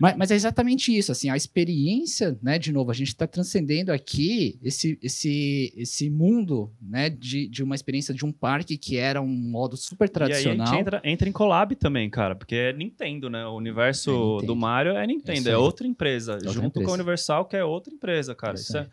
Mas, 0.00 0.16
mas 0.16 0.30
é 0.30 0.34
exatamente 0.34 0.96
isso, 0.96 1.12
assim, 1.12 1.28
a 1.28 1.36
experiência, 1.36 2.38
né, 2.42 2.58
de 2.58 2.72
novo, 2.72 2.90
a 2.90 2.94
gente 2.94 3.08
está 3.08 3.26
transcendendo 3.26 3.92
aqui 3.92 4.58
esse, 4.62 4.98
esse, 5.02 5.72
esse 5.76 6.08
mundo, 6.08 6.72
né, 6.80 7.10
de, 7.10 7.46
de 7.48 7.62
uma 7.62 7.74
experiência 7.74 8.14
de 8.14 8.24
um 8.24 8.32
parque 8.32 8.78
que 8.78 8.96
era 8.96 9.20
um 9.20 9.26
modo 9.28 9.76
super 9.76 10.06
E 10.06 10.08
aí 10.08 10.08
a 10.08 10.12
tradicional. 10.12 10.66
gente 10.68 10.80
entra, 10.80 11.00
entra 11.04 11.28
em 11.28 11.32
collab 11.32 11.74
também, 11.76 12.08
cara, 12.08 12.34
porque 12.34 12.54
é 12.54 12.72
Nintendo, 12.72 13.28
né? 13.28 13.44
O 13.46 13.54
universo 13.56 14.10
É 14.10 14.14
Nintendo. 14.14 14.46
do 14.46 14.56
Mario 14.56 14.92
é 14.96 15.04
É 15.04 15.06
Nintendo, 15.06 15.48
é, 15.48 15.52
aí. 15.52 15.56
outra 15.58 15.86
empresa, 15.86 16.34
Outra 16.34 16.52
junto 16.52 16.66
empresa. 16.68 16.86
com 16.86 16.90
a 16.92 16.94
Universal, 16.94 17.44
que 17.44 17.56
é 17.56 17.64
outra 17.64 17.92
empresa, 17.92 18.34
cara. 18.34 18.54
Isso 18.54 18.76
é, 18.76 18.86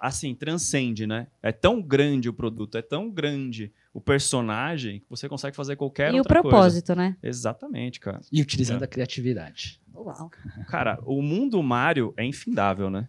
assim, 0.00 0.34
transcende, 0.34 1.06
né? 1.06 1.26
É 1.42 1.52
tão 1.52 1.80
grande 1.82 2.28
o 2.28 2.32
produto, 2.32 2.76
é 2.78 2.82
tão 2.82 3.10
grande 3.10 3.72
o 3.94 4.00
personagem 4.00 5.00
que 5.00 5.06
você 5.08 5.28
consegue 5.28 5.56
fazer 5.56 5.76
qualquer 5.76 6.10
E 6.12 6.14
o 6.14 6.18
outra 6.18 6.42
coisa. 6.42 6.56
propósito, 6.56 6.94
né? 6.94 7.16
Exatamente, 7.22 7.98
cara. 8.00 8.20
E 8.32 8.40
utilizando 8.42 8.82
É. 8.82 8.84
a 8.84 8.88
criatividade. 8.88 9.80
Uau. 9.94 10.30
Cara, 10.68 10.98
o 11.04 11.22
mundo 11.22 11.62
Mario 11.62 12.12
é 12.16 12.24
infindável, 12.24 12.90
né? 12.90 13.08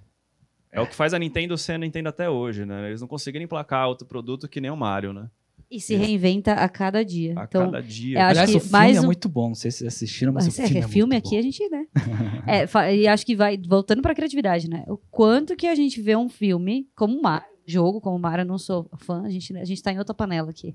É, 0.71 0.79
o 0.81 0.87
que 0.87 0.95
faz 0.95 1.13
a 1.13 1.19
Nintendo 1.19 1.57
ser 1.57 1.73
a 1.73 1.77
Nintendo 1.77 2.09
até 2.09 2.29
hoje, 2.29 2.65
né? 2.65 2.87
Eles 2.87 3.01
não 3.01 3.07
conseguiram 3.07 3.43
emplacar 3.43 3.87
outro 3.87 4.05
produto 4.07 4.47
que 4.47 4.61
nem 4.61 4.69
o 4.71 4.75
Mario, 4.77 5.11
né? 5.13 5.29
E 5.69 5.81
se 5.81 5.95
reinventa 5.95 6.53
a 6.53 6.69
cada 6.69 7.03
dia. 7.03 7.33
A 7.37 7.43
então, 7.43 7.65
cada 7.65 7.81
dia. 7.83 8.17
eu 8.17 8.21
acho 8.21 8.29
Aliás, 8.29 8.49
que 8.51 8.57
o 8.57 8.59
filme 8.61 8.71
mais 8.71 8.97
é 8.97 9.01
um- 9.01 9.05
muito 9.05 9.27
bom, 9.27 9.49
não 9.49 9.55
sei 9.55 9.69
se 9.69 9.79
vocês 9.79 9.93
assistiram, 9.93 10.31
mas, 10.31 10.45
Mas 10.45 10.57
o 10.57 10.61
é, 10.61 10.65
filme 10.67 10.79
que 10.79 10.85
é, 10.85 10.87
filme 10.87 11.15
aqui 11.17 11.29
bom. 11.31 11.37
a 11.37 11.41
gente, 11.41 11.69
né? 11.69 11.85
É, 12.47 12.95
e 12.95 13.07
acho 13.07 13.25
que 13.25 13.35
vai, 13.35 13.57
voltando 13.57 14.01
pra 14.01 14.15
criatividade, 14.15 14.69
né? 14.69 14.85
O 14.87 14.97
quanto 14.97 15.55
que 15.57 15.67
a 15.67 15.75
gente 15.75 16.01
vê 16.01 16.15
um 16.15 16.29
filme 16.29 16.87
como 16.95 17.21
Mario, 17.21 17.47
jogo 17.65 17.99
como 17.99 18.25
eu 18.25 18.45
não 18.45 18.57
sou 18.57 18.89
fã, 18.97 19.23
a 19.23 19.29
gente, 19.29 19.55
a 19.57 19.65
gente 19.65 19.83
tá 19.83 19.91
em 19.91 19.99
outra 19.99 20.15
panela 20.15 20.49
aqui. 20.49 20.73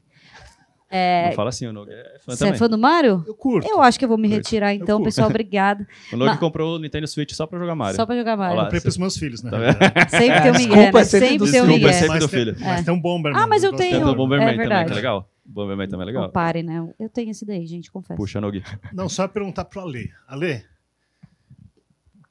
É, 0.95 1.29
Não 1.29 1.33
fala 1.33 1.49
assim, 1.49 1.67
o 1.67 1.73
Nog 1.73 1.91
é 1.91 2.19
fã 2.21 2.35
você 2.37 2.45
é 2.45 2.47
também. 2.49 2.59
fã 2.59 2.69
do 2.69 2.77
Mario? 2.77 3.25
Eu 3.27 3.35
curto. 3.35 3.67
Eu 3.67 3.81
acho 3.81 3.99
que 3.99 4.05
eu 4.05 4.09
vou 4.11 4.19
me 4.19 4.29
Curto. 4.29 4.37
retirar 4.45 4.75
então, 4.75 5.03
pessoal, 5.03 5.29
obrigada. 5.31 5.87
O 6.13 6.17
Nog 6.19 6.27
Ma- 6.33 6.37
comprou 6.37 6.77
o 6.77 6.79
Nintendo 6.79 7.07
Switch 7.09 7.33
só 7.33 7.47
pra 7.47 7.59
jogar 7.59 7.75
Mario. 7.75 7.97
Só 7.97 8.05
pra 8.05 8.15
jogar 8.15 8.37
Mario. 8.37 8.53
Olha 8.53 8.59
lá. 8.59 8.65
Comprei 8.65 8.81
pros 8.83 8.99
meus 8.99 9.17
filhos, 9.17 9.43
né? 9.43 9.51
Tá? 9.51 10.09
Sempre 10.11 10.41
tem 10.43 10.51
um 10.51 10.55
Miguel, 10.55 10.77
Desculpa, 10.77 10.99
né? 10.99 11.01
é 11.01 11.05
sempre 11.05 11.29
Sempre 11.29 11.29
tem 11.29 11.39
Desculpa, 11.39 11.57
é 11.57 11.75
Miguel. 11.77 11.93
sempre 11.95 12.09
Mas 12.09 12.21
do 12.21 12.29
tem, 12.29 12.39
filho. 12.39 12.57
mas 12.61 12.81
É. 12.81 12.83
tem 12.85 12.95
um 12.95 13.01
Bomberman. 13.01 13.41
Ah, 13.43 13.47
mas 13.47 13.65
eu 13.65 13.73
tenho- 13.73 13.91
Tem 14.03 14.05
o. 14.05 14.15
Bomberman 14.15 14.49
é 14.49 14.53
também, 14.53 14.85
que 14.87 14.93
é 14.93 14.95
legal. 14.95 15.29
O 15.45 15.51
Bomberman 15.51 15.89
também 15.89 16.03
é 16.05 16.07
legal. 16.07 16.27
Comparem, 16.27 16.63
né? 16.63 16.87
Eu 17.01 17.09
tenho 17.09 17.31
esse 17.31 17.45
daí, 17.47 17.67
gente, 17.67 17.91
confesso. 17.91 18.17
Puxa, 18.17 18.41
Nog. 18.41 18.63
Não, 18.93 19.09
só 19.09 19.27
perguntar 19.27 19.65
pro 19.65 19.81
Ale. 19.81 20.11
Ale, 20.29 20.53
o 20.57 20.63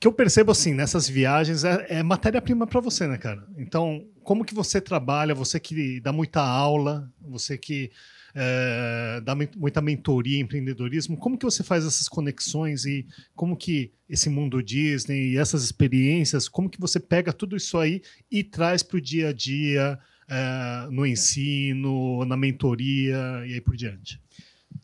que 0.02 0.08
eu 0.08 0.12
percebo 0.12 0.52
assim, 0.52 0.74
nessas 0.74 1.08
viagens, 1.08 1.64
é, 1.64 1.86
é 2.00 2.04
matéria-prima 2.04 2.66
para 2.66 2.82
você, 2.82 3.06
né, 3.06 3.20
cara? 3.20 3.48
Então, 3.56 4.04
como 4.24 4.44
que 4.44 4.52
você 4.52 4.82
trabalha, 4.82 5.36
você 5.36 5.60
que 5.60 6.00
dá 6.02 6.12
muita 6.12 6.42
aula, 6.42 7.08
você 7.22 7.56
que 7.56 7.92
é, 8.34 9.22
dá 9.24 9.36
mui- 9.36 9.52
muita 9.56 9.80
mentoria, 9.80 10.40
empreendedorismo, 10.40 11.16
como 11.16 11.38
que 11.38 11.46
você 11.46 11.64
faz 11.64 11.86
essas 11.86 12.10
conexões 12.10 12.84
e 12.84 13.06
como 13.36 13.56
que 13.56 13.92
esse 14.10 14.28
mundo 14.28 14.64
Disney 14.64 15.34
e 15.34 15.38
essas 15.38 15.64
experiências, 15.64 16.50
como 16.50 16.68
que 16.68 16.82
você 16.82 17.00
pega 17.00 17.32
tudo 17.32 17.56
isso 17.56 17.78
aí 17.78 18.02
e 18.32 18.44
traz 18.44 18.82
para 18.82 18.98
o 18.98 19.02
dia 19.02 19.30
a 19.30 19.34
dia, 19.34 20.00
é, 20.28 20.88
no 20.90 21.06
ensino, 21.06 22.26
na 22.26 22.36
mentoria 22.36 23.44
e 23.46 23.54
aí 23.54 23.62
por 23.62 23.76
diante? 23.76 24.20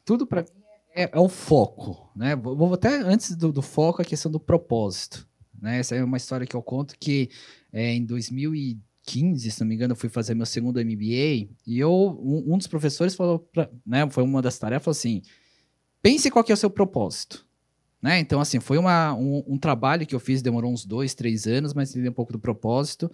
Tudo 0.05 0.27
para 0.27 0.45
é, 0.97 1.11
é 1.13 1.19
o 1.19 1.29
foco, 1.29 2.09
né? 2.15 2.35
Vou 2.35 2.73
até 2.73 2.97
antes 2.97 3.35
do, 3.35 3.51
do 3.53 3.61
foco 3.61 4.01
a 4.01 4.05
questão 4.05 4.31
do 4.31 4.39
propósito, 4.39 5.27
né? 5.61 5.79
Essa 5.79 5.95
é 5.95 6.03
uma 6.03 6.17
história 6.17 6.47
que 6.47 6.55
eu 6.55 6.61
conto 6.63 6.95
que 6.99 7.29
é, 7.71 7.93
em 7.93 8.03
2015, 8.03 9.51
se 9.51 9.59
não 9.61 9.67
me 9.67 9.75
engano, 9.75 9.91
eu 9.91 9.95
fui 9.95 10.09
fazer 10.09 10.33
meu 10.33 10.45
segundo 10.47 10.83
MBA 10.83 11.49
e 11.67 11.77
eu 11.79 11.91
um, 11.93 12.53
um 12.53 12.57
dos 12.57 12.65
professores 12.65 13.13
falou, 13.13 13.39
pra, 13.39 13.69
né? 13.85 14.09
Foi 14.09 14.23
uma 14.23 14.41
das 14.41 14.57
tarefas 14.57 14.97
assim: 14.97 15.21
pense 16.01 16.31
qual 16.31 16.43
que 16.43 16.51
é 16.51 16.55
o 16.55 16.57
seu 16.57 16.69
propósito. 16.69 17.45
Né? 18.01 18.19
Então, 18.19 18.39
assim, 18.39 18.59
foi 18.59 18.77
uma, 18.77 19.13
um, 19.15 19.43
um 19.47 19.57
trabalho 19.57 20.05
que 20.05 20.13
eu 20.13 20.19
fiz, 20.19 20.41
demorou 20.41 20.71
uns 20.71 20.85
dois, 20.85 21.15
três 21.15 21.47
anos, 21.47 21.73
mas 21.73 21.89
entendi 21.89 22.07
um 22.07 22.13
pouco 22.13 22.31
do 22.31 22.39
propósito. 22.39 23.11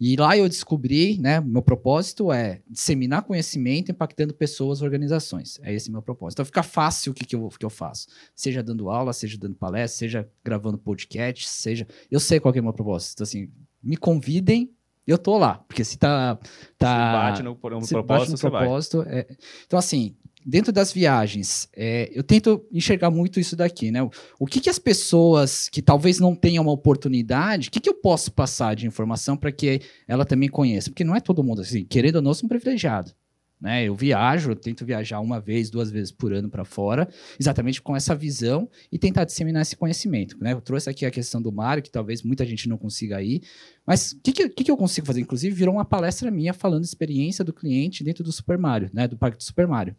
E 0.00 0.14
lá 0.16 0.36
eu 0.36 0.48
descobri, 0.48 1.18
né? 1.18 1.40
Meu 1.40 1.60
propósito 1.60 2.32
é 2.32 2.62
disseminar 2.68 3.22
conhecimento 3.22 3.90
impactando 3.90 4.32
pessoas, 4.32 4.80
organizações. 4.80 5.58
É 5.62 5.74
esse 5.74 5.90
meu 5.90 6.00
propósito. 6.00 6.36
Então 6.36 6.44
fica 6.44 6.62
fácil 6.62 7.10
o 7.10 7.14
que, 7.14 7.24
que, 7.24 7.34
eu, 7.34 7.48
que 7.48 7.64
eu 7.66 7.70
faço. 7.70 8.06
Seja 8.34 8.62
dando 8.62 8.88
aula, 8.90 9.12
seja 9.12 9.36
dando 9.36 9.56
palestra, 9.56 9.98
seja 9.98 10.28
gravando 10.44 10.78
podcast, 10.78 11.48
seja. 11.48 11.86
Eu 12.10 12.20
sei 12.20 12.38
qual 12.38 12.54
é 12.54 12.60
o 12.60 12.62
meu 12.62 12.72
propósito. 12.72 13.14
Então, 13.14 13.24
assim, 13.24 13.50
me 13.82 13.96
convidem, 13.96 14.70
eu 15.04 15.18
tô 15.18 15.36
lá. 15.36 15.54
Porque 15.66 15.82
se 15.82 15.98
tá. 15.98 16.38
tá 16.76 16.86
Se 16.86 17.12
bate 17.12 17.42
no, 17.42 17.50
no 17.50 17.56
se 17.56 17.94
bate 17.94 18.06
propósito, 18.06 18.30
no 18.32 18.36
você 18.36 18.50
vai. 18.50 18.62
propósito, 18.62 19.02
é- 19.08 19.26
Então, 19.66 19.78
assim, 19.78 20.14
dentro 20.44 20.72
das 20.72 20.92
viagens, 20.92 21.68
é, 21.76 22.10
eu 22.12 22.22
tento 22.22 22.64
enxergar 22.72 23.10
muito 23.10 23.40
isso 23.40 23.56
daqui, 23.56 23.90
né? 23.90 24.02
O, 24.38 24.46
que, 24.46 24.60
que 24.60 24.70
as 24.70 24.78
pessoas 24.78 25.68
que 25.68 25.82
talvez 25.82 26.18
não 26.18 26.34
tenham 26.34 26.62
uma 26.62 26.72
oportunidade, 26.72 27.68
o 27.68 27.70
que, 27.70 27.80
que 27.80 27.88
eu 27.88 27.94
posso 27.94 28.32
passar 28.32 28.74
de 28.74 28.86
informação 28.86 29.36
para 29.36 29.52
que 29.52 29.80
ela 30.06 30.24
também 30.24 30.48
conheça? 30.48 30.90
Porque 30.90 31.04
não 31.04 31.16
é 31.16 31.20
todo 31.20 31.44
mundo 31.44 31.60
assim, 31.60 31.84
querendo 31.84 32.16
ou 32.16 32.22
não, 32.22 32.30
eu 32.30 32.34
sou 32.34 32.46
um 32.46 32.48
privilegiado. 32.48 33.12
Né? 33.60 33.84
Eu 33.84 33.94
viajo, 33.94 34.52
eu 34.52 34.56
tento 34.56 34.84
viajar 34.84 35.20
uma 35.20 35.40
vez, 35.40 35.68
duas 35.68 35.90
vezes 35.90 36.12
por 36.12 36.32
ano 36.32 36.48
para 36.48 36.64
fora, 36.64 37.08
exatamente 37.38 37.82
com 37.82 37.96
essa 37.96 38.14
visão 38.14 38.68
e 38.90 38.98
tentar 38.98 39.24
disseminar 39.24 39.62
esse 39.62 39.76
conhecimento. 39.76 40.36
Né? 40.40 40.52
Eu 40.52 40.60
trouxe 40.60 40.88
aqui 40.88 41.04
a 41.04 41.10
questão 41.10 41.42
do 41.42 41.50
Mário, 41.50 41.82
que 41.82 41.90
talvez 41.90 42.22
muita 42.22 42.46
gente 42.46 42.68
não 42.68 42.78
consiga 42.78 43.20
ir, 43.22 43.42
mas 43.84 44.12
o 44.12 44.20
que, 44.20 44.32
que, 44.32 44.64
que 44.64 44.70
eu 44.70 44.76
consigo 44.76 45.06
fazer? 45.06 45.20
Inclusive, 45.20 45.54
virou 45.54 45.74
uma 45.74 45.84
palestra 45.84 46.30
minha 46.30 46.52
falando 46.52 46.84
experiência 46.84 47.44
do 47.44 47.52
cliente 47.52 48.04
dentro 48.04 48.22
do 48.22 48.30
Super 48.30 48.58
Mario, 48.58 48.90
né? 48.92 49.08
Do 49.08 49.16
Parque 49.16 49.38
do 49.38 49.42
Super 49.42 49.66
Mario. 49.66 49.96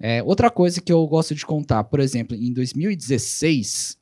É, 0.00 0.22
outra 0.22 0.50
coisa 0.50 0.80
que 0.80 0.92
eu 0.92 1.06
gosto 1.06 1.34
de 1.34 1.44
contar, 1.44 1.84
por 1.84 2.00
exemplo, 2.00 2.34
em 2.34 2.52
2016, 2.52 3.98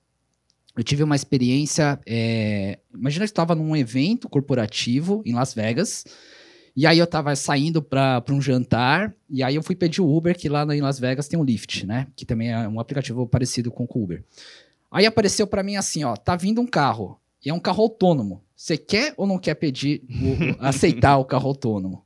eu 0.77 0.83
tive 0.83 1.03
uma 1.03 1.17
experiência. 1.17 1.99
é, 2.07 2.79
imagina 2.95 3.25
que 3.25 3.31
eu 3.31 3.33
estava 3.33 3.55
num 3.55 3.77
evento 3.77 4.29
corporativo 4.29 5.23
em 5.27 5.35
Las 5.35 5.53
Vegas. 5.53 6.05
E 6.77 6.87
aí 6.87 6.99
eu 6.99 7.05
estava 7.05 7.35
saindo 7.37 7.81
para 7.81 8.23
um 8.31 8.41
jantar, 8.41 9.15
e 9.31 9.43
aí 9.43 9.55
eu 9.55 9.63
fui 9.63 9.77
pedir 9.77 10.01
o 10.01 10.17
Uber, 10.17 10.37
que 10.37 10.49
lá 10.49 10.63
em 10.75 10.81
Las 10.81 10.99
Vegas 10.99 11.29
tem 11.29 11.39
um 11.39 11.45
Lyft, 11.45 11.87
né? 11.87 12.09
Que 12.17 12.25
também 12.27 12.51
é 12.53 12.67
um 12.69 12.81
aplicativo 12.81 13.27
parecido 13.29 13.71
com 13.71 13.85
o 13.89 14.03
Uber. 14.03 14.25
Aí 14.91 15.07
apareceu 15.07 15.47
para 15.47 15.63
mim 15.63 15.77
assim, 15.77 16.03
ó, 16.05 16.17
tá 16.17 16.35
vindo 16.37 16.61
um 16.61 16.67
carro, 16.67 17.19
e 17.45 17.49
é 17.51 17.55
um 17.55 17.61
carro 17.61 17.83
autônomo. 17.83 18.43
Você 18.57 18.77
quer 18.77 19.15
ou 19.17 19.27
não 19.27 19.39
quer 19.39 19.55
pedir, 19.55 20.03
o- 20.09 20.57
aceitar 20.59 21.17
o 21.19 21.25
carro 21.25 21.49
autônomo? 21.49 22.05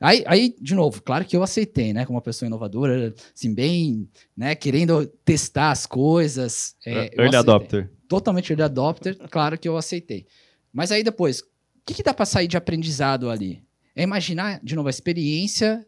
Aí, 0.00 0.22
aí, 0.28 0.54
de 0.60 0.74
novo, 0.76 1.02
claro 1.02 1.24
que 1.24 1.36
eu 1.36 1.42
aceitei, 1.42 1.92
né? 1.92 2.04
Como 2.06 2.16
uma 2.16 2.22
pessoa 2.22 2.46
inovadora, 2.46 3.12
assim, 3.34 3.52
bem, 3.52 4.08
né? 4.36 4.54
Querendo 4.54 5.06
testar 5.24 5.70
as 5.72 5.86
coisas. 5.86 6.76
é, 6.86 6.92
Early 7.16 7.36
adopter. 7.36 7.90
Totalmente 8.06 8.50
early 8.52 8.62
adopter, 8.62 9.16
claro 9.30 9.58
que 9.58 9.68
eu 9.68 9.76
aceitei. 9.76 10.26
Mas 10.72 10.92
aí 10.92 11.02
depois, 11.02 11.40
o 11.40 11.44
que, 11.84 11.94
que 11.94 12.02
dá 12.02 12.14
para 12.14 12.26
sair 12.26 12.46
de 12.46 12.56
aprendizado 12.56 13.28
ali? 13.28 13.62
É 13.98 14.02
imaginar, 14.04 14.60
de 14.62 14.76
novo, 14.76 14.86
a 14.88 14.90
experiência 14.90 15.84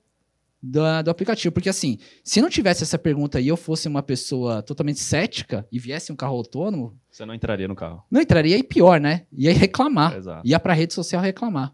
da- 0.62 1.01
do 1.01 1.11
aplicativo. 1.11 1.53
Porque 1.53 1.68
assim, 1.68 1.96
se 2.25 2.40
não 2.42 2.51
tivesse 2.51 2.83
essa 2.83 2.99
pergunta 2.99 3.40
e 3.40 3.46
eu 3.46 3.57
fosse 3.57 3.87
uma 3.87 4.03
pessoa 4.03 4.62
totalmente 4.62 4.99
cética 4.99 5.66
e 5.70 5.79
viesse 5.79 6.11
um 6.12 6.16
carro 6.16 6.35
autônomo, 6.37 6.99
Você 7.11 7.25
não 7.25 7.33
entraria 7.35 7.68
no 7.68 7.77
carro. 7.77 8.03
não 8.11 8.20
entraria 8.20 8.59
e 8.59 8.62
pior, 8.64 9.01
né? 9.01 9.27
Ia 9.33 9.53
reclamar. 9.55 10.16
Exato. 10.16 10.46
Ia 10.46 10.59
para 10.59 10.73
a 10.73 10.77
rede 10.77 10.92
social 10.92 11.23
reclamar. 11.23 11.73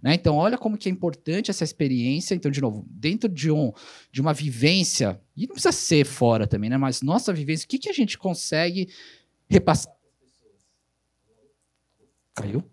Né? 0.00 0.14
Então, 0.14 0.36
olha 0.36 0.56
como 0.58 0.76
que 0.78 0.88
é 0.88 0.92
importante 0.92 1.50
essa 1.50 1.62
experiência. 1.64 2.34
Então, 2.34 2.50
de 2.50 2.60
novo, 2.60 2.84
dentro 2.88 3.28
de, 3.28 3.50
um, 3.50 3.72
de 4.10 4.20
uma 4.20 4.32
vivência, 4.32 5.20
e 5.36 5.46
não 5.46 5.54
precisa 5.54 5.70
ser 5.72 6.04
fora 6.06 6.46
também, 6.46 6.70
né? 6.70 6.76
Mas 6.76 7.02
nossa 7.02 7.32
vivência, 7.32 7.64
o 7.66 7.68
que, 7.68 7.78
que 7.78 7.88
a 7.88 7.92
gente 7.92 8.16
consegue 8.18 8.88
repassar? 9.48 9.92
Caiu? 12.34 12.64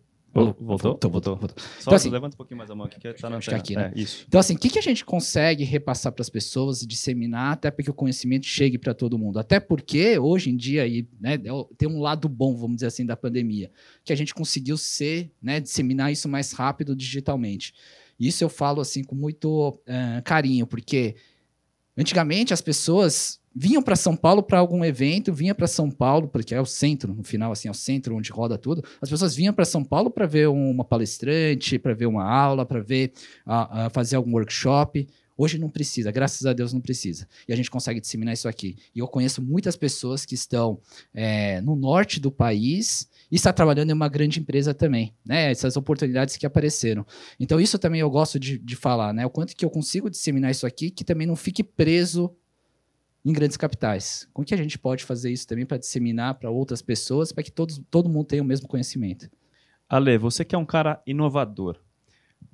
Vol- 0.46 0.56
Voltou? 0.60 0.92
Voltou, 0.92 1.12
voltou, 1.12 1.36
voltou. 1.36 1.56
Só 1.60 1.82
Então, 1.82 1.94
assim- 1.94 2.10
levanta 2.10 2.36
um 2.36 2.38
pouquinho 2.38 2.58
mais 2.58 2.70
a 2.72 2.76
mão 2.76 2.86
aqui, 2.86 3.00
que 3.00 3.14
tá 3.14 3.30
na 3.30 3.38
antena. 3.38 3.58
aqui, 3.58 3.78
É, 3.78 3.92
isso. 3.96 4.26
Então, 4.28 4.40
assim, 4.40 4.56
o 4.56 4.58
que, 4.60 4.70
que 4.70 4.80
a 4.80 4.82
gente 4.82 5.04
consegue 5.06 5.64
repassar 5.64 6.12
para 6.12 6.22
as 6.22 6.30
pessoas, 6.30 6.80
disseminar, 6.82 7.54
até 7.54 7.70
para 7.72 7.84
que 7.84 7.90
o 7.90 7.94
conhecimento 7.94 8.46
chegue 8.46 8.78
para 8.78 8.94
todo 8.94 9.18
mundo? 9.18 9.40
Até 9.40 9.60
porque, 9.60 10.18
hoje 10.20 10.50
em 10.50 10.56
dia, 10.58 10.84
aí, 10.84 11.08
né, 11.20 11.36
é 11.36 11.50
tem 11.78 11.88
um 11.90 12.00
lado 12.00 12.28
bom, 12.30 12.56
vamos 12.56 12.78
dizer 12.78 12.88
assim, 12.88 13.06
da 13.06 13.16
pandemia, 13.18 13.72
que 14.04 14.14
a 14.14 14.16
gente 14.16 14.34
conseguiu 14.34 14.78
ser, 14.78 15.32
né, 15.42 15.60
disseminar 15.60 16.12
isso 16.12 16.28
mais 16.30 16.52
rápido 16.52 16.96
digitalmente. 16.96 17.74
Isso 18.20 18.44
eu 18.44 18.50
falo, 18.50 18.82
assim, 18.82 19.04
com 19.04 19.16
muito 19.16 19.80
eh, 19.88 20.22
carinho, 20.26 20.68
porque 20.68 21.16
antigamente 21.98 22.54
as 22.54 22.62
pessoas 22.62 23.40
vinham 23.60 23.84
para 23.84 23.98
São 23.98 24.16
Paulo 24.16 24.42
para 24.42 24.58
algum 24.58 24.86
evento, 24.86 25.34
vinha 25.34 25.54
para 25.54 25.68
São 25.68 25.92
Paulo, 25.92 26.30
porque 26.30 26.56
é 26.56 26.62
o 26.62 26.66
centro, 26.66 27.14
no 27.14 27.26
final, 27.26 27.52
assim, 27.52 27.68
é 27.68 27.72
o 27.72 27.74
centro 27.74 28.16
onde 28.16 28.32
roda 28.32 28.58
tudo. 28.58 28.82
As 29.02 29.10
pessoas 29.10 29.36
vinham 29.36 29.54
para 29.54 29.66
São 29.66 29.84
Paulo 29.84 30.10
para 30.10 30.26
ver 30.26 30.48
uma 30.48 30.86
palestrante, 30.86 31.78
para 31.78 31.94
ver 31.94 32.06
uma 32.06 32.24
aula, 32.24 32.66
para 32.66 32.80
ver 32.80 33.12
a, 33.46 33.88
a 33.88 33.90
fazer 33.90 34.16
algum 34.16 34.32
workshop. 34.32 35.06
Hoje 35.38 35.58
não 35.58 35.70
precisa, 35.70 36.10
graças 36.10 36.46
a 36.46 36.54
Deus 36.54 36.72
não 36.72 36.80
precisa. 36.80 37.28
E 37.50 37.52
a 37.52 37.56
gente 37.58 37.70
consegue 37.70 38.00
disseminar 38.00 38.34
isso 38.34 38.48
aqui. 38.48 38.78
E 38.96 39.00
eu 39.00 39.08
conheço 39.10 39.42
muitas 39.42 39.76
pessoas 39.76 40.26
que 40.26 40.36
estão 40.36 40.80
é, 41.14 41.60
no 41.60 41.76
norte 41.76 42.18
do 42.18 42.32
país 42.32 43.10
e 43.30 43.36
está 43.36 43.52
trabalhando 43.52 43.90
em 43.90 43.94
uma 43.94 44.08
grande 44.08 44.40
empresa 44.40 44.74
também, 44.74 45.14
né? 45.26 45.52
Essas 45.52 45.76
oportunidades 45.76 46.38
que 46.38 46.46
apareceram. 46.46 47.06
Então, 47.38 47.60
isso 47.60 47.78
também 47.78 48.00
eu 48.00 48.10
gosto 48.10 48.40
de, 48.40 48.58
de 48.58 48.76
falar, 48.78 49.14
né? 49.14 49.26
O 49.26 49.30
quanto 49.30 49.54
que 49.54 49.66
eu 49.66 49.70
consigo 49.70 50.10
disseminar 50.10 50.50
isso 50.50 50.66
aqui, 50.66 50.90
que 50.90 51.04
também 51.04 51.28
não 51.28 51.36
fique 51.36 51.62
preso 51.62 52.34
em 53.30 53.34
grandes 53.34 53.58
capitais. 53.58 54.28
Como 54.34 54.46
que 54.46 54.54
a 54.54 54.58
gente 54.58 54.78
pode 54.78 55.04
fazer 55.04 55.32
isso 55.32 55.48
também 55.48 55.66
para 55.66 55.78
disseminar 55.78 56.36
para 56.36 56.50
outras 56.50 56.82
pessoas, 56.82 57.32
para 57.32 57.44
que 57.44 57.52
todos, 57.52 57.80
todo 57.90 58.10
mundo 58.10 58.26
tenha 58.26 58.42
o 58.42 58.46
mesmo 58.46 58.68
conhecimento? 58.68 59.30
Ale, 59.88 60.18
você 60.18 60.44
que 60.44 60.56
é 60.56 60.58
um 60.58 60.66
cara 60.66 61.02
inovador, 61.06 61.80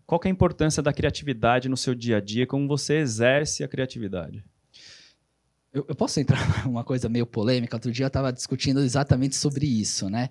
qual 0.06 0.20
que 0.20 0.28
é 0.28 0.32
a 0.32 0.34
importância 0.34 0.84
da 0.84 0.94
criatividade 0.94 1.68
no 1.68 1.78
seu 1.78 1.96
dia 1.96 2.18
a 2.18 2.22
dia? 2.22 2.46
Como 2.46 2.68
você 2.68 2.96
exerce 2.98 3.64
a 3.64 3.68
criatividade? 3.68 4.44
Eu, 5.74 5.86
eu 5.90 5.96
posso 5.96 6.20
entrar 6.20 6.40
numa 6.66 6.84
coisa 6.84 7.10
meio 7.10 7.26
polêmica? 7.26 7.76
Outro 7.76 7.92
dia 7.92 8.06
eu 8.06 8.08
estava 8.08 8.32
discutindo 8.32 8.82
exatamente 8.82 9.36
sobre 9.36 9.66
isso, 9.66 10.10
né? 10.10 10.30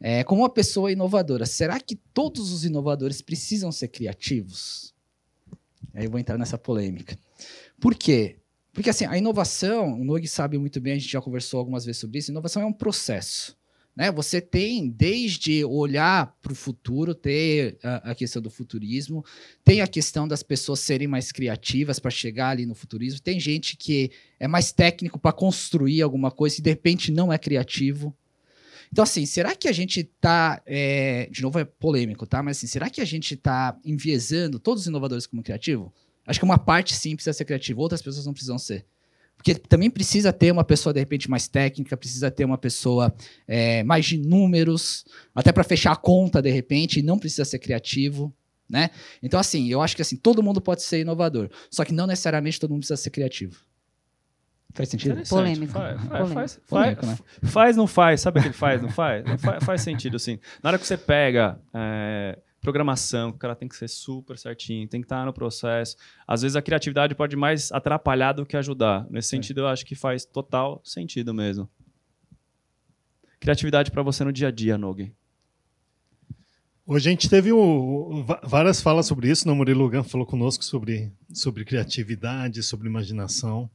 É, 0.00 0.22
como 0.24 0.42
uma 0.42 0.50
pessoa 0.50 0.92
inovadora, 0.92 1.46
será 1.46 1.80
que 1.80 1.96
todos 1.96 2.52
os 2.52 2.64
inovadores 2.64 3.22
precisam 3.22 3.72
ser 3.72 3.88
criativos? 3.88 4.94
Aí 5.94 6.04
eu 6.04 6.10
vou 6.10 6.20
entrar 6.20 6.36
nessa 6.36 6.58
polêmica. 6.58 7.16
Por 7.80 7.94
quê? 7.94 8.36
Porque 8.74 8.90
assim, 8.90 9.06
a 9.06 9.16
inovação, 9.16 10.00
o 10.00 10.04
Nogue 10.04 10.26
sabe 10.26 10.58
muito 10.58 10.80
bem, 10.80 10.94
a 10.94 10.98
gente 10.98 11.10
já 11.10 11.20
conversou 11.20 11.60
algumas 11.60 11.84
vezes 11.84 12.00
sobre 12.00 12.18
isso, 12.18 12.32
inovação 12.32 12.60
é 12.60 12.66
um 12.66 12.72
processo. 12.72 13.56
Né? 13.96 14.10
Você 14.10 14.40
tem 14.40 14.90
desde 14.90 15.64
olhar 15.64 16.36
para 16.42 16.52
o 16.52 16.56
futuro, 16.56 17.14
ter 17.14 17.78
a, 17.84 18.10
a, 18.10 18.14
questão 18.16 18.42
do 18.42 18.50
futurismo, 18.50 19.24
tem 19.64 19.80
a 19.80 19.86
questão 19.86 20.26
das 20.26 20.42
pessoas 20.42 20.80
serem 20.80 21.06
mais 21.06 21.30
criativas 21.30 22.00
para 22.00 22.10
chegar 22.10 22.48
ali 22.48 22.66
no 22.66 22.74
futurismo, 22.74 23.20
tem 23.20 23.38
gente 23.38 23.76
que 23.76 24.10
é 24.40 24.48
mais 24.48 24.72
técnico 24.72 25.20
para 25.20 25.32
construir 25.32 26.02
alguma 26.02 26.32
coisa 26.32 26.58
e 26.58 26.62
de 26.62 26.70
repente 26.70 27.12
não 27.12 27.32
é 27.32 27.38
criativo. 27.38 28.12
Então, 28.90 29.04
assim, 29.04 29.24
será 29.24 29.54
que 29.54 29.68
a 29.68 29.72
gente 29.72 30.00
está. 30.00 30.62
É, 30.66 31.28
de 31.30 31.42
novo, 31.42 31.58
é 31.58 31.64
polêmico, 31.64 32.26
tá? 32.26 32.42
Mas 32.42 32.58
assim, 32.58 32.66
será 32.66 32.88
que 32.90 33.00
a 33.00 33.04
gente 33.04 33.34
está 33.34 33.76
enviesando 33.84 34.58
todos 34.58 34.82
os 34.82 34.86
inovadores 34.86 35.26
como 35.26 35.42
criativo? 35.42 35.92
Acho 36.26 36.38
que 36.38 36.44
uma 36.44 36.58
parte 36.58 36.94
sim 36.94 37.14
precisa 37.14 37.32
ser 37.32 37.44
criativa, 37.44 37.80
outras 37.80 38.02
pessoas 38.02 38.26
não 38.26 38.32
precisam 38.32 38.58
ser. 38.58 38.84
Porque 39.36 39.54
também 39.54 39.90
precisa 39.90 40.32
ter 40.32 40.50
uma 40.50 40.64
pessoa, 40.64 40.92
de 40.92 41.00
repente, 41.00 41.28
mais 41.28 41.46
técnica, 41.46 41.96
precisa 41.96 42.30
ter 42.30 42.44
uma 42.44 42.56
pessoa 42.56 43.14
é, 43.46 43.82
mais 43.82 44.06
de 44.06 44.16
números, 44.16 45.04
até 45.34 45.52
para 45.52 45.64
fechar 45.64 45.92
a 45.92 45.96
conta, 45.96 46.40
de 46.40 46.50
repente, 46.50 47.00
e 47.00 47.02
não 47.02 47.18
precisa 47.18 47.44
ser 47.44 47.58
criativo. 47.58 48.32
Né? 48.68 48.90
Então, 49.22 49.38
assim, 49.38 49.68
eu 49.68 49.82
acho 49.82 49.94
que 49.94 50.02
assim, 50.02 50.16
todo 50.16 50.42
mundo 50.42 50.60
pode 50.60 50.82
ser 50.82 51.00
inovador, 51.00 51.50
só 51.70 51.84
que 51.84 51.92
não 51.92 52.06
necessariamente 52.06 52.58
todo 52.58 52.70
mundo 52.70 52.80
precisa 52.80 52.96
ser 52.96 53.10
criativo. 53.10 53.60
Faz 54.72 54.88
sentido? 54.88 55.22
Polêmico. 55.28 55.72
Faz, 55.72 56.32
faz, 56.32 56.60
Polêmico. 56.66 57.06
faz, 57.06 57.20
né? 57.20 57.26
faz, 57.44 57.76
não 57.76 57.86
faz. 57.86 58.20
Sabe 58.22 58.40
aquele 58.40 58.54
faz, 58.54 58.82
não 58.82 58.88
faz? 58.88 59.24
Não 59.24 59.38
faz, 59.38 59.62
faz 59.62 59.80
sentido, 59.82 60.18
sim. 60.18 60.40
Na 60.60 60.70
hora 60.70 60.78
que 60.78 60.86
você 60.86 60.96
pega 60.96 61.60
é, 61.72 62.38
programação, 62.64 63.30
que 63.30 63.36
o 63.36 63.38
cara 63.38 63.54
tem 63.54 63.68
que 63.68 63.76
ser 63.76 63.88
super 63.88 64.36
certinho, 64.36 64.88
tem 64.88 65.00
que 65.00 65.04
estar 65.04 65.24
no 65.24 65.32
processo. 65.32 65.96
Às 66.26 66.42
vezes 66.42 66.56
a 66.56 66.62
criatividade 66.62 67.14
pode 67.14 67.36
mais 67.36 67.70
atrapalhar 67.70 68.32
do 68.32 68.44
que 68.44 68.56
ajudar. 68.56 69.06
Nesse 69.08 69.28
sentido, 69.28 69.60
eu 69.60 69.68
acho 69.68 69.86
que 69.86 69.94
faz 69.94 70.24
total 70.24 70.80
sentido 70.82 71.32
mesmo. 71.32 71.68
Criatividade 73.38 73.90
para 73.90 74.02
você 74.02 74.24
no 74.24 74.32
dia 74.32 74.48
a 74.48 74.50
dia, 74.50 74.78
Nogue. 74.78 75.14
Hoje 76.86 77.08
a 77.08 77.12
gente 77.12 77.30
teve 77.30 77.48
várias 78.42 78.82
falas 78.82 79.06
sobre 79.06 79.30
isso, 79.30 79.48
né? 79.48 79.54
Murilo 79.54 79.82
Lugan 79.84 80.02
falou 80.02 80.26
conosco 80.26 80.62
sobre, 80.62 81.10
sobre 81.32 81.64
criatividade, 81.64 82.62
sobre 82.62 82.86
imaginação. 82.88 83.70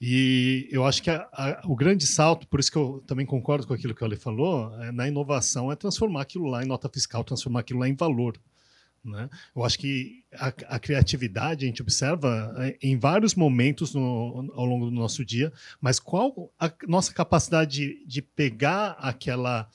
E 0.00 0.68
eu 0.70 0.84
acho 0.86 1.02
que 1.02 1.10
a- 1.10 1.28
a- 1.32 1.60
o 1.64 1.74
grande 1.74 2.06
salto, 2.06 2.46
por 2.46 2.60
isso 2.60 2.70
que 2.70 2.78
eu 2.78 3.02
também 3.04 3.26
concordo 3.26 3.66
com 3.66 3.74
aquilo 3.74 3.92
que 3.94 4.04
o 4.04 4.16
falou, 4.16 4.72
é, 4.80 4.92
na 4.92 5.08
inovação 5.08 5.72
é 5.72 5.76
transformar 5.76 6.22
aquilo 6.22 6.46
lá 6.46 6.62
em 6.62 6.66
nota 6.68 6.88
fiscal, 6.88 7.24
transformar 7.24 7.60
aquilo 7.60 7.80
lá 7.80 7.88
em 7.88 7.96
valor. 7.96 8.38
Né? 9.04 9.28
Eu 9.56 9.64
acho 9.64 9.76
que 9.80 10.22
a, 10.32 10.46
a 10.76 10.78
criatividade 10.78 11.64
a 11.64 11.68
gente 11.68 11.82
observa 11.82 12.54
é, 12.58 12.78
em 12.80 12.96
vários 12.96 13.34
momentos 13.34 13.92
no- 13.92 14.52
ao 14.54 14.64
longo 14.64 14.84
do 14.84 14.92
nosso 14.92 15.24
dia, 15.24 15.52
mas 15.80 15.98
qual 15.98 16.52
a 16.60 16.72
nossa 16.86 17.12
capacidade 17.12 17.72
de, 17.72 18.06
de 18.06 18.22
pegar 18.22 18.90
aquela 19.00 19.68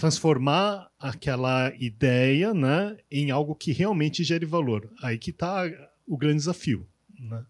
transformar 0.00 0.90
aquela 0.98 1.70
ideia 1.78 2.54
né, 2.54 2.96
em 3.10 3.30
algo 3.30 3.54
que 3.54 3.70
realmente 3.70 4.24
gere 4.24 4.46
valor. 4.46 4.90
Aí 5.02 5.18
que 5.18 5.30
está 5.30 5.70
o 6.06 6.16
grande 6.16 6.36
desafio. 6.36 6.88
Né? 7.18 7.44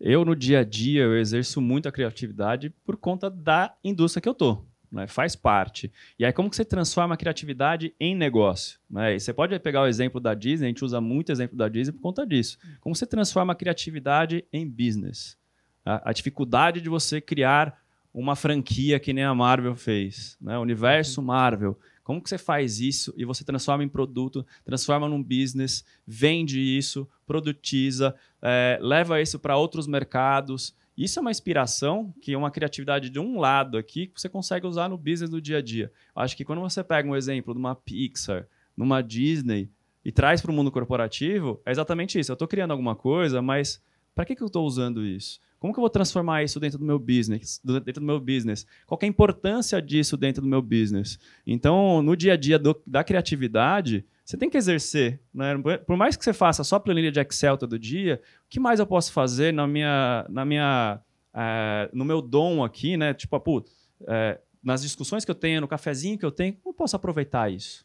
Eu, 0.00 0.24
no 0.24 0.36
dia 0.36 0.60
a 0.60 0.64
dia, 0.64 1.02
eu 1.02 1.18
exerço 1.18 1.60
muito 1.60 1.88
a 1.88 1.92
criatividade 1.92 2.70
por 2.86 2.96
conta 2.96 3.28
da 3.28 3.74
indústria 3.82 4.22
que 4.22 4.28
eu 4.28 4.34
tô. 4.34 4.64
Né? 4.90 5.08
Faz 5.08 5.34
parte. 5.34 5.92
E 6.16 6.24
aí, 6.24 6.32
como 6.32 6.48
que 6.48 6.54
você 6.54 6.64
transforma 6.64 7.14
a 7.14 7.18
criatividade 7.18 7.92
em 7.98 8.14
negócio? 8.14 8.78
Né? 8.88 9.16
E 9.16 9.20
você 9.20 9.32
pode 9.32 9.58
pegar 9.58 9.82
o 9.82 9.88
exemplo 9.88 10.20
da 10.20 10.32
Disney, 10.32 10.66
a 10.66 10.68
gente 10.68 10.84
usa 10.84 11.00
muito 11.00 11.32
exemplo 11.32 11.56
da 11.56 11.68
Disney 11.68 11.92
por 11.92 12.02
conta 12.02 12.24
disso. 12.24 12.56
Como 12.80 12.94
você 12.94 13.04
transforma 13.04 13.52
a 13.52 13.56
criatividade 13.56 14.44
em 14.52 14.64
business? 14.64 15.36
A, 15.84 16.10
a 16.10 16.12
dificuldade 16.12 16.80
de 16.80 16.88
você 16.88 17.20
criar 17.20 17.83
uma 18.14 18.36
franquia 18.36 19.00
que 19.00 19.12
nem 19.12 19.24
a 19.24 19.34
Marvel 19.34 19.74
fez, 19.74 20.38
né? 20.40 20.56
O 20.56 20.62
universo 20.62 21.20
Marvel. 21.20 21.76
Como 22.04 22.22
que 22.22 22.28
você 22.28 22.38
faz 22.38 22.78
isso 22.78 23.12
e 23.16 23.24
você 23.24 23.42
transforma 23.44 23.82
em 23.82 23.88
produto, 23.88 24.46
transforma 24.64 25.08
num 25.08 25.22
business, 25.22 25.84
vende 26.06 26.60
isso, 26.60 27.08
produtiza, 27.26 28.14
é, 28.40 28.78
leva 28.80 29.20
isso 29.20 29.38
para 29.38 29.56
outros 29.56 29.88
mercados. 29.88 30.76
Isso 30.96 31.18
é 31.18 31.22
uma 31.22 31.30
inspiração, 31.32 32.14
que 32.22 32.32
é 32.32 32.38
uma 32.38 32.52
criatividade 32.52 33.10
de 33.10 33.18
um 33.18 33.40
lado 33.40 33.76
aqui, 33.76 34.06
que 34.06 34.20
você 34.20 34.28
consegue 34.28 34.66
usar 34.66 34.88
no 34.88 34.96
business 34.96 35.30
do 35.30 35.40
dia 35.40 35.58
a 35.58 35.62
dia. 35.62 35.90
Eu 36.14 36.22
Acho 36.22 36.36
que 36.36 36.44
quando 36.44 36.60
você 36.60 36.84
pega 36.84 37.08
um 37.08 37.16
exemplo 37.16 37.52
de 37.52 37.58
uma 37.58 37.74
Pixar, 37.74 38.46
numa 38.76 39.02
Disney, 39.02 39.68
e 40.04 40.12
traz 40.12 40.40
para 40.40 40.52
o 40.52 40.54
mundo 40.54 40.70
corporativo, 40.70 41.60
é 41.64 41.72
exatamente 41.72 42.18
isso. 42.18 42.30
Eu 42.30 42.34
estou 42.34 42.46
criando 42.46 42.72
alguma 42.72 42.94
coisa, 42.94 43.40
mas 43.40 43.82
para 44.14 44.24
que, 44.24 44.34
que 44.36 44.42
eu 44.42 44.46
estou 44.46 44.66
usando 44.66 45.04
isso? 45.04 45.40
Como 45.58 45.72
que 45.72 45.78
eu 45.78 45.82
vou 45.82 45.90
transformar 45.90 46.42
isso 46.42 46.60
dentro 46.60 46.78
do 46.78 46.84
meu 46.84 46.98
business? 46.98 47.60
Dentro 47.64 47.94
do 48.00 48.06
meu 48.06 48.20
business? 48.20 48.66
Qual 48.86 48.98
é 49.00 49.06
a 49.06 49.08
importância 49.08 49.80
disso 49.80 50.16
dentro 50.16 50.42
do 50.42 50.48
meu 50.48 50.60
business? 50.60 51.18
Então, 51.46 52.02
no 52.02 52.14
dia 52.16 52.34
a 52.34 52.36
dia 52.36 52.58
do- 52.58 52.80
da 52.86 53.02
criatividade, 53.02 54.04
você 54.24 54.36
tem 54.36 54.50
que 54.50 54.56
exercer. 54.58 55.20
Né? 55.32 55.54
Por 55.86 55.96
mais 55.96 56.16
que 56.16 56.24
você 56.24 56.32
faça 56.34 56.62
só 56.64 56.78
planilha 56.78 57.10
de 57.10 57.18
Excel 57.20 57.56
todo 57.56 57.78
dia, 57.78 58.20
o 58.46 58.48
que 58.50 58.60
mais 58.60 58.78
eu 58.78 58.86
posso 58.86 59.10
fazer 59.12 59.52
na 59.52 59.66
minha, 59.66 60.26
na 60.28 60.44
minha, 60.44 61.00
eh, 61.34 61.90
no 61.92 62.04
meu 62.04 62.20
dom 62.22 62.62
aqui, 62.62 62.96
né? 62.96 63.14
Tipo, 63.14 63.64
eh, 64.06 64.38
nas 64.62 64.82
discussões 64.82 65.24
que 65.24 65.30
eu 65.30 65.34
tenho, 65.34 65.60
no 65.60 65.68
cafezinho 65.68 66.18
que 66.18 66.24
eu 66.24 66.30
tenho, 66.30 66.54
como 66.54 66.72
eu 66.72 66.76
posso 66.76 66.96
aproveitar 66.96 67.50
isso? 67.50 67.83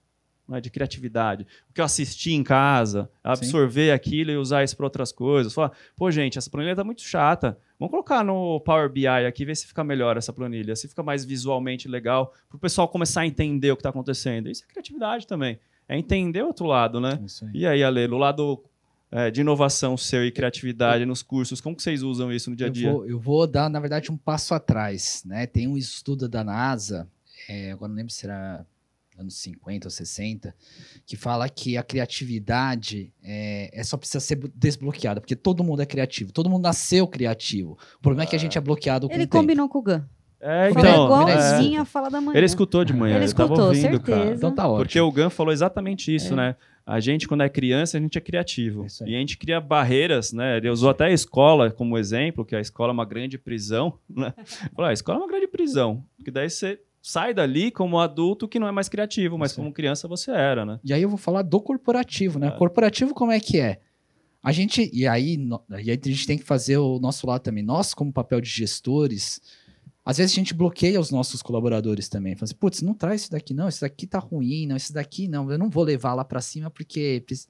Né, 0.50 0.60
de 0.60 0.70
criatividade. 0.70 1.46
O 1.70 1.74
que 1.74 1.80
eu 1.80 1.86
assisti 1.86 2.34
em 2.34 2.44
casa, 2.44 3.10
absorver 3.24 3.92
aquilo 3.92 4.32
e 4.32 4.38
usar 4.38 4.64
isso 4.64 4.76
para 4.76 4.86
outras 4.86 5.12
coisas. 5.12 5.54
Falar, 5.54 5.72
pô, 5.96 6.10
gente, 6.10 6.38
essa 6.38 6.50
planilha 6.50 6.76
tá 6.76 6.84
muito 6.84 7.02
chata. 7.02 7.58
Vamos 7.78 7.92
colocar 7.92 8.24
no 8.24 8.60
Power 8.62 8.90
BI 8.90 9.08
aqui, 9.08 9.46
ver 9.46 9.56
se 9.56 9.68
fica 9.68 9.84
melhor 9.84 10.18
essa 10.18 10.34
planilha, 10.34 10.76
se 10.76 10.88
fica 10.88 11.04
mais 11.04 11.24
visualmente 11.24 11.88
legal, 11.88 12.34
para 12.50 12.58
o 12.58 12.60
pessoal 12.60 12.88
começar 12.88 13.22
a 13.22 13.28
entender 13.28 13.72
o 13.72 13.76
que 13.76 13.82
está 13.82 13.90
acontecendo. 13.90 14.50
Isso 14.50 14.64
é 14.64 14.68
criatividade 14.68 15.28
também. 15.28 15.60
É 15.88 15.98
entender 15.98 16.44
o 16.44 16.48
outro 16.48 16.66
lado, 16.66 17.00
né? 17.00 17.20
Isso 17.26 17.46
aí. 17.46 17.52
E 17.54 17.68
aí, 17.68 17.84
Ale, 17.84 18.08
no 18.08 18.18
lado 18.18 18.64
é, 19.12 19.32
de 19.32 19.42
inovação 19.42 19.98
seu 19.98 20.26
e 20.26 20.32
criatividade 20.32 21.06
nos 21.06 21.24
cursos, 21.24 21.62
como 21.62 21.76
que 21.76 21.82
vocês 21.82 22.04
usam 22.04 22.32
isso 22.32 22.50
no 22.50 22.56
dia 22.56 22.68
a 22.68 22.70
dia? 22.70 22.90
Eu 22.90 22.94
vou, 22.94 23.06
eu 23.08 23.20
vou 23.20 23.48
dar, 23.48 23.70
na 23.70 23.80
verdade, 23.80 24.12
um 24.12 24.18
passo 24.18 24.54
atrás. 24.54 25.24
Né? 25.26 25.48
Tem 25.48 25.68
um 25.68 25.78
estudo 25.78 26.28
da 26.28 26.44
NASA, 26.44 27.08
é, 27.48 27.72
agora 27.72 27.90
não 27.90 27.96
lembro 27.96 28.14
se 28.14 28.26
era 28.26 28.66
anos 29.20 29.36
50 29.38 29.88
ou 29.88 29.92
60, 29.92 30.56
que 31.06 31.16
fala 31.16 31.48
que 31.50 31.78
a 31.78 31.84
criatividade 31.84 33.12
é, 33.24 33.70
é 33.74 33.84
só 33.84 33.98
precisa 33.98 34.20
ser 34.20 34.40
desbloqueada, 34.56 35.20
porque 35.20 35.36
todo 35.36 35.64
mundo 35.64 35.82
é 35.82 35.86
criativo, 35.86 36.32
todo 36.32 36.50
mundo 36.50 36.64
nasceu 36.64 37.08
criativo. 37.08 37.78
O 37.98 38.02
problema 38.02 38.24
é 38.24 38.28
que 38.28 38.36
a 38.36 38.40
gente 38.40 38.58
é 38.58 38.62
bloqueado 38.62 39.08
com 39.08 39.14
Ele 39.14 39.24
o 39.24 39.28
tempo. 39.28 39.38
combinou 39.38 39.70
com 39.70 39.80
o 39.80 39.82
Gun. 39.82 40.02
É, 40.42 40.72
Falou 40.72 40.90
então, 40.90 41.06
igualzinho 41.06 41.78
é, 41.78 41.82
a 41.82 41.86
fala 41.86 42.10
da 42.10 42.22
manhã. 42.22 42.38
ele 42.38 42.46
escutou 42.46 42.86
de 42.86 42.94
manhã, 42.94 43.18
Ele 43.18 43.26
escutou, 43.26 43.60
ouvindo, 43.60 44.00
cara. 44.00 44.20
certeza. 44.20 44.36
Então 44.38 44.56
tá 44.56 44.66
ótimo. 44.66 44.86
Porque 44.86 45.00
o 45.00 45.12
Gun 45.12 45.30
falou 45.30 45.52
exatamente 45.52 46.16
isso, 46.16 46.34
né? 46.34 46.56
A 46.86 47.00
gente, 47.00 47.28
quando 47.28 47.44
é 47.44 47.50
criança, 47.50 47.98
a 47.98 48.02
gente 48.02 48.18
é 48.18 48.22
criativo. 48.22 48.88
E 49.06 49.16
a 49.16 49.20
gente 49.20 49.38
cria 49.38 49.60
barreiras, 49.60 50.34
né? 50.34 50.58
Ele 50.58 50.70
usou 50.70 50.90
até 50.90 51.06
a 51.06 51.12
escola 51.12 51.70
como 51.70 51.98
exemplo, 51.98 52.44
que 52.46 52.56
a 52.56 52.62
escola 52.62 52.92
é 52.92 52.94
uma 52.94 53.06
grande 53.06 53.38
prisão, 53.38 54.00
né? 54.10 54.34
Falou, 54.74 54.88
ah, 54.88 54.90
a 54.90 54.94
escola 54.94 55.20
é 55.20 55.22
uma 55.22 55.28
grande 55.28 55.48
prisão. 55.48 56.04
Porque 56.18 56.32
daí 56.32 56.50
você 56.50 56.80
sai 57.02 57.34
dali 57.34 57.72
como 57.72 58.00
adulto 58.00 58.48
que 58.48 58.60
não 58.60 58.68
é 58.68 58.72
mais 58.72 58.90
criativo, 58.90 59.38
mas 59.38 59.52
aí. 59.52 59.56
como 59.56 59.72
criança 59.74 60.08
você 60.08 60.32
era, 60.32 60.66
né? 60.66 60.80
E 60.84 60.94
aí 60.94 61.02
eu 61.02 61.10
vou 61.10 61.18
falar 61.18 61.42
do 61.42 61.62
corporativo, 61.62 62.40
né? 62.40 62.48
É. 62.48 62.52
Corporativo 62.52 63.14
como 63.14 63.32
é 63.32 63.40
que 63.40 63.60
é? 63.60 63.80
A 64.42 64.52
gente, 64.52 64.90
e 64.94 65.06
aí, 65.08 65.36
no- 65.38 65.62
e 65.70 65.92
aí 65.92 66.00
a 66.04 66.08
gente 66.08 66.26
tem 66.26 66.38
que 66.38 66.44
fazer 66.46 66.78
o 66.78 67.00
nosso 67.00 67.28
lado 67.28 67.42
também. 67.42 67.64
Nós, 67.64 67.94
como 67.94 68.12
papel 68.12 68.40
de 68.40 68.50
gestores, 68.50 69.42
às 70.06 70.18
vezes 70.18 70.32
a 70.32 70.36
gente 70.36 70.54
bloqueia 70.54 71.00
os 71.00 71.12
nossos 71.12 71.42
colaboradores 71.42 72.08
também. 72.08 72.36
Fala 72.36 72.46
assim, 72.46 72.56
putz, 72.56 72.82
não 72.82 72.94
traz 72.94 73.22
isso 73.22 73.32
daqui 73.32 73.54
não, 73.54 73.68
isso 73.68 73.82
daqui 73.82 74.08
tá 74.08 74.18
ruim, 74.20 74.66
não, 74.66 74.76
isso 74.78 74.94
daqui 74.94 75.28
não, 75.28 75.52
eu 75.52 75.58
não 75.58 75.70
vou 75.70 75.84
levar 75.84 76.14
lá 76.14 76.24
para 76.24 76.42
cima 76.42 76.70
porque... 76.70 77.22
preci-" 77.26 77.48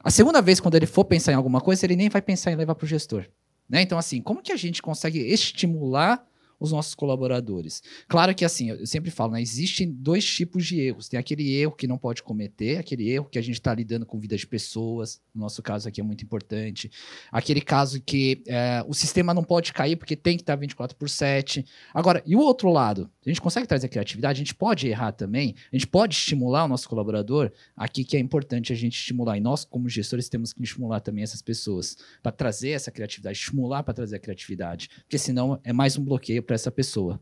A 0.00 0.10
segunda 0.10 0.42
vez, 0.42 0.60
quando 0.60 0.74
ele 0.74 0.86
for 0.86 1.04
pensar 1.06 1.32
em 1.32 1.34
alguma 1.34 1.60
coisa, 1.62 1.84
ele 1.86 1.96
nem 1.96 2.10
vai 2.10 2.20
pensar 2.20 2.52
em 2.52 2.56
levar 2.56 2.74
para 2.74 2.84
o 2.84 2.88
gestor. 2.88 3.24
Né? 3.66 3.80
Então, 3.80 3.96
assim, 3.96 4.20
como 4.20 4.42
que 4.42 4.52
a 4.52 4.56
gente 4.56 4.82
consegue 4.82 5.18
estimular 5.18 6.22
os 6.64 6.72
nossos 6.72 6.94
colaboradores. 6.94 7.82
Claro 8.08 8.34
que 8.34 8.44
assim, 8.44 8.70
eu 8.70 8.86
sempre 8.86 9.10
falo, 9.10 9.32
né, 9.32 9.42
existem 9.42 9.90
dois 9.90 10.24
tipos 10.24 10.66
de 10.66 10.80
erros. 10.80 11.08
Tem 11.08 11.18
aquele 11.18 11.54
erro 11.54 11.72
que 11.72 11.86
não 11.86 11.98
pode 11.98 12.22
cometer, 12.22 12.78
aquele 12.78 13.08
erro 13.08 13.28
que 13.30 13.38
a 13.38 13.42
gente 13.42 13.54
está 13.54 13.74
lidando 13.74 14.04
com 14.06 14.18
vida 14.18 14.36
de 14.36 14.46
pessoas, 14.46 15.20
no 15.34 15.42
nosso 15.42 15.62
caso 15.62 15.88
aqui 15.88 16.00
é 16.00 16.04
muito 16.04 16.24
importante. 16.24 16.90
Aquele 17.30 17.60
caso 17.60 18.00
que 18.00 18.42
é, 18.46 18.84
o 18.86 18.94
sistema 18.94 19.34
não 19.34 19.44
pode 19.44 19.72
cair 19.72 19.96
porque 19.96 20.16
tem 20.16 20.36
que 20.36 20.42
estar 20.42 20.56
24 20.56 20.96
por 20.96 21.08
7. 21.08 21.64
Agora, 21.92 22.22
e 22.26 22.34
o 22.34 22.40
outro 22.40 22.70
lado? 22.70 23.10
A 23.24 23.28
gente 23.28 23.40
consegue 23.40 23.66
trazer 23.66 23.88
criatividade, 23.88 24.36
a 24.36 24.44
gente 24.44 24.54
pode 24.54 24.86
errar 24.86 25.12
também, 25.12 25.54
a 25.72 25.76
gente 25.76 25.86
pode 25.86 26.14
estimular 26.14 26.64
o 26.64 26.68
nosso 26.68 26.88
colaborador. 26.88 27.50
Aqui 27.76 28.04
que 28.04 28.16
é 28.16 28.20
importante 28.20 28.72
a 28.72 28.76
gente 28.76 28.98
estimular. 28.98 29.36
E 29.36 29.40
nós, 29.40 29.64
como 29.64 29.88
gestores, 29.88 30.28
temos 30.28 30.52
que 30.52 30.62
estimular 30.62 31.00
também 31.00 31.24
essas 31.24 31.42
pessoas 31.42 31.96
para 32.22 32.32
trazer 32.32 32.70
essa 32.70 32.90
criatividade, 32.90 33.38
estimular 33.38 33.82
para 33.82 33.94
trazer 33.94 34.16
a 34.16 34.18
criatividade. 34.18 34.88
Porque 35.00 35.18
senão 35.18 35.58
é 35.64 35.72
mais 35.72 35.98
um 35.98 36.04
bloqueio 36.04 36.42
para 36.42 36.53
essa 36.54 36.70
pessoa. 36.70 37.20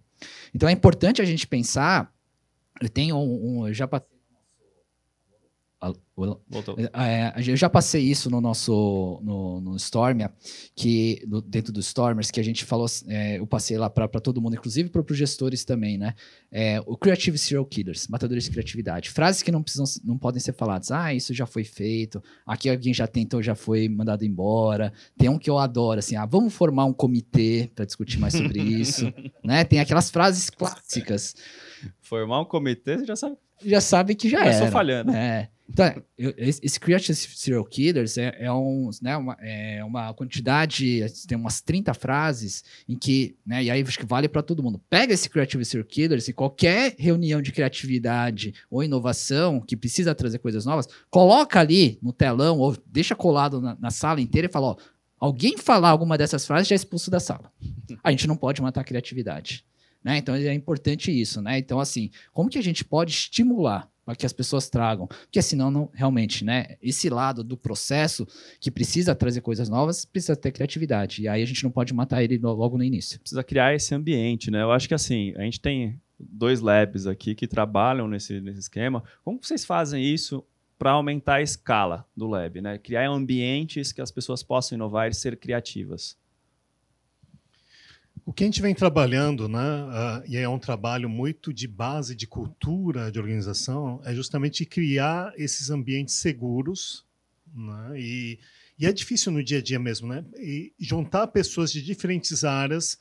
Então 0.54 0.68
é 0.68 0.72
importante 0.72 1.20
a 1.20 1.24
gente 1.24 1.46
pensar. 1.46 2.12
Eu 2.80 2.88
tenho 2.88 3.16
um, 3.16 3.60
um 3.60 3.68
eu 3.68 3.74
já 3.74 3.86
Voltou. 6.48 6.76
É, 6.94 7.32
eu 7.44 7.56
já 7.56 7.68
passei 7.68 8.02
isso 8.02 8.30
no 8.30 8.40
nosso 8.40 9.20
no, 9.24 9.60
no 9.60 9.76
Stormia, 9.76 10.30
que 10.76 11.24
no, 11.26 11.40
dentro 11.40 11.72
do 11.72 11.80
Stormers, 11.80 12.30
que 12.30 12.38
a 12.38 12.44
gente 12.44 12.64
falou, 12.64 12.86
é, 13.08 13.38
eu 13.38 13.46
passei 13.46 13.76
lá 13.76 13.90
para 13.90 14.20
todo 14.20 14.40
mundo, 14.40 14.54
inclusive 14.54 14.90
para 14.90 15.00
os 15.00 15.16
gestores 15.18 15.64
também, 15.64 15.98
né? 15.98 16.14
É, 16.52 16.80
o 16.86 16.96
Creative 16.96 17.36
Serial 17.36 17.64
Killers, 17.64 18.06
matadores 18.06 18.44
de 18.44 18.50
criatividade. 18.50 19.10
Frases 19.10 19.42
que 19.42 19.50
não 19.50 19.62
precisam, 19.62 19.86
não 20.04 20.16
podem 20.16 20.38
ser 20.38 20.52
faladas. 20.52 20.92
Ah, 20.92 21.12
isso 21.12 21.34
já 21.34 21.46
foi 21.46 21.64
feito. 21.64 22.22
Aqui 22.46 22.70
alguém 22.70 22.94
já 22.94 23.08
tentou, 23.08 23.42
já 23.42 23.56
foi 23.56 23.88
mandado 23.88 24.24
embora. 24.24 24.92
Tem 25.18 25.28
um 25.28 25.38
que 25.38 25.50
eu 25.50 25.58
adoro, 25.58 25.98
assim, 25.98 26.14
ah, 26.14 26.26
vamos 26.26 26.54
formar 26.54 26.84
um 26.84 26.92
comitê 26.92 27.70
para 27.74 27.84
discutir 27.84 28.20
mais 28.20 28.34
sobre 28.34 28.60
isso, 28.62 29.12
né? 29.42 29.64
Tem 29.64 29.80
aquelas 29.80 30.10
frases 30.10 30.48
clássicas. 30.48 31.34
Formar 32.00 32.40
um 32.40 32.44
comitê, 32.44 32.98
você 32.98 33.06
já 33.06 33.16
sabe. 33.16 33.36
Já 33.64 33.80
sabe 33.80 34.14
que 34.14 34.28
já 34.28 34.40
é. 34.40 34.44
Começou 34.44 34.68
falhando. 34.68 35.12
É. 35.12 35.48
Então, 35.72 36.02
esse 36.36 36.78
Creative 36.78 37.14
Serial 37.14 37.64
Killers 37.64 38.18
é, 38.18 38.36
é, 38.38 38.52
um, 38.52 38.90
né, 39.00 39.16
uma, 39.16 39.36
é 39.40 39.82
uma 39.82 40.12
quantidade, 40.12 41.06
tem 41.26 41.36
umas 41.36 41.62
30 41.62 41.94
frases 41.94 42.62
em 42.86 42.94
que, 42.94 43.36
né, 43.44 43.64
e 43.64 43.70
aí 43.70 43.80
acho 43.80 43.98
que 43.98 44.04
vale 44.04 44.28
para 44.28 44.42
todo 44.42 44.62
mundo. 44.62 44.78
Pega 44.90 45.14
esse 45.14 45.30
Creative 45.30 45.64
Serial 45.64 45.88
Killers 45.88 46.28
e 46.28 46.34
qualquer 46.34 46.94
reunião 46.98 47.40
de 47.40 47.52
criatividade 47.52 48.54
ou 48.70 48.84
inovação 48.84 49.62
que 49.62 49.74
precisa 49.74 50.14
trazer 50.14 50.40
coisas 50.40 50.66
novas, 50.66 50.86
coloca 51.10 51.58
ali 51.58 51.98
no 52.02 52.12
telão 52.12 52.58
ou 52.58 52.76
deixa 52.86 53.14
colado 53.14 53.58
na, 53.58 53.74
na 53.80 53.90
sala 53.90 54.20
inteira 54.20 54.48
e 54.48 54.52
fala, 54.52 54.66
ó, 54.66 54.76
alguém 55.18 55.56
falar 55.56 55.88
alguma 55.88 56.18
dessas 56.18 56.46
frases 56.46 56.68
já 56.68 56.74
é 56.74 56.76
expulso 56.76 57.10
da 57.10 57.18
sala. 57.18 57.50
A 58.04 58.10
gente 58.10 58.26
não 58.26 58.36
pode 58.36 58.60
matar 58.60 58.82
a 58.82 58.84
criatividade. 58.84 59.64
Né? 60.04 60.18
Então 60.18 60.34
é 60.34 60.52
importante 60.52 61.10
isso, 61.10 61.40
né? 61.40 61.58
Então, 61.58 61.78
assim, 61.78 62.10
como 62.32 62.50
que 62.50 62.58
a 62.58 62.62
gente 62.62 62.84
pode 62.84 63.12
estimular 63.12 63.88
para 64.04 64.16
que 64.16 64.26
as 64.26 64.32
pessoas 64.32 64.68
tragam. 64.68 65.06
Porque 65.06 65.40
senão, 65.40 65.70
não, 65.70 65.90
realmente, 65.92 66.44
né? 66.44 66.76
Esse 66.82 67.08
lado 67.08 67.44
do 67.44 67.56
processo 67.56 68.26
que 68.60 68.70
precisa 68.70 69.14
trazer 69.14 69.40
coisas 69.40 69.68
novas, 69.68 70.04
precisa 70.04 70.36
ter 70.36 70.52
criatividade. 70.52 71.22
E 71.22 71.28
aí 71.28 71.42
a 71.42 71.46
gente 71.46 71.62
não 71.62 71.70
pode 71.70 71.94
matar 71.94 72.22
ele 72.22 72.38
logo 72.38 72.76
no 72.76 72.84
início. 72.84 73.20
Precisa 73.20 73.44
criar 73.44 73.74
esse 73.74 73.94
ambiente, 73.94 74.50
né? 74.50 74.62
Eu 74.62 74.72
acho 74.72 74.88
que 74.88 74.94
assim, 74.94 75.32
a 75.36 75.42
gente 75.42 75.60
tem 75.60 76.00
dois 76.18 76.60
labs 76.60 77.06
aqui 77.06 77.34
que 77.34 77.46
trabalham 77.46 78.08
nesse, 78.08 78.40
nesse 78.40 78.60
esquema. 78.60 79.02
Como 79.24 79.38
vocês 79.40 79.64
fazem 79.64 80.04
isso 80.04 80.44
para 80.78 80.92
aumentar 80.92 81.36
a 81.36 81.42
escala 81.42 82.04
do 82.16 82.26
lab, 82.26 82.60
né? 82.60 82.78
Criar 82.78 83.08
ambientes 83.08 83.92
que 83.92 84.00
as 84.00 84.10
pessoas 84.10 84.42
possam 84.42 84.74
inovar 84.76 85.08
e 85.08 85.14
ser 85.14 85.36
criativas. 85.36 86.16
O 88.24 88.32
que 88.32 88.44
a 88.44 88.46
gente 88.46 88.62
vem 88.62 88.74
trabalhando, 88.74 89.48
né, 89.48 89.58
uh, 89.58 90.22
e 90.28 90.36
é 90.36 90.48
um 90.48 90.58
trabalho 90.58 91.08
muito 91.08 91.52
de 91.52 91.66
base 91.66 92.14
de 92.14 92.26
cultura 92.26 93.10
de 93.10 93.18
organização, 93.18 94.00
é 94.04 94.14
justamente 94.14 94.64
criar 94.64 95.32
esses 95.36 95.70
ambientes 95.70 96.14
seguros, 96.14 97.04
né, 97.52 98.00
e, 98.00 98.38
e, 98.78 98.86
é 98.86 98.92
difícil 98.92 99.32
no 99.32 99.42
dia 99.42 99.58
a 99.58 99.62
dia 99.62 99.78
mesmo, 99.78 100.06
né, 100.06 100.24
e 100.36 100.72
juntar 100.78 101.26
pessoas 101.26 101.72
de 101.72 101.82
diferentes 101.82 102.44
áreas 102.44 102.96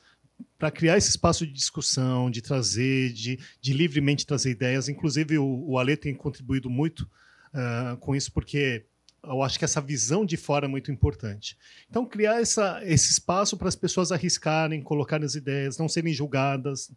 para 0.58 0.72
criar 0.72 0.98
esse 0.98 1.10
espaço 1.10 1.46
de 1.46 1.52
discussão, 1.52 2.28
de 2.28 2.42
trazer, 2.42 3.12
de, 3.12 3.38
de 3.60 3.72
livremente 3.72 4.26
trazer 4.26 4.50
ideias. 4.50 4.88
Inclusive 4.88 5.38
o, 5.38 5.64
o 5.68 5.78
Ale 5.78 5.96
tem 5.96 6.14
contribuído 6.14 6.68
muito 6.68 7.08
uh, 7.54 7.96
com 7.98 8.14
isso, 8.16 8.32
porque 8.32 8.84
eu 9.24 9.42
acho 9.42 9.58
que 9.58 9.64
essa 9.64 9.80
visão 9.80 10.24
de 10.24 10.36
fora 10.36 10.66
é 10.66 10.68
muito 10.68 10.90
importante. 10.90 11.56
Então, 11.88 12.04
criar 12.04 12.40
essa, 12.40 12.80
esse 12.84 13.12
espaço 13.12 13.56
para 13.56 13.68
as 13.68 13.76
pessoas 13.76 14.10
arriscarem, 14.10 14.82
colocarem 14.82 15.24
as 15.24 15.34
ideias, 15.34 15.78
não 15.78 15.88
serem 15.88 16.12
julgadas. 16.12 16.90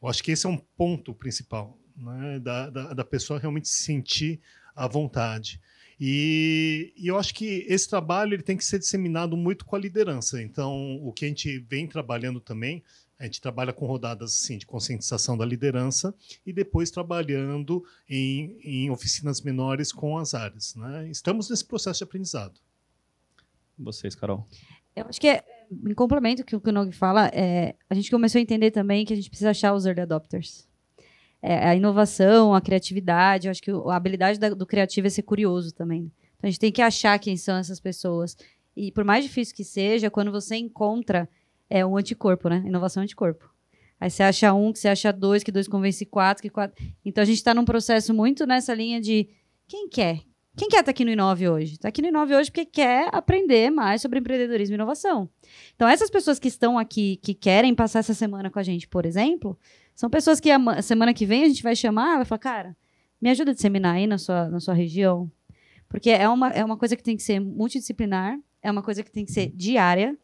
Eu 0.00 0.08
acho 0.08 0.22
que 0.22 0.32
esse 0.32 0.44
é 0.44 0.48
um 0.48 0.58
ponto 0.58 1.14
principal, 1.14 1.78
né? 1.96 2.38
da, 2.40 2.68
da, 2.68 2.94
da 2.94 3.04
pessoa 3.04 3.38
realmente 3.38 3.68
se 3.68 3.84
sentir 3.84 4.40
à 4.76 4.86
vontade. 4.86 5.60
E, 5.98 6.92
e, 6.96 7.06
eu 7.06 7.16
acho 7.16 7.32
que 7.32 7.64
esse 7.68 7.88
trabalho 7.88 8.34
ele 8.34 8.42
tem 8.42 8.56
que 8.56 8.64
ser 8.64 8.78
disseminado 8.78 9.36
muito 9.36 9.64
com 9.64 9.76
a 9.76 9.78
liderança. 9.78 10.42
Então, 10.42 10.96
o 10.96 11.12
que 11.12 11.24
a 11.24 11.28
gente 11.28 11.58
vem 11.60 11.86
trabalhando 11.86 12.40
também 12.40 12.82
a 13.22 13.26
gente 13.26 13.40
trabalha 13.40 13.72
com 13.72 13.86
rodadas 13.86 14.32
assim, 14.32 14.58
de 14.58 14.66
conscientização 14.66 15.38
da 15.38 15.44
liderança 15.44 16.12
e 16.44 16.52
depois 16.52 16.90
trabalhando 16.90 17.84
em, 18.10 18.58
em 18.64 18.90
oficinas 18.90 19.40
menores 19.40 19.92
com 19.92 20.18
as 20.18 20.34
áreas. 20.34 20.74
Né? 20.74 21.08
Estamos 21.08 21.48
nesse 21.48 21.64
processo 21.64 21.98
de 21.98 22.04
aprendizado. 22.04 22.60
Vocês, 23.78 24.16
Carol. 24.16 24.44
Eu 24.96 25.06
acho 25.06 25.20
que, 25.20 25.28
é, 25.28 25.44
em 25.70 25.94
complemento 25.94 26.44
que 26.44 26.56
o 26.56 26.60
que 26.60 26.68
o 26.68 26.72
Nog 26.72 26.90
fala, 26.90 27.28
é, 27.28 27.76
a 27.88 27.94
gente 27.94 28.10
começou 28.10 28.40
a 28.40 28.42
entender 28.42 28.72
também 28.72 29.04
que 29.04 29.12
a 29.12 29.16
gente 29.16 29.30
precisa 29.30 29.50
achar 29.50 29.72
os 29.72 29.86
early 29.86 30.00
adopters. 30.00 30.68
É, 31.40 31.68
a 31.68 31.76
inovação, 31.76 32.52
a 32.52 32.60
criatividade, 32.60 33.46
eu 33.46 33.52
acho 33.52 33.62
que 33.62 33.70
a 33.70 33.94
habilidade 33.94 34.40
da, 34.40 34.50
do 34.50 34.66
criativo 34.66 35.06
é 35.06 35.10
ser 35.10 35.22
curioso 35.22 35.72
também. 35.72 36.10
Então 36.38 36.48
a 36.48 36.50
gente 36.50 36.58
tem 36.58 36.72
que 36.72 36.82
achar 36.82 37.16
quem 37.20 37.36
são 37.36 37.56
essas 37.56 37.78
pessoas. 37.78 38.36
E 38.76 38.90
por 38.90 39.04
mais 39.04 39.24
difícil 39.24 39.54
que 39.54 39.62
seja, 39.64 40.10
quando 40.10 40.32
você 40.32 40.56
encontra 40.56 41.28
é 41.72 41.86
um 41.86 41.96
anticorpo, 41.96 42.50
né? 42.50 42.62
Inovação 42.66 43.02
anticorpo. 43.02 43.50
Aí 43.98 44.10
você 44.10 44.22
acha 44.22 44.52
um, 44.52 44.72
que 44.72 44.78
você 44.78 44.88
acha 44.88 45.12
dois, 45.12 45.42
que 45.42 45.50
dois 45.50 45.66
convence 45.66 46.04
quatro, 46.04 46.42
que 46.42 46.50
quatro. 46.50 46.84
Então 47.04 47.22
a 47.22 47.24
gente 47.24 47.36
está 47.36 47.54
num 47.54 47.64
processo 47.64 48.12
muito 48.12 48.44
nessa 48.46 48.74
linha 48.74 49.00
de 49.00 49.28
quem 49.66 49.88
quer? 49.88 50.20
Quem 50.54 50.68
quer 50.68 50.80
estar 50.80 50.84
tá 50.84 50.90
aqui 50.90 51.02
no 51.02 51.10
Inove 51.10 51.48
hoje? 51.48 51.74
Está 51.74 51.88
aqui 51.88 52.02
no 52.02 52.08
Inove 52.08 52.34
hoje 52.34 52.50
porque 52.50 52.66
quer 52.66 53.08
aprender 53.10 53.70
mais 53.70 54.02
sobre 54.02 54.18
empreendedorismo 54.18 54.74
e 54.74 54.76
inovação. 54.76 55.30
Então, 55.74 55.88
essas 55.88 56.10
pessoas 56.10 56.38
que 56.38 56.48
estão 56.48 56.78
aqui, 56.78 57.16
que 57.22 57.32
querem 57.32 57.74
passar 57.74 58.00
essa 58.00 58.12
semana 58.12 58.50
com 58.50 58.58
a 58.58 58.62
gente, 58.62 58.86
por 58.86 59.06
exemplo, 59.06 59.58
são 59.94 60.10
pessoas 60.10 60.40
que 60.40 60.50
a 60.50 60.82
semana 60.82 61.14
que 61.14 61.24
vem 61.24 61.44
a 61.44 61.48
gente 61.48 61.62
vai 61.62 61.74
chamar, 61.74 62.16
vai 62.16 62.26
falar, 62.26 62.38
cara, 62.38 62.76
me 63.18 63.30
ajuda 63.30 63.52
a 63.52 63.54
disseminar 63.54 63.94
aí 63.94 64.06
na 64.06 64.18
sua, 64.18 64.48
na 64.50 64.60
sua 64.60 64.74
região. 64.74 65.30
Porque 65.88 66.10
é 66.10 66.28
uma, 66.28 66.48
é 66.48 66.62
uma 66.62 66.76
coisa 66.76 66.96
que 66.96 67.02
tem 67.02 67.16
que 67.16 67.22
ser 67.22 67.40
multidisciplinar, 67.40 68.38
é 68.60 68.70
uma 68.70 68.82
coisa 68.82 69.02
que 69.02 69.10
tem 69.10 69.24
que 69.24 69.32
ser 69.32 69.46
diária, 69.54 70.18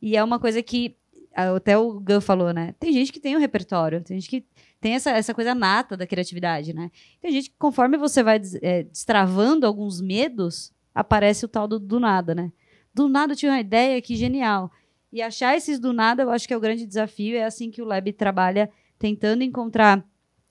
e 0.00 0.16
é 0.16 0.22
uma 0.24 0.38
coisa 0.38 0.62
que 0.62 0.96
até 1.32 1.78
o 1.78 2.00
Gun 2.00 2.20
falou, 2.20 2.52
né? 2.52 2.74
Tem 2.78 2.92
gente 2.92 3.12
que 3.12 3.20
tem 3.20 3.36
um 3.36 3.40
repertório, 3.40 4.02
tem 4.02 4.18
gente 4.18 4.28
que 4.28 4.46
tem 4.80 4.94
essa, 4.94 5.10
essa 5.10 5.32
coisa 5.32 5.54
nata 5.54 5.96
da 5.96 6.06
criatividade, 6.06 6.72
né? 6.72 6.90
Tem 7.20 7.30
gente 7.30 7.50
que, 7.50 7.56
conforme 7.58 7.96
você 7.96 8.22
vai 8.22 8.40
é, 8.62 8.82
destravando 8.82 9.66
alguns 9.66 10.00
medos, 10.00 10.72
aparece 10.94 11.44
o 11.44 11.48
tal 11.48 11.68
do, 11.68 11.78
do 11.78 12.00
nada, 12.00 12.34
né? 12.34 12.52
Do 12.92 13.08
nada 13.08 13.32
eu 13.32 13.36
tinha 13.36 13.52
uma 13.52 13.60
ideia, 13.60 14.00
que 14.02 14.16
genial. 14.16 14.70
E 15.12 15.22
achar 15.22 15.56
esses 15.56 15.78
do 15.78 15.92
nada, 15.92 16.22
eu 16.22 16.30
acho 16.30 16.46
que 16.46 16.54
é 16.54 16.56
o 16.56 16.60
grande 16.60 16.86
desafio. 16.86 17.36
É 17.36 17.44
assim 17.44 17.70
que 17.70 17.82
o 17.82 17.84
Lab 17.84 18.12
trabalha, 18.12 18.70
tentando 18.98 19.42
encontrar 19.42 20.04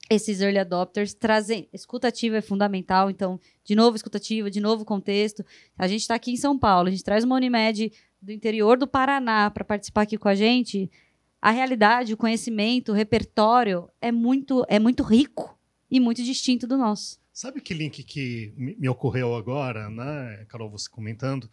esses 0.08 0.40
early 0.40 0.58
adopters, 0.58 1.14
trazem. 1.14 1.68
Escutativa 1.72 2.36
é 2.36 2.40
fundamental, 2.40 3.10
então, 3.10 3.38
de 3.64 3.74
novo, 3.74 3.96
escutativa, 3.96 4.50
de 4.50 4.60
novo, 4.60 4.84
contexto. 4.84 5.44
A 5.78 5.86
gente 5.86 6.00
está 6.00 6.14
aqui 6.14 6.32
em 6.32 6.36
São 6.36 6.58
Paulo, 6.58 6.88
a 6.88 6.90
gente 6.90 7.04
traz 7.04 7.24
uma 7.24 7.36
Unimed 7.36 7.92
do 8.20 8.32
interior 8.32 8.78
do 8.78 8.86
Paraná 8.86 9.50
para 9.50 9.64
participar 9.64 10.02
aqui 10.02 10.18
com 10.18 10.28
a 10.28 10.34
gente, 10.34 10.90
a 11.40 11.50
realidade, 11.50 12.12
o 12.12 12.16
conhecimento, 12.16 12.92
o 12.92 12.94
repertório 12.94 13.88
é 14.00 14.12
muito, 14.12 14.64
é 14.68 14.78
muito 14.78 15.02
rico 15.02 15.58
e 15.90 15.98
muito 15.98 16.22
distinto 16.22 16.66
do 16.66 16.76
nosso. 16.76 17.18
Sabe 17.32 17.60
que 17.60 17.72
link 17.72 18.02
que 18.02 18.52
me 18.56 18.88
ocorreu 18.88 19.34
agora, 19.34 19.88
né, 19.88 20.44
Carol, 20.48 20.70
você 20.70 20.88
comentando? 20.90 21.48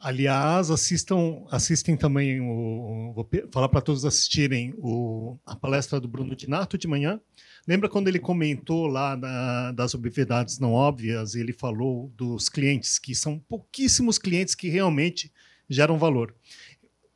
Aliás, 0.00 0.70
assistam, 0.70 1.44
assistem 1.50 1.96
também 1.96 2.40
o, 2.40 3.12
vou 3.14 3.28
falar 3.52 3.68
para 3.68 3.80
todos 3.80 4.04
assistirem 4.04 4.74
o, 4.78 5.38
a 5.46 5.54
palestra 5.54 6.00
do 6.00 6.08
Bruno 6.08 6.34
Dinato 6.34 6.76
de 6.76 6.88
manhã. 6.88 7.20
Lembra 7.66 7.88
quando 7.88 8.08
ele 8.08 8.18
comentou 8.18 8.86
lá 8.86 9.16
na, 9.16 9.72
das 9.72 9.94
obviedades 9.94 10.58
não 10.58 10.72
óbvias? 10.72 11.34
Ele 11.34 11.52
falou 11.52 12.12
dos 12.16 12.48
clientes 12.48 12.98
que 12.98 13.14
são 13.14 13.38
pouquíssimos 13.38 14.18
clientes 14.18 14.54
que 14.54 14.68
realmente 14.68 15.32
geram 15.68 15.98
valor. 15.98 16.34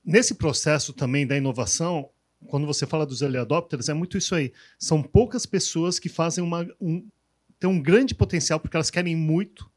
Nesse 0.05 0.35
processo 0.35 0.93
também 0.93 1.27
da 1.27 1.37
inovação, 1.37 2.09
quando 2.47 2.67
você 2.67 2.87
fala 2.87 3.05
dos 3.07 3.21
early 3.23 3.39
adopters, 3.39 3.89
é 3.89 3.95
muito 3.95 4.17
isso 4.17 4.35
aí. 4.35 4.53
São 4.79 5.03
poucas 5.03 5.45
pessoas 5.45 5.99
que 5.99 6.09
fazem 6.09 6.43
uma, 6.43 6.67
um, 6.81 7.07
têm 7.59 7.69
um 7.69 7.81
grande 7.83 8.15
potencial 8.15 8.59
porque 8.61 8.77
elas 8.77 8.91
querem 8.91 9.17
muito 9.17 9.71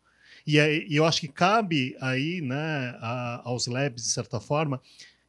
E, 0.45 0.57
e 0.57 0.95
eu 0.95 1.05
acho 1.05 1.21
que 1.21 1.27
cabe 1.27 1.95
aí, 2.01 2.41
né, 2.41 2.95
a- 2.99 3.41
aos 3.45 3.67
labs, 3.67 4.03
de 4.03 4.09
certa 4.09 4.39
forma, 4.39 4.81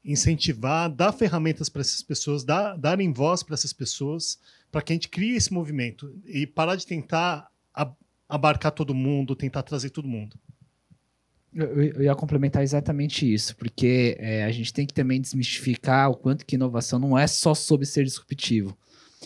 incentivar, 0.05 0.91
dar 0.91 1.13
ferramentas 1.13 1.69
para 1.69 1.83
essas 1.83 2.03
pessoas, 2.03 2.45
dar, 2.45 2.77
darem 2.77 3.13
voz 3.13 3.43
para 3.43 3.55
essas 3.55 3.73
pessoas, 3.73 4.39
para 4.71 4.83
que 4.83 4.93
a 4.93 4.97
gente 4.97 5.09
crie 5.09 5.37
esse 5.37 5.53
movimento 5.53 6.15
e 6.27 6.47
parar 6.47 6.77
de 6.77 6.87
tentar 6.87 7.49
abarcar 8.29 8.73
todo 8.73 8.95
mundo, 8.95 9.37
tentar 9.37 9.63
trazer 9.63 9.91
todo 9.91 10.09
mundo. 10.09 10.39
Eu, 11.55 12.03
ia 12.03 12.15
complementar 12.15 12.63
exatamente 12.63 13.31
isso, 13.31 13.55
porque 13.57 14.17
é, 14.19 14.45
a 14.45 14.51
gente 14.51 14.73
tem 14.73 14.87
que 14.87 14.95
também 14.95 15.21
desmistificar 15.21 16.11
o 16.11 16.17
quanto 16.17 16.47
que 16.47 16.55
inovação 16.55 16.99
não 16.99 17.19
é 17.19 17.27
só 17.27 17.55
sobre 17.55 17.85
ser 17.87 18.05
disruptivo. 18.05 18.77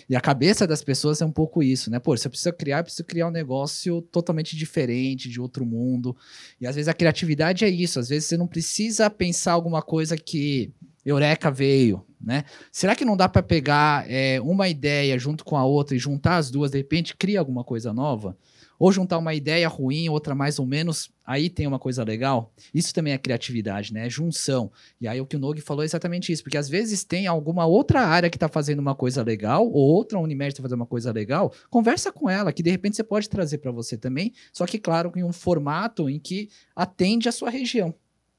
E 0.09 0.14
a 0.14 0.20
cabeça 0.20 0.66
das 0.66 0.83
pessoas 0.83 1.20
é 1.22 1.24
um 1.24 1.33
pouco 1.33 1.62
isso, 1.62 1.91
né? 1.91 1.99
Pô, 1.99 2.16
se 2.16 2.27
eu 2.27 2.31
preciso 2.31 2.53
criar, 2.55 2.79
eu 2.79 2.85
preciso 2.85 3.05
criar 3.05 3.29
um 3.29 3.31
negócio 3.31 4.03
totalmente 4.03 4.57
diferente, 4.57 5.29
de 5.29 5.41
outro 5.41 5.64
mundo. 5.64 6.16
E 6.61 6.66
às 6.66 6.74
vezes 6.74 6.89
a 6.89 6.95
criatividade 6.95 7.64
é 7.64 7.68
isso, 7.68 7.99
às 7.99 8.09
vezes 8.09 8.29
você 8.29 8.37
não 8.37 8.47
precisa 8.47 9.09
pensar 9.09 9.53
alguma 9.53 9.81
coisa 9.81 10.16
que 10.16 10.72
Eureka 11.05 11.51
veio, 11.51 12.05
né? 12.20 12.45
Será 12.72 12.95
que 12.97 13.05
não 13.05 13.16
dá 13.16 13.29
para 13.29 13.43
pegar 13.43 14.05
é, 14.11 14.41
uma 14.41 14.68
ideia 14.68 15.18
junto 15.18 15.45
com 15.45 15.57
a 15.57 15.64
outra 15.64 15.95
e 15.95 15.99
juntar 15.99 16.37
as 16.37 16.51
duas, 16.51 16.72
de 16.72 16.79
repente 16.79 17.16
cria 17.16 17.39
alguma 17.39 17.62
coisa 17.62 17.93
nova? 17.93 18.37
Ou 18.79 18.93
juntar 18.93 19.18
uma 19.18 19.35
ideia 19.35 19.68
ruim, 19.68 20.09
outra 20.09 20.35
mais 20.35 20.59
ou 20.59 20.66
menos, 20.66 21.11
aí 21.24 21.49
tem 21.51 21.66
uma 21.66 21.79
coisa 21.79 22.05
legal. 22.05 22.53
Isso 22.72 22.95
também 22.95 23.12
é 23.12 23.18
criatividade, 23.18 23.93
né? 23.93 24.07
É 24.07 24.11
junção. 24.11 24.70
E 25.01 25.09
aí 25.09 25.20
o 25.20 25.27
que 25.27 25.37
o 25.37 25.39
Nogue 25.39 25.61
falou 25.61 25.83
é 25.83 25.87
exatamente 25.87 26.33
isso, 26.33 26.43
porque 26.43 26.57
às 26.57 26.68
vezes 26.68 27.05
tem 27.05 27.27
alguma 27.27 27.66
outra 27.66 28.01
área 28.01 28.31
que 28.31 28.37
está 28.37 28.49
fazendo 28.49 28.79
uma 28.79 28.95
coisa 28.95 29.22
legal, 29.22 29.66
ou 29.66 29.95
outra 29.95 30.18
Unimed 30.18 30.53
está 30.53 30.62
fazendo 30.62 30.81
uma 30.81 30.87
coisa 30.87 31.12
legal, 31.12 31.53
conversa 31.70 32.12
com 32.12 32.29
ela, 32.29 32.53
que 32.53 32.62
de 32.62 32.70
repente 32.70 32.97
você 32.97 33.05
pode 33.05 33.29
trazer 33.29 33.59
para 33.59 33.70
você 33.70 33.97
também, 33.97 34.33
só 34.53 34.66
que, 34.66 34.79
claro, 34.79 35.12
em 35.16 35.24
um 35.24 35.33
formato 35.33 36.09
em 36.09 36.18
que 36.18 36.49
atende 36.74 37.29
a 37.29 37.33
sua 37.33 37.51
região. 37.51 37.95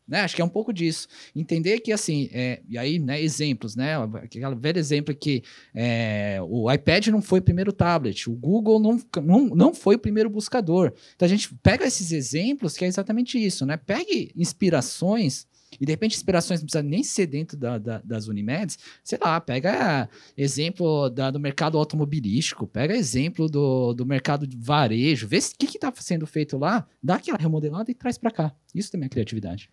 Né? 0.08 0.22
Acho 0.22 0.36
que 0.36 0.42
é 0.42 0.46
um 0.46 0.50
pouco 0.50 0.72
disso. 0.72 1.08
Entender 1.36 1.80
que, 1.82 1.92
assim, 1.92 2.30
é, 2.32 2.62
e 2.70 2.78
aí, 2.78 2.98
né, 2.98 3.22
exemplos, 3.22 3.76
né? 3.76 3.96
Aquele 4.24 4.56
velho 4.56 4.80
exemplo 4.80 5.14
que 5.14 5.44
é, 5.76 6.38
o 6.48 6.72
iPad 6.72 7.08
não 7.08 7.22
foi 7.22 7.40
o 7.40 7.44
primeiro 7.44 7.74
tablet, 7.74 8.30
o 8.30 8.34
Google 8.34 8.80
não, 8.80 9.02
não, 9.22 9.46
não 9.48 9.74
foi 9.74 9.96
o 9.96 10.00
primeiro 10.00 10.30
buscador. 10.30 10.94
Então 11.16 11.26
a 11.26 11.30
gente 11.30 11.54
pega 11.62 11.86
esses 11.86 12.12
exemplos 12.14 12.78
que 12.78 12.86
é 12.86 12.88
exatamente 12.88 13.38
isso, 13.44 13.66
né? 13.66 13.76
Pegue 13.76 14.32
inspirações, 14.36 15.46
e 15.80 15.86
de 15.86 15.92
repente 15.92 16.16
inspirações 16.16 16.62
não 16.62 16.66
precisa 16.68 16.82
nem 16.84 17.04
ser 17.04 17.28
dentro 17.28 17.58
da, 17.58 17.78
da- 17.78 18.02
das 18.02 18.28
Unimeds, 18.30 18.78
sei 19.04 19.20
lá, 19.22 19.40
pega 19.42 20.10
exemplo 20.38 21.10
da- 21.10 21.30
do 21.32 21.40
mercado 21.40 21.78
automobilístico, 21.78 22.66
pega 22.66 22.96
exemplo 22.96 23.50
do, 23.50 23.94
do 23.94 24.06
mercado 24.06 24.48
de 24.48 24.56
varejo, 24.58 25.28
vê 25.28 25.38
o 25.38 25.42
que 25.58 25.66
está 25.78 25.92
sendo 25.98 26.26
feito 26.26 26.58
lá, 26.58 26.88
dá 27.04 27.16
aquela 27.16 27.38
remodelada 27.38 27.92
e 27.92 27.94
traz 27.94 28.18
para 28.18 28.32
cá. 28.32 28.56
Isso 28.74 28.90
também 28.92 29.08
é 29.08 29.10
criatividade. 29.10 29.70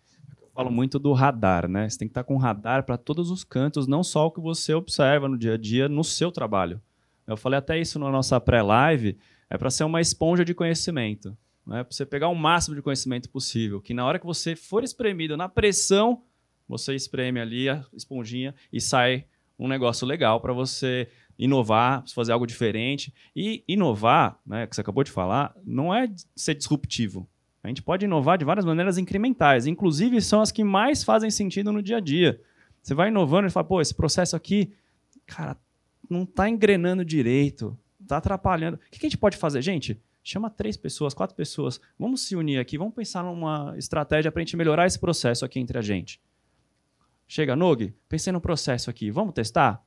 Falo 0.55 0.71
muito 0.71 0.97
do 0.97 1.11
radar, 1.11 1.67
né? 1.67 1.89
Você 1.89 1.99
tem 1.99 2.07
que 2.07 2.11
estar 2.11 2.23
com 2.23 2.37
radar 2.37 2.83
para 2.83 2.97
todos 2.97 3.29
os 3.29 3.43
cantos, 3.43 3.87
não 3.87 4.03
só 4.03 4.27
o 4.27 4.31
que 4.31 4.39
você 4.39 4.73
observa 4.73 5.27
no 5.27 5.37
dia 5.37 5.55
a 5.55 5.57
dia 5.57 5.89
no 5.89 6.03
seu 6.03 6.31
trabalho. 6.31 6.81
Eu 7.27 7.35
falei 7.35 7.59
até 7.59 7.77
isso 7.77 7.99
na 7.99 8.09
nossa 8.09 8.39
pré-live, 8.39 9.17
é 9.49 9.57
para 9.57 9.69
ser 9.69 9.83
uma 9.83 9.99
esponja 9.99 10.45
de 10.45 10.53
conhecimento, 10.53 11.37
né? 11.67 11.83
Para 11.83 11.93
você 11.93 12.05
pegar 12.05 12.29
o 12.29 12.35
máximo 12.35 12.75
de 12.75 12.81
conhecimento 12.81 13.29
possível, 13.29 13.81
que 13.81 13.93
na 13.93 14.05
hora 14.05 14.17
que 14.17 14.25
você 14.25 14.55
for 14.55 14.83
espremido 14.83 15.35
na 15.35 15.49
pressão, 15.49 16.23
você 16.67 16.95
espreme 16.95 17.39
ali 17.39 17.67
a 17.67 17.83
esponjinha 17.93 18.55
e 18.71 18.79
sai 18.79 19.25
um 19.59 19.67
negócio 19.67 20.07
legal 20.07 20.39
para 20.39 20.53
você 20.53 21.09
inovar, 21.37 22.03
fazer 22.13 22.31
algo 22.31 22.47
diferente. 22.47 23.13
E 23.35 23.63
inovar, 23.67 24.39
né, 24.45 24.65
que 24.65 24.75
você 24.75 24.81
acabou 24.81 25.03
de 25.03 25.11
falar, 25.11 25.53
não 25.65 25.93
é 25.93 26.09
ser 26.35 26.55
disruptivo. 26.55 27.27
A 27.65 27.67
gente 27.67 27.81
pode 27.81 28.05
inovar 28.05 28.37
de 28.37 28.45
várias 28.45 28.63
maneiras 28.63 28.99
incrementais, 28.99 29.65
inclusive 29.65 30.21
são 30.21 30.39
as 30.39 30.51
que 30.51 30.63
mais 30.63 31.03
fazem 31.03 31.31
sentido 31.31 31.71
no 31.71 31.81
dia 31.81 31.97
a 31.97 31.99
dia. 31.99 32.39
Você 32.79 32.93
vai 32.93 33.07
inovando 33.07 33.47
e 33.47 33.49
fala, 33.49 33.65
pô, 33.65 33.81
esse 33.81 33.93
processo 33.93 34.35
aqui, 34.35 34.71
cara, 35.25 35.57
não 36.07 36.21
está 36.23 36.47
engrenando 36.47 37.03
direito, 37.03 37.75
está 37.99 38.17
atrapalhando. 38.17 38.77
O 38.77 38.79
que 38.91 38.99
a 39.03 39.09
gente 39.09 39.17
pode 39.17 39.35
fazer? 39.35 39.63
Gente, 39.63 39.99
chama 40.23 40.47
três 40.47 40.77
pessoas, 40.77 41.15
quatro 41.15 41.35
pessoas, 41.35 41.81
vamos 41.97 42.21
se 42.21 42.35
unir 42.35 42.59
aqui, 42.59 42.77
vamos 42.77 42.93
pensar 42.93 43.23
numa 43.23 43.73
estratégia 43.77 44.31
para 44.31 44.41
a 44.41 44.45
gente 44.45 44.55
melhorar 44.55 44.85
esse 44.85 44.99
processo 44.99 45.43
aqui 45.43 45.59
entre 45.59 45.79
a 45.79 45.81
gente. 45.81 46.21
Chega, 47.27 47.55
Nog, 47.55 47.91
pensei 48.07 48.31
no 48.31 48.39
processo 48.39 48.91
aqui, 48.91 49.09
vamos 49.09 49.33
testar? 49.33 49.83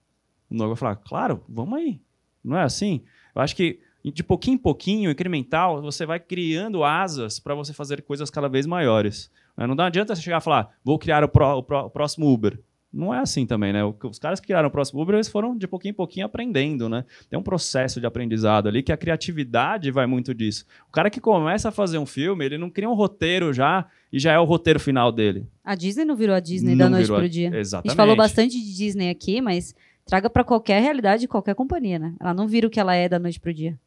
O 0.51 0.55
Nog 0.57 0.71
vai 0.71 0.77
falar, 0.77 0.97
claro, 0.97 1.45
vamos 1.49 1.79
aí. 1.79 2.01
Não 2.43 2.59
é 2.59 2.63
assim? 2.65 3.05
Eu 3.37 3.41
acho 3.41 3.55
que 3.55 3.81
de 4.05 4.23
pouquinho 4.23 4.55
em 4.55 4.59
pouquinho, 4.59 5.11
incremental, 5.11 5.83
você 5.83 6.07
vai 6.07 6.19
criando 6.21 6.83
asas 6.85 7.39
para 7.39 7.55
você 7.55 7.73
fazer 7.73 8.03
coisas 8.03 8.31
cada 8.31 8.49
vez 8.49 8.65
maiores. 8.67 9.31
né? 9.57 9.67
Não 9.67 9.79
adianta 9.85 10.15
você 10.17 10.23
chegar 10.23 10.39
e 10.41 10.45
falar, 10.45 10.71
vou 10.85 10.99
criar 10.99 11.23
o, 11.25 11.31
o 11.31 11.59
o 11.59 11.91
próximo 11.91 12.33
Uber. 12.33 12.59
Não 12.91 13.13
é 13.13 13.19
assim 13.19 13.45
também, 13.45 13.71
né? 13.71 13.85
O 13.85 13.95
Os 14.05 14.19
caras 14.19 14.41
que 14.41 14.47
criaram 14.47 14.69
o 14.69 14.71
próximo 14.73 15.03
Uber, 15.03 15.15
eles 15.17 15.29
foram 15.29 15.55
de 15.55 15.69
pouquinho 15.69 15.91
em 15.91 15.95
pouquinho 15.95 16.25
aprendendo, 16.25 16.89
né? 16.89 17.05
Tem 17.29 17.39
um 17.39 17.43
processo 17.43 18.01
de 18.01 18.07
aprendizado 18.07 18.67
ali 18.67 18.83
que 18.83 18.91
a 18.91 18.97
criatividade 18.97 19.91
vai 19.91 20.07
muito 20.07 20.33
disso. 20.35 20.65
O 20.89 20.93
cara 20.93 21.11
que 21.11 21.21
começa 21.21 21.69
a 21.69 21.73
fazer 21.73 21.99
um 21.99 22.07
filme, 22.07 22.47
ele 22.47 22.57
não 22.57 22.71
cria 22.71 22.89
um 22.89 22.95
roteiro 22.95 23.53
já 23.53 23.87
e 24.11 24.19
já 24.19 24.33
é 24.33 24.39
o 24.39 24.45
roteiro 24.45 24.81
final 24.81 25.13
dele. 25.13 25.47
A 25.63 25.75
Disney 25.75 26.07
não 26.07 26.17
virou 26.17 26.35
a 26.35 26.41
Disney 26.41 26.71
Não 26.71 26.79
da 26.87 26.89
noite 26.89 27.03
virou 27.03 27.17
a- 27.19 27.21
pro 27.21 27.29
dia. 27.29 27.51
A 27.53 27.59
Exatamente. 27.59 27.91
gente 27.91 27.97
falou 27.97 28.17
bastante 28.17 28.59
de 28.59 28.75
Disney 28.75 29.11
aqui, 29.11 29.43
mas 29.43 29.75
traga 30.07 30.31
pra 30.31 30.43
qualquer 30.43 30.81
realidade 30.81 31.21
de 31.21 31.29
qualquer 31.29 31.55
companhia, 31.55 31.99
né? 31.99 32.15
Ela 32.19 32.33
não 32.33 32.49
vira 32.49 32.67
o 32.67 32.71
que 32.71 32.81
ela 32.81 32.95
é 32.95 33.07
da 33.07 33.19
noite 33.19 33.39
pro 33.39 33.53
dia. 33.53 33.79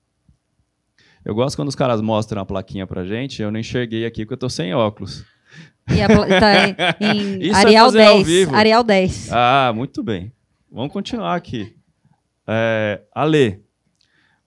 Eu 1.24 1.36
gosto 1.36 1.56
quando 1.56 1.68
os 1.68 1.76
caras 1.76 2.02
mostram 2.02 2.42
a 2.42 2.46
plaquinha 2.46 2.88
pra 2.88 3.06
gente, 3.06 3.42
eu 3.42 3.52
não 3.52 3.60
enxerguei 3.60 4.06
aqui 4.06 4.26
porque 4.26 4.34
eu 4.34 4.38
tô 4.38 4.50
sem 4.50 4.74
óculos. 4.74 5.24
E 5.90 6.02
a, 6.02 6.08
tá 6.08 6.68
em, 7.00 7.36
em 7.38 7.44
Isso 7.44 7.56
é 7.56 7.66
Arial 7.66 7.86
ao 7.86 7.92
10. 7.92 8.28
vivo. 8.28 8.56
Arial 8.56 8.84
10. 8.84 9.32
Ah, 9.32 9.72
muito 9.76 10.04
bem. 10.04 10.32
Vamos 10.72 10.92
continuar 10.92 11.36
aqui. 11.36 11.76
É, 12.48 13.02
Ale, 13.14 13.62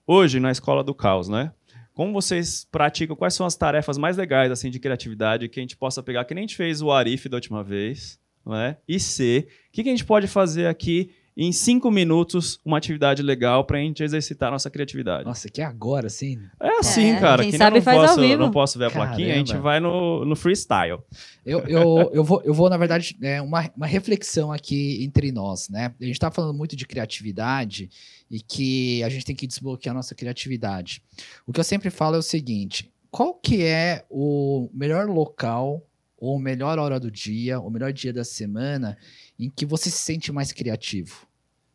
hoje 0.05 0.39
na 0.39 0.51
Escola 0.51 0.83
do 0.83 0.93
Caos, 0.93 1.29
né? 1.29 1.51
Como 1.93 2.11
vocês 2.11 2.67
praticam, 2.69 3.15
quais 3.15 3.33
são 3.33 3.45
as 3.45 3.55
tarefas 3.55 3.97
mais 3.97 4.17
legais 4.17 4.51
assim 4.51 4.69
de 4.69 4.79
criatividade 4.79 5.47
que 5.47 5.59
a 5.59 5.63
gente 5.63 5.77
possa 5.77 6.03
pegar, 6.03 6.25
que 6.25 6.33
nem 6.33 6.43
a 6.43 6.47
gente 6.47 6.57
fez 6.57 6.81
o 6.81 6.91
Arif 6.91 7.29
da 7.29 7.37
última 7.37 7.63
vez, 7.63 8.19
né? 8.45 8.77
E 8.87 8.99
C, 8.99 9.47
o 9.69 9.71
que, 9.71 9.83
que 9.83 9.89
a 9.89 9.91
gente 9.91 10.03
pode 10.03 10.27
fazer 10.27 10.67
aqui 10.67 11.11
em 11.37 11.51
cinco 11.51 11.91
minutos, 11.91 12.59
uma 12.63 12.77
atividade 12.77 13.21
legal 13.21 13.65
para 13.65 13.77
a 13.77 13.81
gente 13.81 14.01
exercitar 14.01 14.49
nossa 14.49 14.69
criatividade? 14.69 15.25
Nossa, 15.25 15.49
que 15.49 15.61
agora, 15.61 16.07
assim. 16.07 16.39
É 16.61 16.79
assim, 16.79 17.09
É, 17.11 17.19
cara. 17.19 17.41
quem 17.43 17.51
que 17.51 17.57
sabe 17.57 17.79
eu 17.79 17.81
faz 17.81 17.97
não 17.97 18.03
ao 18.03 18.09
posso, 18.09 18.21
vivo. 18.21 18.41
não 18.41 18.51
posso 18.51 18.79
ver 18.79 18.85
a 18.85 18.91
plaquinha, 18.91 19.33
a 19.33 19.37
gente 19.37 19.47
Caramba. 19.47 19.63
vai 19.63 19.79
no, 19.81 20.23
no 20.23 20.35
freestyle. 20.35 20.99
Eu, 21.45 21.59
eu, 21.67 22.09
eu, 22.13 22.23
vou, 22.23 22.41
eu 22.43 22.53
vou, 22.53 22.69
na 22.69 22.77
verdade, 22.77 23.17
é 23.21 23.41
uma, 23.41 23.69
uma 23.75 23.85
reflexão 23.85 24.51
aqui 24.51 25.03
entre 25.03 25.31
nós, 25.33 25.67
né? 25.67 25.93
A 25.99 26.05
gente 26.05 26.17
tá 26.19 26.31
falando 26.31 26.57
muito 26.57 26.73
de 26.75 26.85
criatividade 26.87 27.89
e 28.31 28.39
que 28.39 29.03
a 29.03 29.09
gente 29.09 29.25
tem 29.25 29.35
que 29.35 29.45
desbloquear 29.45 29.93
a 29.93 29.97
nossa 29.97 30.15
criatividade. 30.15 31.03
O 31.45 31.51
que 31.51 31.59
eu 31.59 31.63
sempre 31.65 31.89
falo 31.89 32.15
é 32.15 32.19
o 32.19 32.23
seguinte: 32.23 32.89
qual 33.11 33.33
que 33.33 33.61
é 33.61 34.05
o 34.09 34.69
melhor 34.73 35.07
local, 35.07 35.85
ou 36.17 36.39
melhor 36.39 36.79
hora 36.79 36.97
do 36.99 37.11
dia, 37.11 37.59
ou 37.59 37.69
melhor 37.69 37.91
dia 37.91 38.13
da 38.13 38.23
semana 38.23 38.97
em 39.37 39.49
que 39.49 39.65
você 39.65 39.89
se 39.89 39.97
sente 39.97 40.31
mais 40.31 40.51
criativo? 40.51 41.27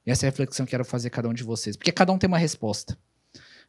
Essa 0.05 0.27
é 0.27 0.29
a 0.29 0.31
reflexão 0.31 0.65
que 0.65 0.71
eu 0.71 0.79
quero 0.79 0.85
fazer 0.85 1.11
cada 1.11 1.29
um 1.29 1.35
de 1.35 1.45
vocês, 1.45 1.77
porque 1.77 1.93
cada 1.93 2.13
um 2.13 2.19
tem 2.19 2.29
uma 2.29 2.39
resposta. 2.39 2.99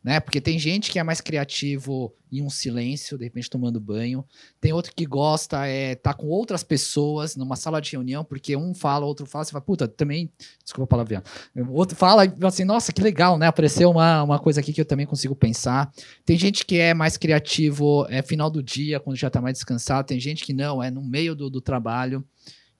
Né? 0.03 0.19
Porque 0.19 0.41
tem 0.41 0.57
gente 0.57 0.89
que 0.89 0.97
é 0.97 1.03
mais 1.03 1.21
criativo 1.21 2.11
em 2.31 2.41
um 2.41 2.49
silêncio, 2.49 3.19
de 3.19 3.25
repente 3.25 3.47
tomando 3.47 3.79
banho. 3.79 4.25
Tem 4.59 4.73
outro 4.73 4.91
que 4.95 5.05
gosta 5.05 5.67
é 5.67 5.91
estar 5.91 6.15
com 6.15 6.25
outras 6.27 6.63
pessoas 6.63 7.35
numa 7.35 7.55
sala 7.55 7.79
de 7.79 7.91
reunião, 7.91 8.23
porque 8.23 8.55
um 8.55 8.73
fala, 8.73 9.05
outro 9.05 9.27
fala, 9.27 9.45
você 9.45 9.51
fala, 9.51 9.63
puta, 9.63 9.87
também. 9.87 10.31
Desculpa 10.63 10.85
a 10.85 10.87
palavra. 10.87 11.23
Outro 11.69 11.95
fala 11.95 12.23
assim, 12.43 12.63
nossa, 12.63 12.91
que 12.91 13.01
legal, 13.01 13.37
né? 13.37 13.45
Apareceu 13.45 13.91
uma, 13.91 14.23
uma 14.23 14.39
coisa 14.39 14.59
aqui 14.59 14.73
que 14.73 14.81
eu 14.81 14.85
também 14.85 15.05
consigo 15.05 15.35
pensar. 15.35 15.93
Tem 16.25 16.35
gente 16.35 16.65
que 16.65 16.79
é 16.79 16.95
mais 16.95 17.15
criativo 17.15 18.07
é 18.09 18.23
final 18.23 18.49
do 18.49 18.63
dia, 18.63 18.99
quando 18.99 19.17
já 19.17 19.29
tá 19.29 19.39
mais 19.39 19.53
descansado. 19.53 20.07
Tem 20.07 20.19
gente 20.19 20.43
que 20.43 20.53
não, 20.53 20.81
é 20.81 20.89
no 20.89 21.03
meio 21.03 21.35
do, 21.35 21.47
do 21.47 21.61
trabalho. 21.61 22.25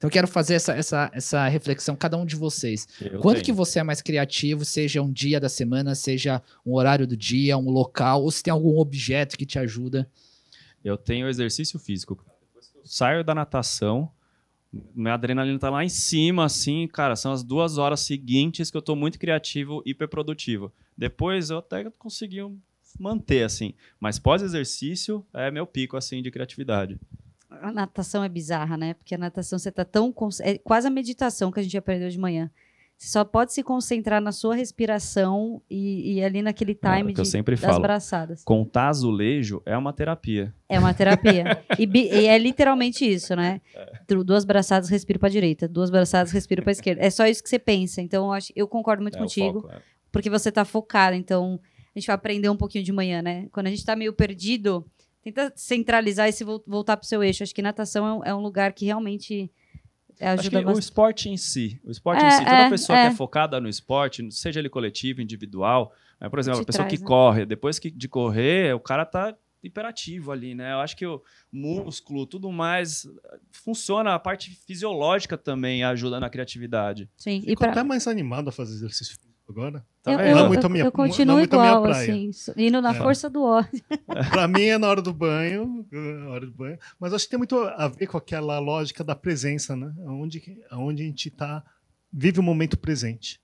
Então 0.02 0.08
eu 0.08 0.12
quero 0.12 0.28
fazer 0.28 0.56
essa, 0.56 0.74
essa, 0.74 1.12
essa 1.14 1.47
reflexão, 1.47 1.95
cada 1.95 2.18
um 2.18 2.26
de 2.26 2.36
vocês. 2.36 2.88
Eu 2.99 3.20
Quando 3.20 3.36
tenho. 3.36 3.45
que 3.45 3.52
você 3.52 3.78
é 3.78 3.84
mais 3.84 4.02
criativo, 4.02 4.66
seja 4.66 4.99
um 4.99 5.12
dia 5.12 5.39
da 5.39 5.47
semana, 5.47 5.93
seja 5.93 6.41
um 6.66 6.74
horário 6.74 7.06
do 7.06 7.16
dia, 7.16 7.56
um 7.56 7.70
local, 7.70 8.24
ou 8.24 8.32
se 8.32 8.41
tem 8.41 8.52
algum 8.52 8.80
objeto 8.80 9.38
que 9.38 9.45
te 9.45 9.60
ajuda? 9.60 10.10
Eu 10.84 10.97
tenho 10.97 11.30
exercício 11.30 11.78
físico. 11.78 12.16
Depois 12.47 12.68
que 12.68 12.80
eu 12.80 12.82
saio 12.84 13.24
da 13.24 13.36
natação, 13.36 14.12
minha 14.95 15.14
adrenalina 15.14 15.60
tá 15.60 15.70
lá 15.70 15.86
em 15.86 15.89
cima, 15.89 16.45
assim, 16.45 16.88
cara, 16.88 17.16
são 17.16 17.32
as 17.32 17.43
duas 17.43 17.78
horas 17.78 17.99
seguintes 17.99 18.72
que 18.72 18.78
eu 18.78 18.82
tô 18.82 18.95
muito 18.95 19.20
criativo, 19.20 19.84
hiperprodutivo. 19.86 20.74
Depois 20.97 21.52
eu 21.52 21.60
até 21.60 21.88
consegui 21.99 22.39
manter, 22.99 23.43
assim. 23.43 23.76
Mas 23.99 24.18
pós-exercício 24.18 25.24
é 25.32 25.52
meu 25.52 25.68
pico, 25.68 25.95
assim, 25.95 26.24
de 26.24 26.32
criatividade. 26.32 26.99
A 27.62 27.72
natação 27.72 28.24
é 28.24 28.30
bizarra, 28.30 28.78
né? 28.78 28.93
Porque 28.93 29.14
a 29.14 29.18
natação 29.18 29.60
você 29.60 29.72
tá 29.72 29.84
tão. 29.84 30.14
É 30.41 30.58
quase 30.58 30.88
a 30.88 30.91
meditação 30.91 31.52
que 31.52 31.60
a 31.60 31.64
gente 31.64 31.78
aprendeu 31.78 32.10
de 32.10 32.18
manhã. 32.18 32.49
Você 32.97 33.08
só 33.10 33.26
pode 33.26 33.52
se 33.52 33.64
concentrar 33.64 34.22
na 34.22 34.32
sua 34.32 34.54
respiração 34.56 35.60
e, 35.70 36.14
e 36.18 36.24
ali 36.24 36.41
naquele 36.43 36.74
É, 36.84 36.97
time 36.99 37.12
o 37.12 37.16
que 37.16 37.20
eu 37.20 37.24
de, 37.24 37.30
sempre 37.32 37.56
das 37.56 37.66
falo. 37.72 37.82
braçadas. 37.82 38.43
Contar 38.43 38.89
azulejo 38.89 39.62
é 39.66 39.76
uma 39.76 39.91
terapia. 39.91 40.54
É 40.70 40.78
uma 40.80 40.93
terapia. 40.93 41.64
e, 41.80 41.86
e 41.97 42.28
é 42.28 42.38
literalmente 42.38 43.04
isso, 43.04 43.36
né? 43.36 43.60
É. 43.76 43.91
Du- 44.08 44.24
Duas 44.24 44.45
braçadas, 44.45 44.88
respiro 44.89 45.18
pra 45.20 45.30
direita. 45.30 45.68
Duas 45.68 45.89
braçadas, 45.89 46.32
respiro 46.32 46.62
pra 46.62 46.72
esquerda. 46.72 47.02
É 47.04 47.10
só 47.10 47.26
isso 47.26 47.41
que 47.41 47.49
você 47.49 47.58
pensa. 47.60 48.02
Então, 48.02 48.26
eu, 48.28 48.34
acho, 48.34 48.54
eu 48.56 48.68
concordo 48.68 49.02
muito 49.02 49.18
É 49.18 49.20
contigo. 49.20 49.62
foco, 49.62 49.74
é. 49.74 49.82
porque 50.12 50.30
você 50.30 50.52
tá 50.52 50.64
focado. 50.64 51.16
Então, 51.16 51.60
a 51.95 51.99
gente 51.99 52.06
vai 52.08 52.16
aprender 52.16 52.49
um 52.49 52.56
pouquinho 52.58 52.84
de 52.84 52.91
manhã, 52.91 53.22
né? 53.24 53.47
Quando 53.52 53.66
a 53.66 53.70
gente 53.72 53.84
tá 53.84 53.95
meio 53.95 54.14
perdido, 54.14 54.86
tenta 55.24 55.51
centralizar 55.55 56.28
e 56.28 56.32
se 56.32 56.43
vol- 56.43 56.63
voltar 56.65 56.97
pro 56.97 57.07
seu 57.07 57.24
eixo. 57.24 57.43
Acho 57.43 57.53
que 57.53 57.61
natação 57.61 58.05
é 58.07 58.13
um, 58.13 58.24
é 58.26 58.36
um 58.36 58.41
lugar 58.41 58.74
que 58.74 58.86
realmente 58.86 59.51
é, 60.19 60.30
Acho 60.30 60.49
que 60.49 60.55
ajuda 60.55 60.74
o 60.76 60.80
esporte 60.80 61.30
em 61.30 61.38
si, 61.38 61.80
o 61.84 61.89
esporte 61.91 62.24
É, 62.24 62.28
em 62.28 62.32
si, 62.32 62.38
toda 62.45 62.57
é, 62.57 62.69
pessoa 62.69 62.97
é. 62.97 63.01
que 63.07 63.13
é 63.13 63.15
focada 63.15 63.59
no 63.59 63.67
esporte, 63.69 64.32
seja 64.32 64.59
ele 64.59 64.69
coletivo, 64.69 65.22
individual, 65.22 65.91
né? 66.19 66.30
por 66.30 66.38
exemplo, 66.39 66.59
Te 66.59 66.63
a 66.63 66.65
pessoa 66.65 66.86
traz, 66.86 66.97
que 66.99 67.03
né? 67.03 67.07
corre, 67.07 67.45
depois 67.45 67.80
que, 67.80 67.89
de 67.89 68.07
correr, 68.07 68.76
o 68.76 68.80
cara 68.80 69.05
tá 69.05 69.36
hiperativo 69.63 70.32
ali, 70.32 70.55
né? 70.55 70.74
Eu 70.74 70.80
acho 70.80 70.95
que 70.97 71.05
o 71.05 71.22
músculo, 71.51 72.26
tudo 72.26 72.51
mais, 72.51 73.07
funciona, 73.51 74.15
a 74.15 74.19
parte 74.19 74.49
fisiológica 74.65 75.38
também 75.38 75.84
ajuda 75.84 76.19
na 76.19 76.30
criatividade. 76.30 77.07
Sim. 77.15 77.43
E 77.45 77.55
pra, 77.55 77.69
até 77.72 77.84
mais 77.84 78.07
animado 78.07 78.47
a 78.47 78.51
fazer 78.51 78.74
exercício 78.74 79.17
agora. 79.52 79.86
Tá 80.02 80.12
eu, 80.14 80.18
Não 80.18 80.24
é 80.26 80.32
eu, 80.43 80.47
muito 80.47 80.66
a 80.66 80.70
minha- 80.70 80.84
eu 80.86 80.91
continuo 80.91 81.26
não 81.28 81.34
é 81.36 81.38
muito 81.41 81.54
a 81.54 81.58
minha 81.60 81.70
igual, 81.72 81.84
praia. 81.84 82.30
assim, 82.30 82.32
indo 82.58 82.82
na 82.82 82.91
É. 82.91 82.93
força 82.97 83.30
do 83.30 83.43
ódio. 83.43 83.70
Pra 84.32 84.47
mim 84.47 84.64
é 84.64 84.78
na 84.78 84.88
hora 84.88 85.02
do 85.02 85.14
banho, 85.14 85.86
eh, 85.91 86.24
hora 86.28 86.45
do 86.45 86.52
banho. 86.52 86.80
Mas 86.99 87.14
acho 87.14 87.26
que 87.26 87.30
tem 87.32 87.38
muito 87.38 87.56
a 87.58 87.88
ver 87.88 88.08
com 88.08 88.18
aquela 88.18 88.58
lógica 88.60 89.04
da 89.04 89.14
presença, 89.16 89.76
né? 89.76 89.93
Onde, 89.99 90.60
onde 90.72 91.04
a 91.04 91.06
gente 91.06 91.30
tá, 91.30 91.64
vive 92.12 92.39
o 92.39 92.43
momento 92.43 92.78
presente. 92.78 93.39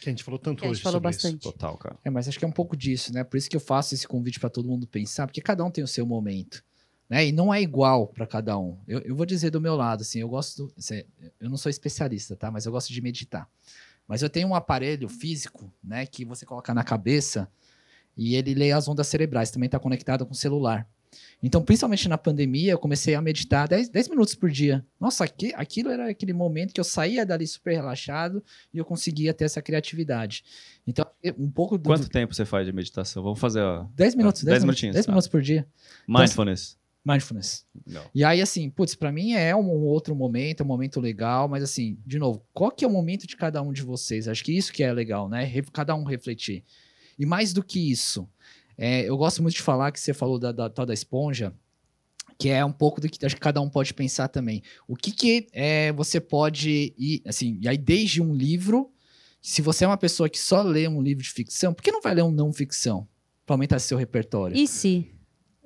Que 0.00 0.08
a 0.08 0.12
gente 0.12 0.24
falou 0.24 0.38
tanto 0.38 0.58
Que 0.60 0.64
a 0.64 0.68
gente 0.68 0.76
hoje 0.76 0.82
falou 0.82 0.96
sobre 0.96 1.08
bastante. 1.08 1.42
Total, 1.42 1.76
cara. 1.78 1.96
É, 2.04 2.10
mas 2.10 2.28
acho 2.28 2.38
que 2.38 2.44
é 2.44 2.48
um 2.48 2.52
pouco 2.52 2.76
disso, 2.76 3.12
né? 3.12 3.22
Por 3.24 3.36
isso 3.36 3.48
que 3.50 3.56
eu 3.56 3.60
faço 3.60 3.94
esse 3.94 4.06
convite 4.08 4.40
para 4.40 4.50
todo 4.50 4.68
mundo 4.68 4.86
pensar, 4.86 5.26
porque 5.26 5.40
cada 5.40 5.64
um 5.64 5.70
tem 5.70 5.82
o 5.84 5.88
seu 5.88 6.04
momento, 6.06 6.62
né? 7.08 7.26
E 7.26 7.32
não 7.32 7.52
é 7.52 7.60
igual 7.62 8.06
para 8.08 8.26
cada 8.26 8.58
um. 8.58 8.78
Eu, 8.88 9.00
eu 9.00 9.14
vou 9.16 9.24
dizer 9.26 9.50
do 9.50 9.60
meu 9.60 9.76
lado, 9.76 10.00
assim, 10.02 10.18
eu 10.20 10.28
gosto, 10.28 10.70
eu 11.40 11.48
não 11.50 11.56
sou 11.56 11.70
especialista, 11.70 12.34
tá? 12.36 12.50
Mas 12.50 12.66
eu 12.66 12.72
gosto 12.72 12.92
de 12.92 13.00
meditar. 13.00 13.48
Mas 14.06 14.22
eu 14.22 14.30
tenho 14.30 14.48
um 14.48 14.54
aparelho 14.54 15.08
físico, 15.08 15.72
né, 15.82 16.06
que 16.06 16.24
você 16.24 16.44
coloca 16.44 16.74
na 16.74 16.84
cabeça 16.84 17.48
e 18.16 18.36
ele 18.36 18.54
lê 18.54 18.72
as 18.72 18.86
ondas 18.86 19.06
cerebrais, 19.08 19.50
também 19.50 19.66
está 19.66 19.78
conectado 19.78 20.24
com 20.24 20.32
o 20.32 20.36
celular. 20.36 20.86
Então, 21.42 21.62
principalmente 21.62 22.08
na 22.08 22.18
pandemia, 22.18 22.72
eu 22.72 22.78
comecei 22.78 23.14
a 23.14 23.20
meditar 23.20 23.68
10, 23.68 23.88
10 23.88 24.08
minutos 24.08 24.34
por 24.34 24.50
dia. 24.50 24.84
Nossa, 24.98 25.24
aqui, 25.24 25.52
aquilo 25.54 25.90
era 25.90 26.10
aquele 26.10 26.32
momento 26.32 26.72
que 26.72 26.80
eu 26.80 26.84
saía 26.84 27.24
dali 27.24 27.46
super 27.46 27.74
relaxado 27.74 28.42
e 28.72 28.78
eu 28.78 28.84
conseguia 28.84 29.32
ter 29.32 29.44
essa 29.44 29.62
criatividade. 29.62 30.44
Então, 30.86 31.06
um 31.38 31.50
pouco 31.50 31.78
do, 31.78 31.88
Quanto 31.88 32.08
tempo 32.08 32.34
você 32.34 32.44
faz 32.44 32.66
de 32.66 32.72
meditação? 32.72 33.22
Vamos 33.22 33.38
fazer 33.38 33.60
ó, 33.60 33.86
10 33.94 34.14
minutos, 34.14 34.42
10, 34.42 34.54
10 34.54 34.64
minutos, 34.64 34.82
minutinhos, 34.82 34.94
10 34.94 35.06
tá. 35.06 35.12
minutos 35.12 35.28
por 35.28 35.42
dia. 35.42 35.66
mindfulness. 36.08 36.76
Mindfulness. 37.04 37.66
Não. 37.86 38.02
E 38.14 38.24
aí, 38.24 38.40
assim, 38.40 38.70
putz, 38.70 38.94
pra 38.94 39.12
mim 39.12 39.34
é 39.34 39.54
um 39.54 39.68
outro 39.82 40.14
momento, 40.14 40.62
é 40.62 40.64
um 40.64 40.68
momento 40.68 41.00
legal, 41.00 41.46
mas 41.48 41.62
assim, 41.62 41.98
de 42.06 42.18
novo, 42.18 42.42
qual 42.52 42.70
que 42.70 42.84
é 42.84 42.88
o 42.88 42.90
momento 42.90 43.26
de 43.26 43.36
cada 43.36 43.60
um 43.60 43.72
de 43.72 43.82
vocês? 43.82 44.26
Acho 44.26 44.42
que 44.42 44.56
isso 44.56 44.72
que 44.72 44.82
é 44.82 44.92
legal, 44.92 45.28
né? 45.28 45.52
Cada 45.72 45.94
um 45.94 46.04
refletir. 46.04 46.64
E 47.18 47.26
mais 47.26 47.52
do 47.52 47.62
que 47.62 47.90
isso, 47.90 48.26
é, 48.76 49.02
eu 49.08 49.16
gosto 49.16 49.42
muito 49.42 49.54
de 49.54 49.62
falar 49.62 49.92
que 49.92 50.00
você 50.00 50.14
falou 50.14 50.38
da, 50.38 50.50
da 50.50 50.70
tal 50.70 50.86
da 50.86 50.94
esponja, 50.94 51.54
que 52.38 52.48
é 52.48 52.64
um 52.64 52.72
pouco 52.72 53.00
do 53.00 53.08
que 53.08 53.24
acho 53.24 53.34
que 53.34 53.40
cada 53.40 53.60
um 53.60 53.68
pode 53.68 53.92
pensar 53.92 54.28
também. 54.28 54.62
O 54.88 54.96
que 54.96 55.12
que 55.12 55.46
é, 55.52 55.92
você 55.92 56.18
pode 56.20 56.94
ir, 56.98 57.22
assim, 57.26 57.58
e 57.60 57.68
aí 57.68 57.76
desde 57.76 58.20
um 58.20 58.34
livro, 58.34 58.90
se 59.42 59.60
você 59.62 59.84
é 59.84 59.86
uma 59.86 59.96
pessoa 59.96 60.28
que 60.28 60.38
só 60.38 60.62
lê 60.62 60.88
um 60.88 61.02
livro 61.02 61.22
de 61.22 61.30
ficção, 61.30 61.74
por 61.74 61.82
que 61.82 61.92
não 61.92 62.00
vai 62.00 62.14
ler 62.14 62.22
um 62.22 62.32
não 62.32 62.52
ficção? 62.52 63.06
Pra 63.46 63.54
aumentar 63.54 63.78
seu 63.78 63.98
repertório. 63.98 64.56
E 64.56 64.66
se? 64.66 65.12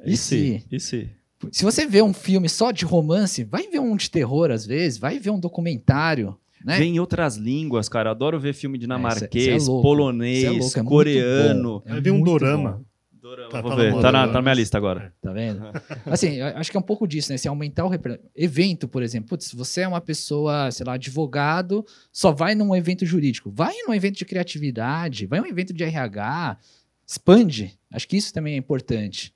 E 0.05 0.17
se? 0.17 0.67
E 0.71 0.81
se? 0.81 1.18
Se 1.53 1.65
você 1.65 1.87
vê 1.87 2.03
um 2.03 2.13
filme 2.13 2.49
só 2.49 2.71
de 2.71 2.85
romance, 2.85 3.45
vai 3.45 3.69
ver 3.69 3.79
um 3.81 3.97
de 3.97 4.11
terror 4.11 4.51
às 4.51 4.67
vezes, 4.67 4.99
vai 4.99 5.19
ver 5.19 5.31
um 5.31 5.39
documentário, 5.39 6.37
né? 6.65 6.79
Vem 6.79 6.97
em 6.97 7.01
outras 7.01 7.37
línguas, 7.37 7.89
cara. 7.89 8.09
Eu 8.09 8.13
adoro 8.13 8.41
ver 8.41 8.53
filme 8.53 8.77
dinamarquês, 8.79 9.63
isso 9.63 9.71
é 9.71 9.73
louco. 9.73 9.83
polonês, 9.83 10.39
Isso 10.39 10.47
é 10.47 10.51
louco, 10.59 10.79
é 10.81 10.85
coreano. 10.85 11.83
é 11.87 11.91
Vai 11.93 12.01
ver 12.01 12.11
um 12.11 12.23
dorama. 12.23 12.73
bom, 12.73 12.89
Dorama, 13.21 13.51
Tá- 13.51 13.61
vou 13.61 13.71
tá 13.73 13.77
ver. 13.77 13.93
na 13.95 14.01
Tá 14.01 14.13
na, 14.13 14.27
tá 14.27 14.33
na 14.35 14.43
minha 14.43 14.55
lista 14.55 14.79
agora. 14.79 15.13
Tá 15.21 15.33
vendo? 15.33 15.61
Assim, 16.07 16.41
acho 16.41 16.71
que 16.71 16.77
é 16.77 16.81
um 16.81 16.83
pouco 16.83 17.07
disso, 17.07 17.31
né? 17.31 17.37
Se 17.37 17.47
aumentar 17.47 17.85
o 17.85 17.89
repertório. 17.89 18.25
Evento, 18.35 18.89
por 18.89 19.03
exemplo. 19.03 19.29
Putz, 19.29 19.53
você 19.53 19.83
é 19.83 19.89
uma 19.89 20.01
pessoa, 20.01 20.71
sei 20.71 20.87
lá, 20.87 20.95
advogado, 20.95 21.85
só 22.13 22.33
vai 22.33 22.55
num 22.55 22.75
evento 22.75 23.05
jurídico. 23.05 23.51
Vai 23.55 23.75
num 23.87 23.93
evento 23.93 24.17
de 24.17 24.25
criatividade, 24.25 25.27
vai 25.27 25.41
num 25.41 25.47
evento 25.47 25.75
de 25.75 25.85
RH, 25.85 26.57
expande. 27.07 27.79
Acho 27.93 28.09
que 28.09 28.17
isso 28.17 28.33
também 28.33 28.55
é 28.55 28.57
importante. 28.57 29.33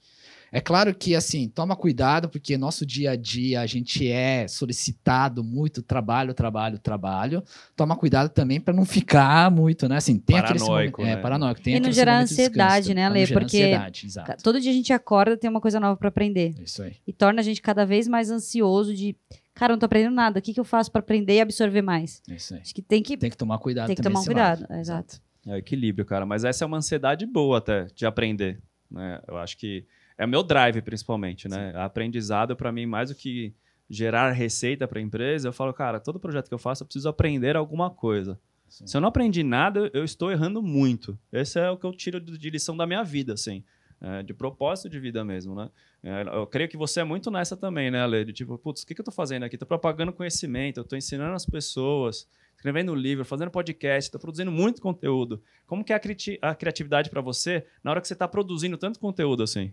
É 0.54 0.60
claro 0.60 0.94
que, 0.94 1.14
assim, 1.16 1.48
toma 1.48 1.74
cuidado, 1.74 2.28
porque 2.28 2.58
nosso 2.58 2.84
dia 2.84 3.12
a 3.12 3.16
dia 3.16 3.62
a 3.62 3.66
gente 3.66 4.06
é 4.06 4.46
solicitado 4.46 5.42
muito 5.42 5.82
trabalho, 5.82 6.34
trabalho, 6.34 6.78
trabalho. 6.78 7.42
Toma 7.74 7.96
cuidado 7.96 8.28
também 8.28 8.60
para 8.60 8.74
não 8.74 8.84
ficar 8.84 9.50
muito, 9.50 9.88
né? 9.88 9.96
Assim, 9.96 10.18
tem 10.18 10.36
aquele 10.36 10.58
Paranoico, 10.58 11.00
momento- 11.00 11.14
né? 11.14 11.18
É, 11.18 11.22
paranoico. 11.22 11.60
Tem 11.62 11.76
E 11.76 11.80
não 11.80 11.90
gerar 11.90 12.22
de 12.22 12.28
descanso 12.28 12.42
ansiedade, 12.50 12.88
também, 12.94 13.10
né, 13.22 13.26
gerar 13.26 13.40
Porque 13.40 13.56
ansiedade, 13.56 14.06
exato. 14.06 14.42
Todo 14.42 14.60
dia 14.60 14.70
a 14.70 14.74
gente 14.74 14.92
acorda 14.92 15.36
tem 15.38 15.48
uma 15.48 15.60
coisa 15.60 15.80
nova 15.80 15.96
pra 15.96 16.08
aprender. 16.10 16.54
Isso 16.62 16.82
aí. 16.82 16.96
E 17.06 17.12
torna 17.14 17.40
a 17.40 17.42
gente 17.42 17.62
cada 17.62 17.86
vez 17.86 18.06
mais 18.06 18.30
ansioso 18.30 18.94
de, 18.94 19.16
cara, 19.54 19.72
eu 19.72 19.76
não 19.76 19.80
tô 19.80 19.86
aprendendo 19.86 20.14
nada. 20.14 20.38
O 20.38 20.42
que, 20.42 20.52
que 20.52 20.60
eu 20.60 20.64
faço 20.64 20.92
pra 20.92 21.00
aprender 21.00 21.36
e 21.36 21.40
absorver 21.40 21.80
mais? 21.80 22.20
É 22.28 22.34
isso 22.34 22.52
aí. 22.54 22.60
Acho 22.60 22.74
que 22.74 22.82
tem 22.82 23.02
que, 23.02 23.16
Tem 23.16 23.30
que 23.30 23.36
tomar 23.38 23.58
cuidado 23.58 23.86
tem 23.86 23.96
que 23.96 24.02
tomar 24.02 24.20
um 24.20 24.24
cuidado. 24.24 24.66
lado. 24.68 24.78
Exato. 24.80 25.18
É 25.46 25.54
o 25.54 25.56
equilíbrio, 25.56 26.04
cara. 26.04 26.26
Mas 26.26 26.44
essa 26.44 26.62
é 26.62 26.66
uma 26.66 26.76
ansiedade 26.76 27.24
boa 27.24 27.56
até 27.56 27.86
de 27.94 28.04
aprender. 28.04 28.60
Né? 28.90 29.18
Eu 29.26 29.38
acho 29.38 29.56
que 29.56 29.86
é 30.16 30.24
o 30.24 30.28
meu 30.28 30.42
drive, 30.42 30.82
principalmente, 30.82 31.48
né? 31.48 31.72
Aprendizado, 31.76 32.56
para 32.56 32.72
mim, 32.72 32.86
mais 32.86 33.10
do 33.10 33.14
que 33.14 33.54
gerar 33.88 34.30
receita 34.32 34.88
para 34.88 34.98
a 34.98 35.02
empresa, 35.02 35.48
eu 35.48 35.52
falo, 35.52 35.72
cara, 35.72 36.00
todo 36.00 36.18
projeto 36.18 36.48
que 36.48 36.54
eu 36.54 36.58
faço, 36.58 36.82
eu 36.82 36.86
preciso 36.86 37.08
aprender 37.08 37.56
alguma 37.56 37.90
coisa. 37.90 38.38
Sim. 38.68 38.86
Se 38.86 38.96
eu 38.96 39.00
não 39.00 39.08
aprendi 39.08 39.42
nada, 39.42 39.90
eu 39.92 40.02
estou 40.02 40.32
errando 40.32 40.62
muito. 40.62 41.18
Esse 41.30 41.60
é 41.60 41.68
o 41.68 41.76
que 41.76 41.84
eu 41.84 41.92
tiro 41.92 42.18
de 42.18 42.50
lição 42.50 42.74
da 42.76 42.86
minha 42.86 43.02
vida, 43.02 43.34
assim. 43.34 43.62
É, 44.00 44.22
de 44.22 44.34
propósito 44.34 44.88
de 44.88 44.98
vida 44.98 45.24
mesmo, 45.24 45.54
né? 45.54 45.70
É, 46.02 46.22
eu 46.22 46.46
creio 46.46 46.68
que 46.68 46.76
você 46.76 47.00
é 47.00 47.04
muito 47.04 47.30
nessa 47.30 47.56
também, 47.56 47.88
né, 47.90 48.02
Ale? 48.02 48.24
De 48.24 48.32
tipo, 48.32 48.58
putz, 48.58 48.82
o 48.82 48.86
que, 48.86 48.94
que 48.94 49.00
eu 49.00 49.04
tô 49.04 49.12
fazendo 49.12 49.44
aqui? 49.44 49.56
Tô 49.56 49.66
propagando 49.66 50.12
conhecimento, 50.12 50.78
eu 50.78 50.84
tô 50.84 50.96
ensinando 50.96 51.34
as 51.34 51.46
pessoas, 51.46 52.26
escrevendo 52.56 52.94
livro, 52.94 53.24
fazendo 53.24 53.50
podcast, 53.50 54.10
tô 54.10 54.18
produzindo 54.18 54.50
muito 54.50 54.82
conteúdo. 54.82 55.40
Como 55.66 55.84
que 55.84 55.92
é 55.92 55.96
a, 55.96 56.00
criti- 56.00 56.38
a 56.42 56.52
criatividade 56.52 57.10
para 57.10 57.20
você 57.20 57.64
na 57.84 57.92
hora 57.92 58.00
que 58.00 58.08
você 58.08 58.16
tá 58.16 58.26
produzindo 58.26 58.76
tanto 58.76 58.98
conteúdo 58.98 59.42
assim? 59.42 59.72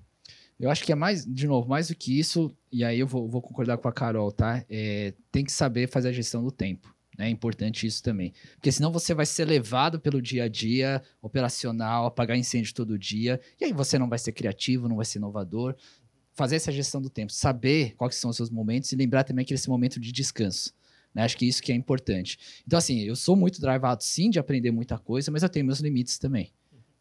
Eu 0.59 0.69
acho 0.69 0.83
que 0.83 0.91
é 0.91 0.95
mais, 0.95 1.25
de 1.25 1.47
novo, 1.47 1.69
mais 1.69 1.87
do 1.87 1.95
que 1.95 2.19
isso, 2.19 2.53
e 2.71 2.83
aí 2.83 2.99
eu 2.99 3.07
vou, 3.07 3.29
vou 3.29 3.41
concordar 3.41 3.77
com 3.77 3.87
a 3.87 3.93
Carol, 3.93 4.31
tá? 4.31 4.63
É, 4.69 5.13
tem 5.31 5.45
que 5.45 5.51
saber 5.51 5.87
fazer 5.87 6.09
a 6.09 6.11
gestão 6.11 6.43
do 6.43 6.51
tempo. 6.51 6.93
né? 7.17 7.27
É 7.27 7.29
importante 7.29 7.87
isso 7.87 8.03
também. 8.03 8.33
Porque 8.55 8.71
senão 8.71 8.91
você 8.91 9.13
vai 9.13 9.25
ser 9.25 9.45
levado 9.45 9.99
pelo 9.99 10.21
dia 10.21 10.43
a 10.43 10.47
dia, 10.49 11.01
operacional, 11.21 12.05
apagar 12.05 12.37
incêndio 12.37 12.73
todo 12.73 12.99
dia, 12.99 13.39
e 13.59 13.65
aí 13.65 13.73
você 13.73 13.97
não 13.97 14.09
vai 14.09 14.19
ser 14.19 14.33
criativo, 14.33 14.89
não 14.89 14.97
vai 14.97 15.05
ser 15.05 15.19
inovador. 15.19 15.75
Fazer 16.33 16.55
essa 16.57 16.71
gestão 16.71 17.01
do 17.01 17.09
tempo, 17.09 17.31
saber 17.33 17.95
quais 17.95 18.15
são 18.15 18.29
os 18.29 18.35
seus 18.35 18.49
momentos 18.49 18.91
e 18.91 18.95
lembrar 18.95 19.23
também 19.23 19.43
que 19.45 19.53
esse 19.53 19.67
momento 19.69 19.99
de 19.99 20.11
descanso. 20.11 20.73
né? 21.13 21.23
Acho 21.23 21.37
que 21.37 21.45
isso 21.45 21.61
que 21.61 21.71
é 21.71 21.75
importante. 21.75 22.37
Então, 22.65 22.77
assim, 22.77 22.99
eu 23.01 23.15
sou 23.15 23.35
muito 23.35 23.59
drivado, 23.61 24.03
sim, 24.03 24.29
de 24.29 24.39
aprender 24.39 24.71
muita 24.71 24.97
coisa, 24.97 25.31
mas 25.31 25.41
eu 25.43 25.49
tenho 25.49 25.65
meus 25.65 25.79
limites 25.79 26.17
também. 26.17 26.51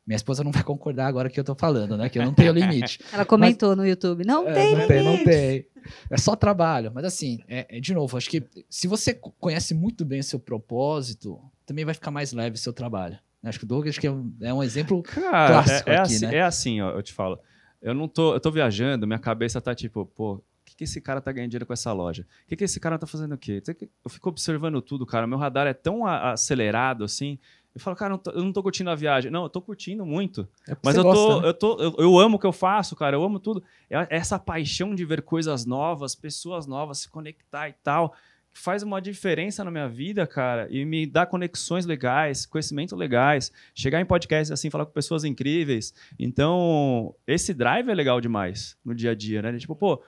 Minha 0.09 0.17
esposa 0.17 0.43
não 0.43 0.51
vai 0.51 0.65
concordar 0.65 1.07
agora 1.07 1.29
que 1.29 1.39
eu 1.39 1.45
tô 1.45 1.55
falando, 1.55 1.95
né? 1.95 2.09
Que 2.09 2.19
eu 2.19 2.25
não 2.25 2.33
tenho 2.33 2.51
limite. 2.51 2.99
Ela 3.13 3.27
comentou 3.27 3.77
no 3.77 3.87
YouTube. 3.87 4.25
Não 4.25 4.49
É, 4.49 4.55
tem 4.55 4.75
não 4.75 4.87
tem, 4.87 5.03
não 5.03 5.13
limite. 5.13 5.31
tem. 5.31 5.67
É 6.11 6.17
só 6.17 6.35
trabalho. 6.35 6.91
Mas 6.95 7.05
assim, 7.05 7.41
é, 7.47 7.77
é, 7.77 7.79
de 7.79 7.93
novo, 7.93 8.17
acho 8.17 8.31
que 8.31 8.43
se 8.71 8.89
você 8.89 9.13
co- 9.13 9.33
conhece 9.39 9.75
muito 9.75 10.07
bem 10.07 10.21
o 10.21 10.25
seu 10.25 10.41
propósito, 10.41 11.39
também 11.67 11.85
vai 11.85 11.93
ficar 11.93 12.11
mais 12.11 12.33
leve 12.33 12.57
o 12.57 12.59
seu 12.59 12.73
trabalho. 12.73 13.19
Acho 13.45 13.59
que 13.59 13.65
o 13.67 13.69
Douglas 13.69 13.91
acho 13.91 14.01
que 14.01 14.07
é, 14.07 14.11
um, 14.11 14.33
é 14.41 14.53
um 14.55 14.63
exemplo. 14.63 15.03
Cara, 15.03 15.49
Clássico 15.63 15.91
é, 15.91 15.93
é 15.93 15.97
aqui, 15.99 16.15
assim, 16.15 16.27
né? 16.27 16.35
é 16.37 16.43
assim, 16.43 16.81
ó, 16.81 16.91
eu 16.93 17.03
te 17.03 17.13
falo. 17.13 17.39
Eu 17.83 17.93
não 17.95 18.09
tô, 18.09 18.33
eu 18.35 18.41
tô 18.41 18.51
viajando, 18.51 19.07
minha 19.07 19.19
cabeça 19.19 19.61
tá 19.61 19.75
tipo, 19.75 20.05
pô, 20.07 20.37
o 20.37 20.43
que, 20.65 20.75
que 20.75 20.85
esse 20.85 21.01
cara 21.01 21.21
tá 21.21 21.31
ganhando 21.31 21.51
dinheiro 21.51 21.67
com 21.67 21.73
essa 21.73 21.93
loja? 21.93 22.27
O 22.45 22.49
que, 22.49 22.57
que 22.57 22.65
esse 22.65 22.81
cara 22.81 22.99
tá 22.99 23.07
fazendo 23.07 23.35
o 23.35 23.39
quê? 23.39 23.63
Eu 24.05 24.11
fico 24.11 24.29
observando 24.31 24.81
tudo, 24.83 25.07
cara. 25.07 25.27
Meu 25.27 25.39
radar 25.39 25.67
é 25.67 25.75
tão 25.75 26.05
a- 26.07 26.33
acelerado 26.33 27.05
assim. 27.05 27.39
Eu 27.79 27.83
falo, 27.83 27.97
cara, 27.97 28.13
eu 28.35 28.43
não 28.43 28.49
tô- 28.49 28.53
tô 28.55 28.63
curtindo 28.65 28.91
a 28.91 28.95
viagem. 28.97 29.31
Não, 29.31 29.45
eu 29.45 29.49
tô 29.49 29.63
curtindo 29.63 30.05
muito. 30.05 30.49
É 30.69 30.77
Mas 30.85 30.97
eu, 30.97 31.03
tô, 31.05 31.13
gosta, 31.13 31.41
né? 31.43 31.49
eu, 31.49 31.55
tô, 31.55 31.81
eu, 31.81 31.95
eu 31.99 32.19
amo 32.19 32.37
o 32.37 32.39
que 32.41 32.47
eu 32.47 32.53
faço, 32.53 32.97
cara. 32.97 33.15
Eu 33.17 33.23
amo 33.23 33.39
tudo. 33.39 33.63
É 33.89 34.07
essa 34.11 34.37
paixão 34.39 34.95
de 34.95 35.05
ver 35.05 35.23
coisas 35.23 35.65
novas, 35.65 36.15
pessoas 36.17 36.67
novas, 36.67 36.99
se 36.99 37.09
conectar 37.09 37.69
e 37.69 37.73
tal, 37.85 38.13
que 38.53 38.59
faz 38.61 38.83
uma 38.83 39.01
diferença 39.01 39.63
na 39.63 39.71
minha 39.71 39.89
vida, 39.89 40.27
cara, 40.27 40.67
e 40.71 40.85
me 40.85 41.07
dá 41.07 41.25
conexões 41.25 41.87
legais, 41.87 42.45
conhecimento 42.47 42.97
legais. 42.97 43.53
Chegar 43.75 44.01
em 44.01 44.05
podcast 44.07 44.53
assim, 44.53 44.71
falar 44.71 44.85
com 44.87 44.93
pessoas 44.93 45.23
incríveis. 45.25 45.95
Então, 46.19 47.15
esse 47.27 47.55
drive 47.55 47.89
é 47.89 47.95
legal 47.95 48.21
demais 48.21 48.77
no 48.85 48.95
dia 48.95 49.13
a 49.13 49.15
dia, 49.15 49.41
né? 49.41 49.57
Tipo, 49.57 49.77
pô, 49.77 50.03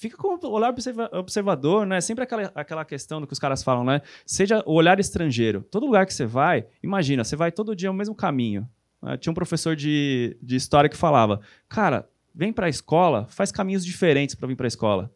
fica 0.00 0.16
com 0.16 0.28
o 0.34 0.50
olhar 0.50 0.70
observa- 0.70 1.10
observador, 1.12 1.86
né? 1.86 2.00
Sempre 2.00 2.24
aquela, 2.24 2.50
aquela 2.54 2.84
questão 2.84 3.20
do 3.20 3.26
que 3.26 3.32
os 3.32 3.38
caras 3.38 3.62
falam, 3.62 3.84
né? 3.84 4.00
Seja 4.26 4.62
o 4.66 4.72
olhar 4.74 4.98
estrangeiro. 4.98 5.62
Todo 5.70 5.86
lugar 5.86 6.06
que 6.06 6.14
você 6.14 6.26
vai, 6.26 6.66
imagina, 6.82 7.22
você 7.24 7.36
vai 7.36 7.52
todo 7.52 7.76
dia 7.76 7.90
o 7.90 7.94
mesmo 7.94 8.14
caminho. 8.14 8.68
né? 9.02 9.16
Tinha 9.16 9.30
um 9.30 9.34
professor 9.34 9.76
de, 9.76 10.36
de 10.42 10.56
história 10.56 10.88
que 10.90 10.96
falava, 10.96 11.40
cara, 11.68 12.08
vem 12.34 12.52
pra 12.52 12.68
escola, 12.68 13.26
faz 13.28 13.52
caminhos 13.52 13.84
diferentes 13.84 14.34
pra 14.34 14.48
vir 14.48 14.56
pra 14.56 14.66
escola. 14.66 15.10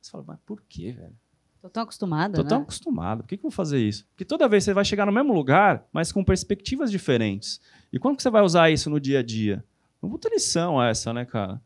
Você 0.00 0.10
fala, 0.10 0.24
mas 0.26 0.38
por 0.46 0.62
quê, 0.68 0.92
velho? 0.92 1.12
Tô 1.60 1.68
tão 1.68 1.82
acostumada, 1.82 2.36
Tô 2.36 2.42
né? 2.44 2.48
tão 2.48 2.62
acostumado. 2.62 3.22
Por 3.24 3.28
que, 3.28 3.36
que 3.36 3.40
eu 3.44 3.50
vou 3.50 3.54
fazer 3.54 3.78
isso? 3.80 4.06
Porque 4.10 4.24
toda 4.24 4.48
vez 4.48 4.62
você 4.64 4.72
vai 4.72 4.84
chegar 4.84 5.04
no 5.04 5.12
mesmo 5.12 5.34
lugar, 5.34 5.84
mas 5.92 6.12
com 6.12 6.22
perspectivas 6.24 6.90
diferentes. 6.90 7.60
E 7.92 7.98
como 7.98 8.16
que 8.16 8.22
você 8.22 8.30
vai 8.30 8.42
usar 8.42 8.70
isso 8.70 8.88
no 8.88 9.00
dia 9.00 9.18
a 9.18 9.22
dia? 9.24 9.64
Uma 10.00 10.12
puta 10.12 10.28
lição 10.28 10.80
essa, 10.82 11.12
né, 11.12 11.24
cara? 11.24 11.60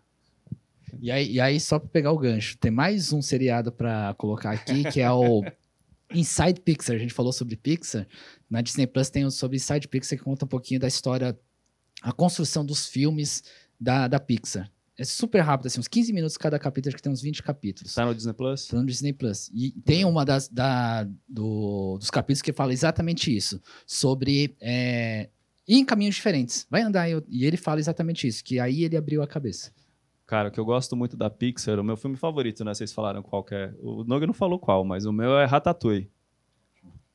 E 1.00 1.10
aí, 1.10 1.32
e 1.32 1.40
aí, 1.40 1.58
só 1.60 1.78
pra 1.78 1.88
pegar 1.88 2.12
o 2.12 2.18
gancho, 2.18 2.56
tem 2.58 2.70
mais 2.70 3.12
um 3.12 3.22
seriado 3.22 3.72
pra 3.72 4.14
colocar 4.18 4.50
aqui, 4.52 4.84
que 4.90 5.00
é 5.00 5.10
o 5.10 5.42
Inside 6.12 6.60
Pixar. 6.60 6.96
A 6.96 6.98
gente 6.98 7.14
falou 7.14 7.32
sobre 7.32 7.56
Pixar. 7.56 8.06
Na 8.50 8.60
Disney 8.60 8.86
Plus 8.86 9.08
tem 9.10 9.24
o 9.24 9.30
sobre 9.30 9.56
Inside 9.56 9.88
Pixar, 9.88 10.18
que 10.18 10.24
conta 10.24 10.44
um 10.44 10.48
pouquinho 10.48 10.78
da 10.80 10.86
história, 10.88 11.38
a 12.02 12.12
construção 12.12 12.64
dos 12.64 12.86
filmes 12.86 13.42
da, 13.80 14.06
da 14.08 14.20
Pixar. 14.20 14.70
É 14.98 15.04
super 15.04 15.40
rápido, 15.40 15.66
assim, 15.68 15.80
uns 15.80 15.88
15 15.88 16.12
minutos 16.12 16.36
cada 16.36 16.58
capítulo, 16.58 16.90
acho 16.90 16.96
que 16.98 17.02
tem 17.02 17.10
uns 17.10 17.22
20 17.22 17.42
capítulos. 17.42 17.94
Tá 17.94 18.04
no 18.04 18.14
Disney 18.14 18.34
Plus? 18.34 18.66
Tá 18.68 18.76
no 18.76 18.84
Disney 18.86 19.12
Plus. 19.14 19.50
E 19.54 19.72
tem 19.84 20.04
uma 20.04 20.22
das, 20.24 20.48
da- 20.48 21.08
do- 21.26 21.96
dos 21.98 22.10
capítulos 22.10 22.42
que 22.42 22.52
fala 22.52 22.72
exatamente 22.74 23.34
isso. 23.34 23.60
Sobre 23.86 24.54
é, 24.60 25.30
ir 25.66 25.76
em 25.78 25.84
caminhos 25.84 26.14
diferentes. 26.16 26.66
Vai 26.70 26.82
andar 26.82 27.08
e, 27.10 27.20
e 27.30 27.46
ele 27.46 27.56
fala 27.56 27.80
exatamente 27.80 28.26
isso. 28.28 28.44
Que 28.44 28.60
aí 28.60 28.84
ele 28.84 28.96
abriu 28.96 29.22
a 29.22 29.26
cabeça. 29.26 29.72
Cara, 30.32 30.48
o 30.48 30.50
que 30.50 30.58
eu 30.58 30.64
gosto 30.64 30.96
muito 30.96 31.14
da 31.14 31.28
Pixar, 31.28 31.78
o 31.78 31.84
meu 31.84 31.94
filme 31.94 32.16
favorito, 32.16 32.64
né? 32.64 32.72
Vocês 32.72 32.90
falaram 32.90 33.22
qual 33.22 33.44
que 33.44 33.54
é. 33.54 33.70
O 33.82 34.02
Nogue 34.02 34.26
não 34.26 34.32
falou 34.32 34.58
qual, 34.58 34.82
mas 34.82 35.04
o 35.04 35.12
meu 35.12 35.36
é 35.36 35.44
Ratatouille. 35.44 36.10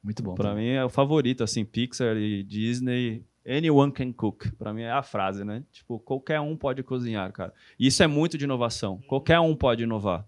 Muito 0.03 0.21
bom. 0.21 0.35
Pra 0.35 0.53
mim 0.53 0.67
é 0.67 0.85
o 0.85 0.89
favorito, 0.89 1.43
assim, 1.43 1.65
Pixar 1.65 2.15
e 2.15 2.43
Disney. 2.43 3.25
Anyone 3.43 3.91
can 3.91 4.13
cook. 4.13 4.51
Pra 4.51 4.71
mim 4.71 4.83
é 4.83 4.91
a 4.91 5.01
frase, 5.01 5.43
né? 5.43 5.63
Tipo, 5.71 5.97
qualquer 5.97 6.39
um 6.39 6.55
pode 6.55 6.83
cozinhar, 6.83 7.31
cara. 7.31 7.51
E 7.79 7.87
isso 7.87 8.03
é 8.03 8.07
muito 8.07 8.37
de 8.37 8.43
inovação. 8.43 9.01
Qualquer 9.07 9.39
um 9.39 9.55
pode 9.55 9.81
inovar. 9.81 10.23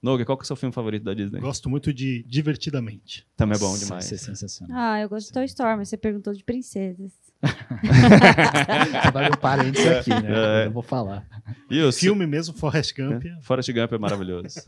Nogue, 0.00 0.24
qual 0.24 0.38
que 0.38 0.42
é 0.42 0.44
o 0.44 0.46
seu 0.46 0.56
filme 0.56 0.72
favorito 0.72 1.02
da 1.02 1.12
Disney? 1.12 1.40
Gosto 1.40 1.68
muito 1.68 1.92
de 1.92 2.22
Divertidamente. 2.22 3.28
Também 3.36 3.56
é 3.56 3.60
bom 3.60 3.76
demais. 3.76 4.06
Isso 4.06 4.14
é 4.14 4.16
sensacional. 4.16 4.74
Ah, 4.74 4.98
eu 4.98 5.10
gosto 5.10 5.26
de 5.26 5.34
Toy 5.34 5.44
Story, 5.44 5.76
mas 5.76 5.90
você 5.90 5.98
perguntou 5.98 6.32
de 6.32 6.42
princesas. 6.42 7.12
Você 7.42 9.10
vai 9.12 9.28
um 9.30 9.36
parênteses 9.36 9.86
aqui, 9.86 10.10
né? 10.10 10.28
É. 10.28 10.60
Eu 10.62 10.66
não 10.66 10.72
vou 10.72 10.82
falar. 10.82 11.26
E 11.70 11.82
o 11.82 11.92
Filme 11.92 12.26
mesmo, 12.26 12.54
Forrest 12.54 12.94
Gump. 12.96 13.24
É, 13.24 13.40
Forrest 13.42 13.72
Gump 13.72 13.92
é 13.92 13.98
maravilhoso. 13.98 14.60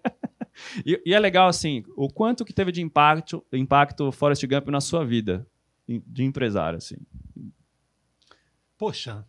e, 0.86 1.00
e 1.04 1.14
é 1.14 1.18
legal, 1.18 1.48
assim, 1.48 1.84
o 1.96 2.08
quanto 2.08 2.44
que 2.44 2.52
teve 2.52 2.72
de 2.72 2.80
impacto, 2.82 3.44
impacto 3.52 4.10
Forrest 4.12 4.44
Gump 4.46 4.68
na 4.68 4.80
sua 4.80 5.04
vida, 5.04 5.46
de 5.86 6.24
empresário, 6.24 6.78
assim. 6.78 6.96
Poxa, 8.78 9.24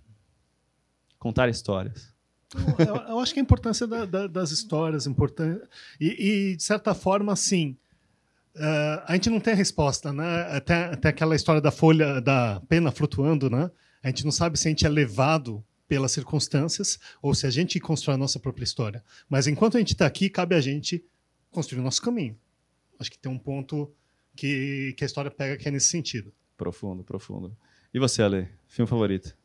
Contar 1.20 1.50
histórias. 1.50 2.12
eu, 2.80 2.86
eu- 2.86 2.96
eu 3.10 3.20
acho 3.20 3.32
que 3.34 3.40
a 3.40 3.44
importância 3.44 3.86
da- 3.86 4.06
da- 4.06 4.26
das 4.28 4.50
histórias 4.52 5.06
importante 5.06 5.62
e, 6.00 6.52
e, 6.52 6.56
de 6.56 6.64
certa 6.64 6.96
forma, 6.96 7.32
assim, 7.34 7.78
eh, 8.56 9.04
a 9.08 9.14
gente 9.14 9.30
não 9.30 9.40
tem 9.40 9.54
a 9.54 9.56
resposta, 9.56 10.12
né? 10.12 10.48
Até, 10.52 10.86
até 10.86 11.10
aquela 11.10 11.36
história 11.36 11.62
da 11.62 11.72
folha, 11.72 12.20
da 12.22 12.62
pena 12.68 12.92
flutuando, 12.92 13.50
né? 13.50 13.70
A 14.04 14.08
gente 14.08 14.26
não 14.26 14.32
sabe 14.32 14.58
se 14.58 14.68
a 14.68 14.72
gente 14.72 14.86
é 14.86 14.90
levado 14.90 15.64
pelas 15.88 16.12
circunstâncias 16.12 17.00
ou 17.22 17.34
se 17.34 17.46
a 17.46 17.50
gente 17.50 17.80
constrói 17.80 18.16
a 18.16 18.18
nossa 18.18 18.40
própria 18.40 18.64
história. 18.64 19.04
Mas 19.30 19.48
enquanto 19.48 19.76
a 19.76 19.80
gente 19.80 19.94
está 19.94 20.06
aqui, 20.06 20.30
cabe 20.30 20.56
a 20.56 20.62
gente 20.62 21.04
construir 21.50 21.82
o 21.82 21.84
nosso 21.84 22.02
caminho. 22.02 22.38
Acho 23.00 23.12
que 23.12 23.18
tem 23.18 23.32
um 23.32 23.38
ponto 23.38 23.94
que, 24.36 24.94
que 24.98 25.04
a 25.04 25.08
história 25.08 25.30
pega 25.30 25.58
que 25.58 25.68
é 25.68 25.72
nesse 25.72 25.88
sentido. 25.88 26.34
Profundo, 26.56 27.04
profundo. 27.04 27.56
E 27.94 28.00
você, 28.00 28.22
Ale? 28.22 28.48
Filme 28.68 28.90
favorito? 28.90 29.36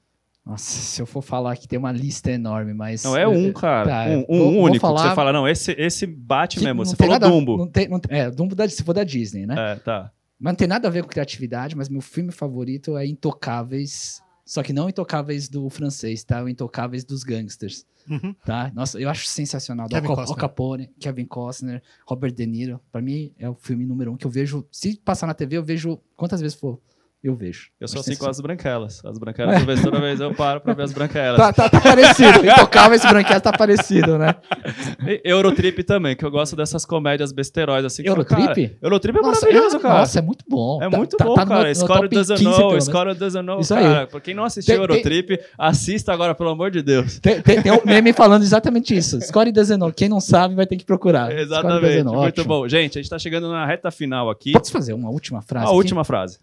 Nossa, 0.46 0.64
se 0.80 1.02
eu 1.02 1.06
for 1.06 1.22
falar 1.22 1.56
que 1.56 1.66
tem 1.66 1.76
uma 1.76 1.90
lista 1.90 2.30
enorme, 2.30 2.72
mas. 2.72 3.02
Não, 3.02 3.16
é 3.16 3.26
um, 3.26 3.52
cara. 3.52 3.88
Tá, 3.88 4.04
um 4.10 4.20
um 4.28 4.38
vou- 4.38 4.52
vou 4.52 4.62
único. 4.62 4.72
que 4.74 4.78
falar- 4.78 5.08
você 5.08 5.14
fala, 5.16 5.32
não, 5.32 5.48
esse, 5.48 5.72
esse 5.72 6.06
bate 6.06 6.58
que 6.58 6.64
mesmo. 6.64 6.84
Você 6.86 6.94
falou 6.94 7.12
nada- 7.14 7.28
Dumbo. 7.28 7.56
Não 7.56 7.66
tem, 7.66 7.88
não 7.88 7.98
tem- 7.98 8.16
é, 8.16 8.30
Dumbo 8.30 8.54
da, 8.54 8.68
se 8.68 8.84
for 8.84 8.92
da 8.92 9.02
Disney, 9.02 9.44
né? 9.44 9.54
É, 9.72 9.74
tá. 9.76 10.12
Mas 10.38 10.52
não 10.52 10.56
tem 10.56 10.68
nada 10.68 10.86
a 10.86 10.90
ver 10.90 11.02
com 11.02 11.08
criatividade, 11.08 11.74
mas 11.76 11.88
meu 11.88 12.00
filme 12.00 12.30
favorito 12.30 12.96
é 12.96 13.04
Intocáveis. 13.06 14.22
Só 14.44 14.62
que 14.62 14.72
não 14.72 14.88
Intocáveis 14.88 15.48
do 15.48 15.68
francês, 15.68 16.22
tá? 16.22 16.40
O 16.44 16.48
Intocáveis 16.48 17.02
dos 17.04 17.24
gangsters, 17.24 17.84
Uhum. 18.08 18.32
tá? 18.44 18.70
Nossa, 18.72 19.00
eu 19.00 19.10
acho 19.10 19.26
sensacional. 19.26 19.88
Kevin 19.88 20.06
Al 20.06 20.14
Costner. 20.14 20.38
Capone, 20.38 20.90
Kevin 21.00 21.24
Costner, 21.24 21.82
Robert 22.06 22.32
De 22.32 22.46
Niro. 22.46 22.80
Pra 22.92 23.02
mim 23.02 23.32
é 23.36 23.48
o 23.50 23.54
filme 23.54 23.84
número 23.84 24.12
um 24.12 24.16
que 24.16 24.24
eu 24.24 24.30
vejo. 24.30 24.64
Se 24.70 24.96
passar 25.04 25.26
na 25.26 25.34
TV, 25.34 25.56
eu 25.56 25.64
vejo 25.64 25.98
quantas 26.16 26.40
vezes 26.40 26.56
for. 26.56 26.78
Eu 27.26 27.34
vejo. 27.34 27.70
Eu 27.80 27.88
sou 27.88 28.00
assim 28.02 28.14
com 28.14 28.28
as 28.28 28.40
branquelas. 28.40 29.04
As 29.04 29.18
branquelas, 29.18 29.54
toda 29.58 29.66
vez, 29.66 29.82
toda 29.82 30.00
vez 30.00 30.20
eu 30.20 30.32
paro 30.32 30.60
pra 30.60 30.74
ver 30.74 30.84
as 30.84 30.92
branquelas. 30.92 31.36
Tá, 31.36 31.52
tá, 31.52 31.68
tá 31.68 31.80
parecido. 31.80 32.46
Intocáveis 32.46 33.02
branquelas 33.02 33.42
tá 33.42 33.50
parecido, 33.52 34.16
né? 34.16 34.32
E 35.04 35.20
Eurotrip 35.24 35.82
também, 35.82 36.14
que 36.14 36.24
eu 36.24 36.30
gosto 36.30 36.54
dessas 36.54 36.84
comédias 36.84 37.32
besteróis 37.32 37.84
assim. 37.84 38.04
Eurotrip? 38.06 38.46
Cara, 38.68 38.78
Eurotrip 38.80 39.18
é 39.18 39.22
Nossa, 39.22 39.40
maravilhoso, 39.46 39.76
é, 39.76 39.80
cara. 39.80 39.98
Nossa, 39.98 40.18
é 40.20 40.22
muito 40.22 40.44
bom. 40.48 40.80
É 40.80 40.88
Tá- 40.88 40.96
muito 40.96 41.16
tá- 41.16 41.24
bom, 41.24 41.34
tá 41.34 41.44
cara. 41.46 41.74
Score 41.74 42.08
doesn't 42.08 42.38
15, 42.38 42.60
know, 42.60 42.80
Score 42.80 43.14
doesn't 43.14 43.44
know. 43.44 43.58
Isso 43.60 43.74
aí. 43.74 43.82
Cara, 43.82 44.06
pra 44.06 44.20
quem 44.20 44.32
não 44.34 44.44
assistiu 44.44 44.76
Tem- 44.76 44.86
tem- 44.86 44.96
Eurotrip, 44.96 45.40
assista 45.58 46.12
agora, 46.12 46.32
pelo 46.32 46.50
amor 46.50 46.70
de 46.70 46.80
Deus. 46.80 47.18
Tem, 47.18 47.42
tem, 47.42 47.60
tem 47.60 47.72
um 47.72 47.80
meme 47.84 48.12
falando 48.12 48.42
exatamente 48.42 48.96
isso. 48.96 49.20
Score 49.20 49.50
doesn't 49.50 49.78
know. 49.80 49.92
Quem 49.92 50.08
não 50.08 50.20
sabe 50.20 50.54
vai 50.54 50.64
ter 50.66 50.76
que 50.76 50.84
procurar. 50.84 51.36
Exatamente. 51.36 52.04
know, 52.04 52.14
Muito 52.14 52.40
ótimo. 52.40 52.44
bom. 52.46 52.68
Gente, 52.68 52.98
a 52.98 53.02
gente 53.02 53.10
tá 53.10 53.18
chegando 53.18 53.48
na 53.48 53.66
reta 53.66 53.90
final 53.90 54.30
aqui. 54.30 54.52
Posso 54.52 54.70
fazer 54.70 54.92
uma 54.92 55.10
última 55.10 55.42
frase? 55.42 55.66
A 55.66 55.68
aqui? 55.70 55.76
última 55.76 56.04
frase. 56.04 56.38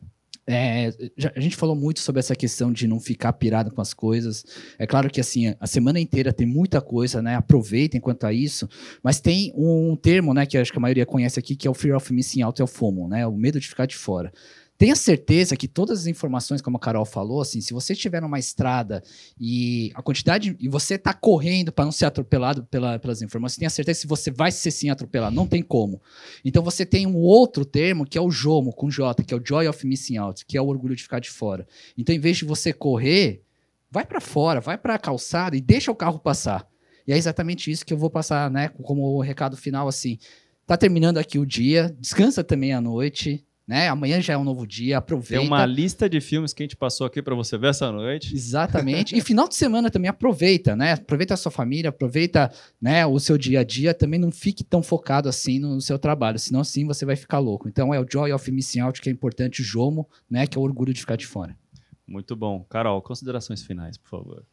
É, 0.45 0.91
a 1.35 1.39
gente 1.39 1.55
falou 1.55 1.75
muito 1.75 2.01
sobre 2.01 2.19
essa 2.19 2.35
questão 2.35 2.71
de 2.71 2.85
não 2.85 2.99
ficar 2.99 3.31
pirado 3.33 3.71
com 3.71 3.81
as 3.81 3.93
coisas. 3.93 4.45
É 4.77 4.85
claro 4.85 5.09
que 5.09 5.21
assim, 5.21 5.55
a 5.59 5.67
semana 5.67 5.99
inteira 5.99 6.33
tem 6.33 6.45
muita 6.45 6.81
coisa, 6.81 7.21
né? 7.21 7.35
Aproveitem 7.35 8.01
quanto 8.01 8.25
a 8.25 8.33
isso. 8.33 8.67
Mas 9.01 9.21
tem 9.21 9.53
um 9.55 9.95
termo, 9.95 10.33
né, 10.33 10.45
que 10.45 10.57
acho 10.57 10.71
que 10.71 10.77
a 10.77 10.81
maioria 10.81 11.05
conhece 11.05 11.39
aqui, 11.39 11.55
que 11.55 11.67
é 11.67 11.71
o 11.71 11.73
fear 11.73 11.95
of 11.95 12.13
missing 12.13 12.41
out, 12.41 12.61
é 12.61 12.63
o 12.63 12.67
FOMO, 12.67 13.07
né? 13.07 13.25
O 13.25 13.35
medo 13.35 13.59
de 13.59 13.67
ficar 13.67 13.85
de 13.85 13.95
fora. 13.95 14.33
Tenha 14.83 14.97
certeza 14.97 15.55
que 15.55 15.65
todas 15.65 16.01
as 16.01 16.07
informações, 16.07 16.61
como 16.61 16.75
a 16.75 16.79
Carol 16.79 17.05
falou, 17.05 17.39
assim, 17.39 17.61
se 17.61 17.71
você 17.71 17.93
estiver 17.93 18.21
numa 18.21 18.37
estrada 18.37 19.01
e 19.39 19.93
a 19.95 20.01
quantidade 20.01 20.57
e 20.59 20.67
você 20.67 20.97
tá 20.97 21.13
correndo 21.13 21.71
para 21.71 21.85
não 21.85 21.91
ser 21.93 22.03
atropelado 22.03 22.65
pela- 22.65 22.99
pelas 22.99 23.21
informações, 23.21 23.59
tenha 23.59 23.69
certeza 23.69 24.01
que 24.01 24.07
você 24.07 24.29
vai 24.29 24.51
ser 24.51 24.71
sim 24.71 24.89
atropelado, 24.89 25.33
não 25.33 25.47
tem 25.47 25.63
como. 25.63 26.01
Então 26.43 26.61
você 26.61 26.85
tem 26.85 27.07
um 27.07 27.15
outro 27.15 27.63
termo 27.63 28.05
que 28.05 28.17
é 28.17 28.21
o 28.21 28.29
JOMO, 28.29 28.73
com 28.73 28.89
J, 28.89 29.23
que 29.23 29.33
é 29.33 29.37
o 29.37 29.41
Joy 29.41 29.69
of 29.69 29.87
Missing 29.87 30.17
Out, 30.17 30.45
que 30.45 30.57
é 30.57 30.61
o 30.61 30.67
orgulho 30.67 30.97
de 30.97 31.03
ficar 31.03 31.19
de 31.19 31.29
fora. 31.29 31.65
Então, 31.97 32.13
em 32.13 32.19
vez 32.19 32.35
de 32.35 32.43
você 32.43 32.73
correr, 32.73 33.41
vai 33.89 34.05
para 34.05 34.19
fora, 34.19 34.59
vai 34.59 34.77
para 34.77 34.95
a 34.95 34.99
calçada 34.99 35.55
e 35.55 35.61
deixa 35.61 35.93
o 35.93 35.95
carro 35.95 36.19
passar. 36.19 36.67
E 37.07 37.13
é 37.13 37.17
exatamente 37.17 37.71
isso 37.71 37.85
que 37.85 37.93
eu 37.93 37.97
vou 37.97 38.09
passar, 38.09 38.51
né, 38.51 38.67
como 38.67 39.21
recado 39.21 39.55
final 39.55 39.87
assim. 39.87 40.17
Tá 40.67 40.75
terminando 40.75 41.19
aqui 41.19 41.39
o 41.39 41.45
dia, 41.45 41.95
descansa 42.01 42.43
também 42.43 42.73
à 42.73 42.81
noite, 42.81 43.45
né? 43.67 43.87
Amanhã 43.87 44.19
já 44.21 44.33
é 44.33 44.37
um 44.37 44.43
novo 44.43 44.67
dia, 44.67 44.87
Tem 44.87 44.95
aproveita. 44.97 45.43
uma 45.45 45.65
lista 45.65 46.09
de 46.09 46.19
filmes 46.19 46.53
que 46.53 46.63
a 46.63 46.65
gente 46.65 46.75
passou 46.75 47.07
aqui 47.07 47.21
pra 47.21 47.33
você 47.35 47.57
ver 47.57 47.67
essa 47.69 47.91
noite. 47.91 48.33
Exatamente. 48.35 49.15
E 49.17 49.21
final 49.21 49.47
de 49.47 49.55
semana 49.55 49.89
também 49.89 50.09
aproveita, 50.09 50.75
né? 50.75 50.93
Aproveita 50.93 51.33
a 51.33 51.37
sua 51.37 51.51
família, 51.51 51.89
aproveita, 51.89 52.51
né, 52.81 53.05
o 53.05 53.19
seu 53.19 53.37
dia 53.37 53.61
a 53.61 53.63
dia, 53.63 53.93
também 53.93 54.19
não 54.19 54.31
fique 54.31 54.63
tão 54.63 54.83
focado 54.83 55.29
assim 55.29 55.59
no 55.59 55.79
seu 55.81 55.97
trabalho, 55.97 56.37
senão 56.39 56.59
assim 56.61 56.85
você 56.85 57.05
vai 57.05 57.15
ficar 57.15 57.39
louco. 57.39 57.67
Então 57.69 57.93
é 57.93 57.99
o 57.99 58.05
Joy 58.09 58.31
of 58.33 58.51
Missing 58.51 58.79
Out 58.81 59.01
que 59.01 59.09
é 59.09 59.11
importante, 59.11 59.61
o 59.61 59.63
Jomo, 59.63 60.07
né, 60.29 60.45
que 60.47 60.57
é 60.57 60.61
o 60.61 60.63
orgulho 60.63 60.93
de 60.93 60.99
ficar 60.99 61.15
de 61.15 61.25
fora. 61.27 61.55
Muito 62.07 62.35
bom. 62.35 62.65
Carol, 62.69 63.01
considerações 63.01 63.63
finais, 63.63 63.97
por 63.97 64.09
favor. 64.09 64.45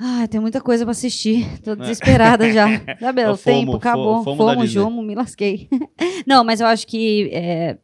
Ah, 0.00 0.26
tem 0.28 0.40
muita 0.40 0.60
coisa 0.60 0.84
pra 0.84 0.92
assistir. 0.92 1.46
Tô 1.62 1.74
desesperada 1.76 2.50
já. 2.52 2.66
Já 3.00 3.12
bem, 3.12 3.24
É 3.24 3.30
o 3.30 3.36
tempo 3.36 3.76
acabou. 3.76 4.18
fo- 4.24 4.36
FOMO 4.36 4.52
Fomo. 4.54 4.66
Jomo, 4.66 5.02
me 5.02 5.14
lasquei. 5.14 5.68
Não, 6.26 6.42
mas 6.44 6.60
eu 6.60 6.66
acho 6.66 6.86
que 6.86 7.28
é, 7.32 7.76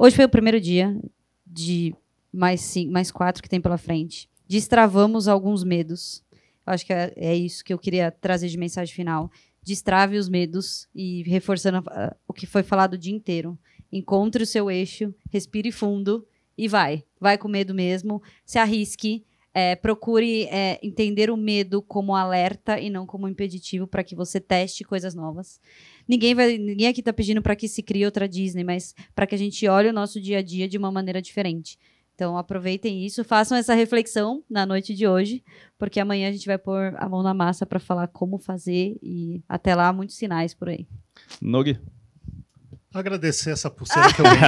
hoje 0.00 0.16
foi 0.16 0.24
o 0.24 0.28
primeiro 0.30 0.58
dia 0.58 0.98
de 1.46 1.94
mais, 2.32 2.62
cinco, 2.62 2.90
mais 2.90 3.10
quatro 3.10 3.42
que 3.42 3.48
tem 3.48 3.60
pela 3.60 3.76
frente. 3.76 4.28
Destravamos 4.48 5.28
alguns 5.28 5.62
medos. 5.62 6.24
Acho 6.64 6.86
que 6.86 6.92
é, 6.92 7.12
é 7.16 7.36
isso 7.36 7.62
que 7.62 7.72
eu 7.72 7.78
queria 7.78 8.10
trazer 8.10 8.48
de 8.48 8.56
mensagem 8.56 8.94
final. 8.94 9.30
Destrave 9.62 10.16
os 10.16 10.28
medos 10.28 10.88
e 10.94 11.22
reforçando 11.24 11.84
o 12.26 12.32
que 12.32 12.46
foi 12.46 12.62
falado 12.62 12.94
o 12.94 12.98
dia 12.98 13.14
inteiro. 13.14 13.58
Encontre 13.92 14.42
o 14.42 14.46
seu 14.46 14.70
eixo, 14.70 15.14
respire 15.30 15.70
fundo 15.70 16.26
e 16.56 16.66
vai. 16.66 17.04
Vai 17.20 17.36
com 17.36 17.48
medo 17.48 17.74
mesmo, 17.74 18.22
se 18.44 18.58
arrisque. 18.58 19.24
É, 19.52 19.74
procure 19.74 20.44
é, 20.44 20.78
entender 20.82 21.30
o 21.30 21.36
medo 21.36 21.82
como 21.82 22.14
alerta 22.14 22.78
e 22.78 22.88
não 22.88 23.04
como 23.04 23.26
impeditivo 23.26 23.86
para 23.86 24.04
que 24.04 24.14
você 24.14 24.38
teste 24.38 24.84
coisas 24.84 25.14
novas. 25.14 25.60
Ninguém, 26.08 26.34
vai, 26.34 26.56
ninguém 26.56 26.86
aqui 26.86 27.00
está 27.00 27.12
pedindo 27.12 27.42
para 27.42 27.56
que 27.56 27.66
se 27.66 27.82
crie 27.82 28.04
outra 28.04 28.28
Disney, 28.28 28.62
mas 28.62 28.94
para 29.14 29.26
que 29.26 29.34
a 29.34 29.38
gente 29.38 29.66
olhe 29.66 29.88
o 29.88 29.92
nosso 29.92 30.20
dia 30.20 30.38
a 30.38 30.42
dia 30.42 30.68
de 30.68 30.78
uma 30.78 30.92
maneira 30.92 31.20
diferente. 31.20 31.78
Então 32.20 32.36
aproveitem 32.36 33.06
isso, 33.06 33.24
façam 33.24 33.56
essa 33.56 33.72
reflexão 33.72 34.44
na 34.48 34.66
noite 34.66 34.94
de 34.94 35.06
hoje, 35.06 35.42
porque 35.78 35.98
amanhã 35.98 36.28
a 36.28 36.32
gente 36.32 36.46
vai 36.46 36.58
pôr 36.58 36.94
a 36.98 37.08
mão 37.08 37.22
na 37.22 37.32
massa 37.32 37.64
para 37.64 37.80
falar 37.80 38.08
como 38.08 38.38
fazer 38.38 38.98
e 39.02 39.42
até 39.48 39.74
lá 39.74 39.90
muitos 39.90 40.16
sinais 40.16 40.52
por 40.52 40.68
aí. 40.68 40.86
Nogue. 41.40 41.80
Agradecer 42.92 43.52
essa 43.52 43.70
pulseira 43.70 44.12
que 44.12 44.20
eu 44.20 44.24
ganhei. 44.28 44.38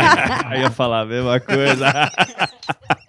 Aí 0.47 0.61
ia 0.61 0.71
falar 0.71 1.01
a 1.01 1.07
mesma 1.07 1.41
coisa. 1.41 1.87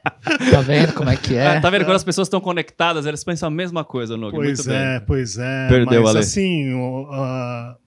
Tá 0.51 0.61
vendo 0.61 0.93
como 0.93 1.09
é 1.09 1.15
que 1.15 1.35
é? 1.35 1.47
Ah, 1.57 1.61
tá 1.61 1.69
vendo 1.69 1.85
quando 1.85 1.95
as 1.95 2.03
pessoas 2.03 2.27
estão 2.27 2.41
conectadas, 2.41 3.05
elas 3.05 3.23
pensam 3.23 3.47
a 3.47 3.51
mesma 3.51 3.83
coisa, 3.85 4.17
Nogue. 4.17 4.35
Pois 4.35 4.59
Muito 4.65 4.71
é, 4.71 4.97
bem. 4.99 5.07
pois 5.07 5.37
é. 5.37 5.67
Perdeu, 5.69 6.01
mas 6.01 6.09
Ale. 6.11 6.19
assim, 6.19 6.73
o- 6.73 7.07
a- 7.11 7.77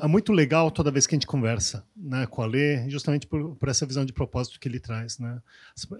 é 0.00 0.08
muito 0.08 0.32
legal 0.32 0.70
toda 0.70 0.90
vez 0.90 1.06
que 1.06 1.14
a 1.14 1.16
gente 1.16 1.26
conversa 1.26 1.86
né, 1.96 2.26
com 2.26 2.42
o 2.42 2.44
Ale, 2.44 2.88
justamente 2.88 3.26
por, 3.26 3.54
por 3.54 3.68
essa 3.68 3.86
visão 3.86 4.04
de 4.04 4.12
propósito 4.12 4.58
que 4.58 4.66
ele 4.66 4.80
traz. 4.80 5.18
Né? 5.18 5.40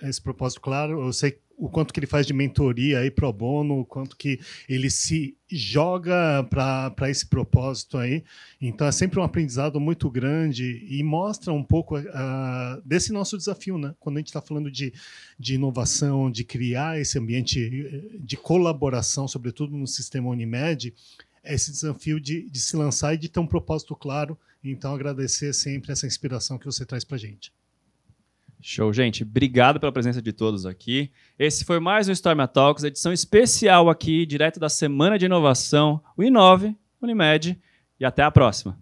Esse, 0.03 0.21
propósito, 0.21 0.61
claro, 0.61 1.01
eu 1.01 1.13
sei 1.13 1.39
o 1.57 1.69
quanto 1.69 1.95
que 1.95 2.01
ele 2.01 2.07
faz 2.07 2.27
de 2.27 2.33
mentoria 2.33 2.99
aí 2.99 3.11
pro 3.13 3.33
bono, 3.33 3.79
o 3.79 3.85
quanto 3.85 4.17
que 4.17 4.41
ele 4.69 4.91
se 4.91 5.37
joga 5.49 6.43
para 6.51 7.09
esse 7.09 7.25
propósito 7.25 7.97
aí. 7.97 8.25
Então 8.61 8.85
é 8.85 8.91
sempre 8.91 9.21
um 9.21 9.23
aprendizado 9.23 9.79
muito 9.79 10.11
grande 10.11 10.85
e 10.91 11.01
mostra 11.05 11.53
um 11.53 11.63
pouco 11.63 11.97
ah, 11.97 12.83
desse 12.85 13.13
nosso 13.13 13.39
desafio, 13.39 13.79
né? 13.79 13.95
Quando 14.01 14.17
a 14.17 14.19
gente 14.19 14.29
está 14.29 14.41
falando 14.41 14.69
de, 14.69 14.93
de 15.39 15.55
inovação, 15.55 16.29
de 16.29 16.43
criar 16.43 17.01
esse 17.01 17.17
ambiente 17.17 17.61
eh, 17.61 18.19
de 18.19 18.37
colaboração, 18.37 19.29
sobretudo 19.29 19.77
no 19.77 19.87
sistema 19.87 20.31
Unimed, 20.31 20.93
esse 21.45 21.71
desafio 21.71 22.21
de, 22.21 22.49
de 22.49 22.61
se 22.61 22.77
lançar 22.77 23.15
e 23.15 23.19
de 23.19 23.29
ter 23.29 23.41
um 23.41 23.47
propósito 23.47 23.95
claro. 23.95 24.39
Então 24.63 24.95
agradecer 24.95 25.53
sempre 25.53 25.93
essa 25.93 26.07
inspiração 26.07 26.59
que 26.59 26.67
você 26.67 26.87
traz 26.87 27.05
para 27.05 27.19
gente. 27.19 27.53
Show, 28.61 28.93
gente. 28.95 29.23
Obrigado 29.23 29.79
pela 29.79 29.93
presença 29.93 30.23
de 30.23 30.33
todos 30.33 30.65
aqui. 30.65 31.11
Esse 31.39 31.67
foi 31.67 31.79
mais 31.79 32.09
um 32.09 32.13
Storm 32.13 32.47
Talks, 32.47 32.83
edição 32.83 33.13
especial 33.13 33.91
aqui, 33.91 34.25
direto 34.25 34.59
da 34.59 34.71
Semana 34.71 35.19
de 35.19 35.27
Inovação, 35.27 36.03
o 36.17 36.23
Inove, 36.23 36.75
Unimed. 37.03 37.61
E 38.01 38.05
até 38.05 38.23
a 38.23 38.31
próxima. 38.31 38.79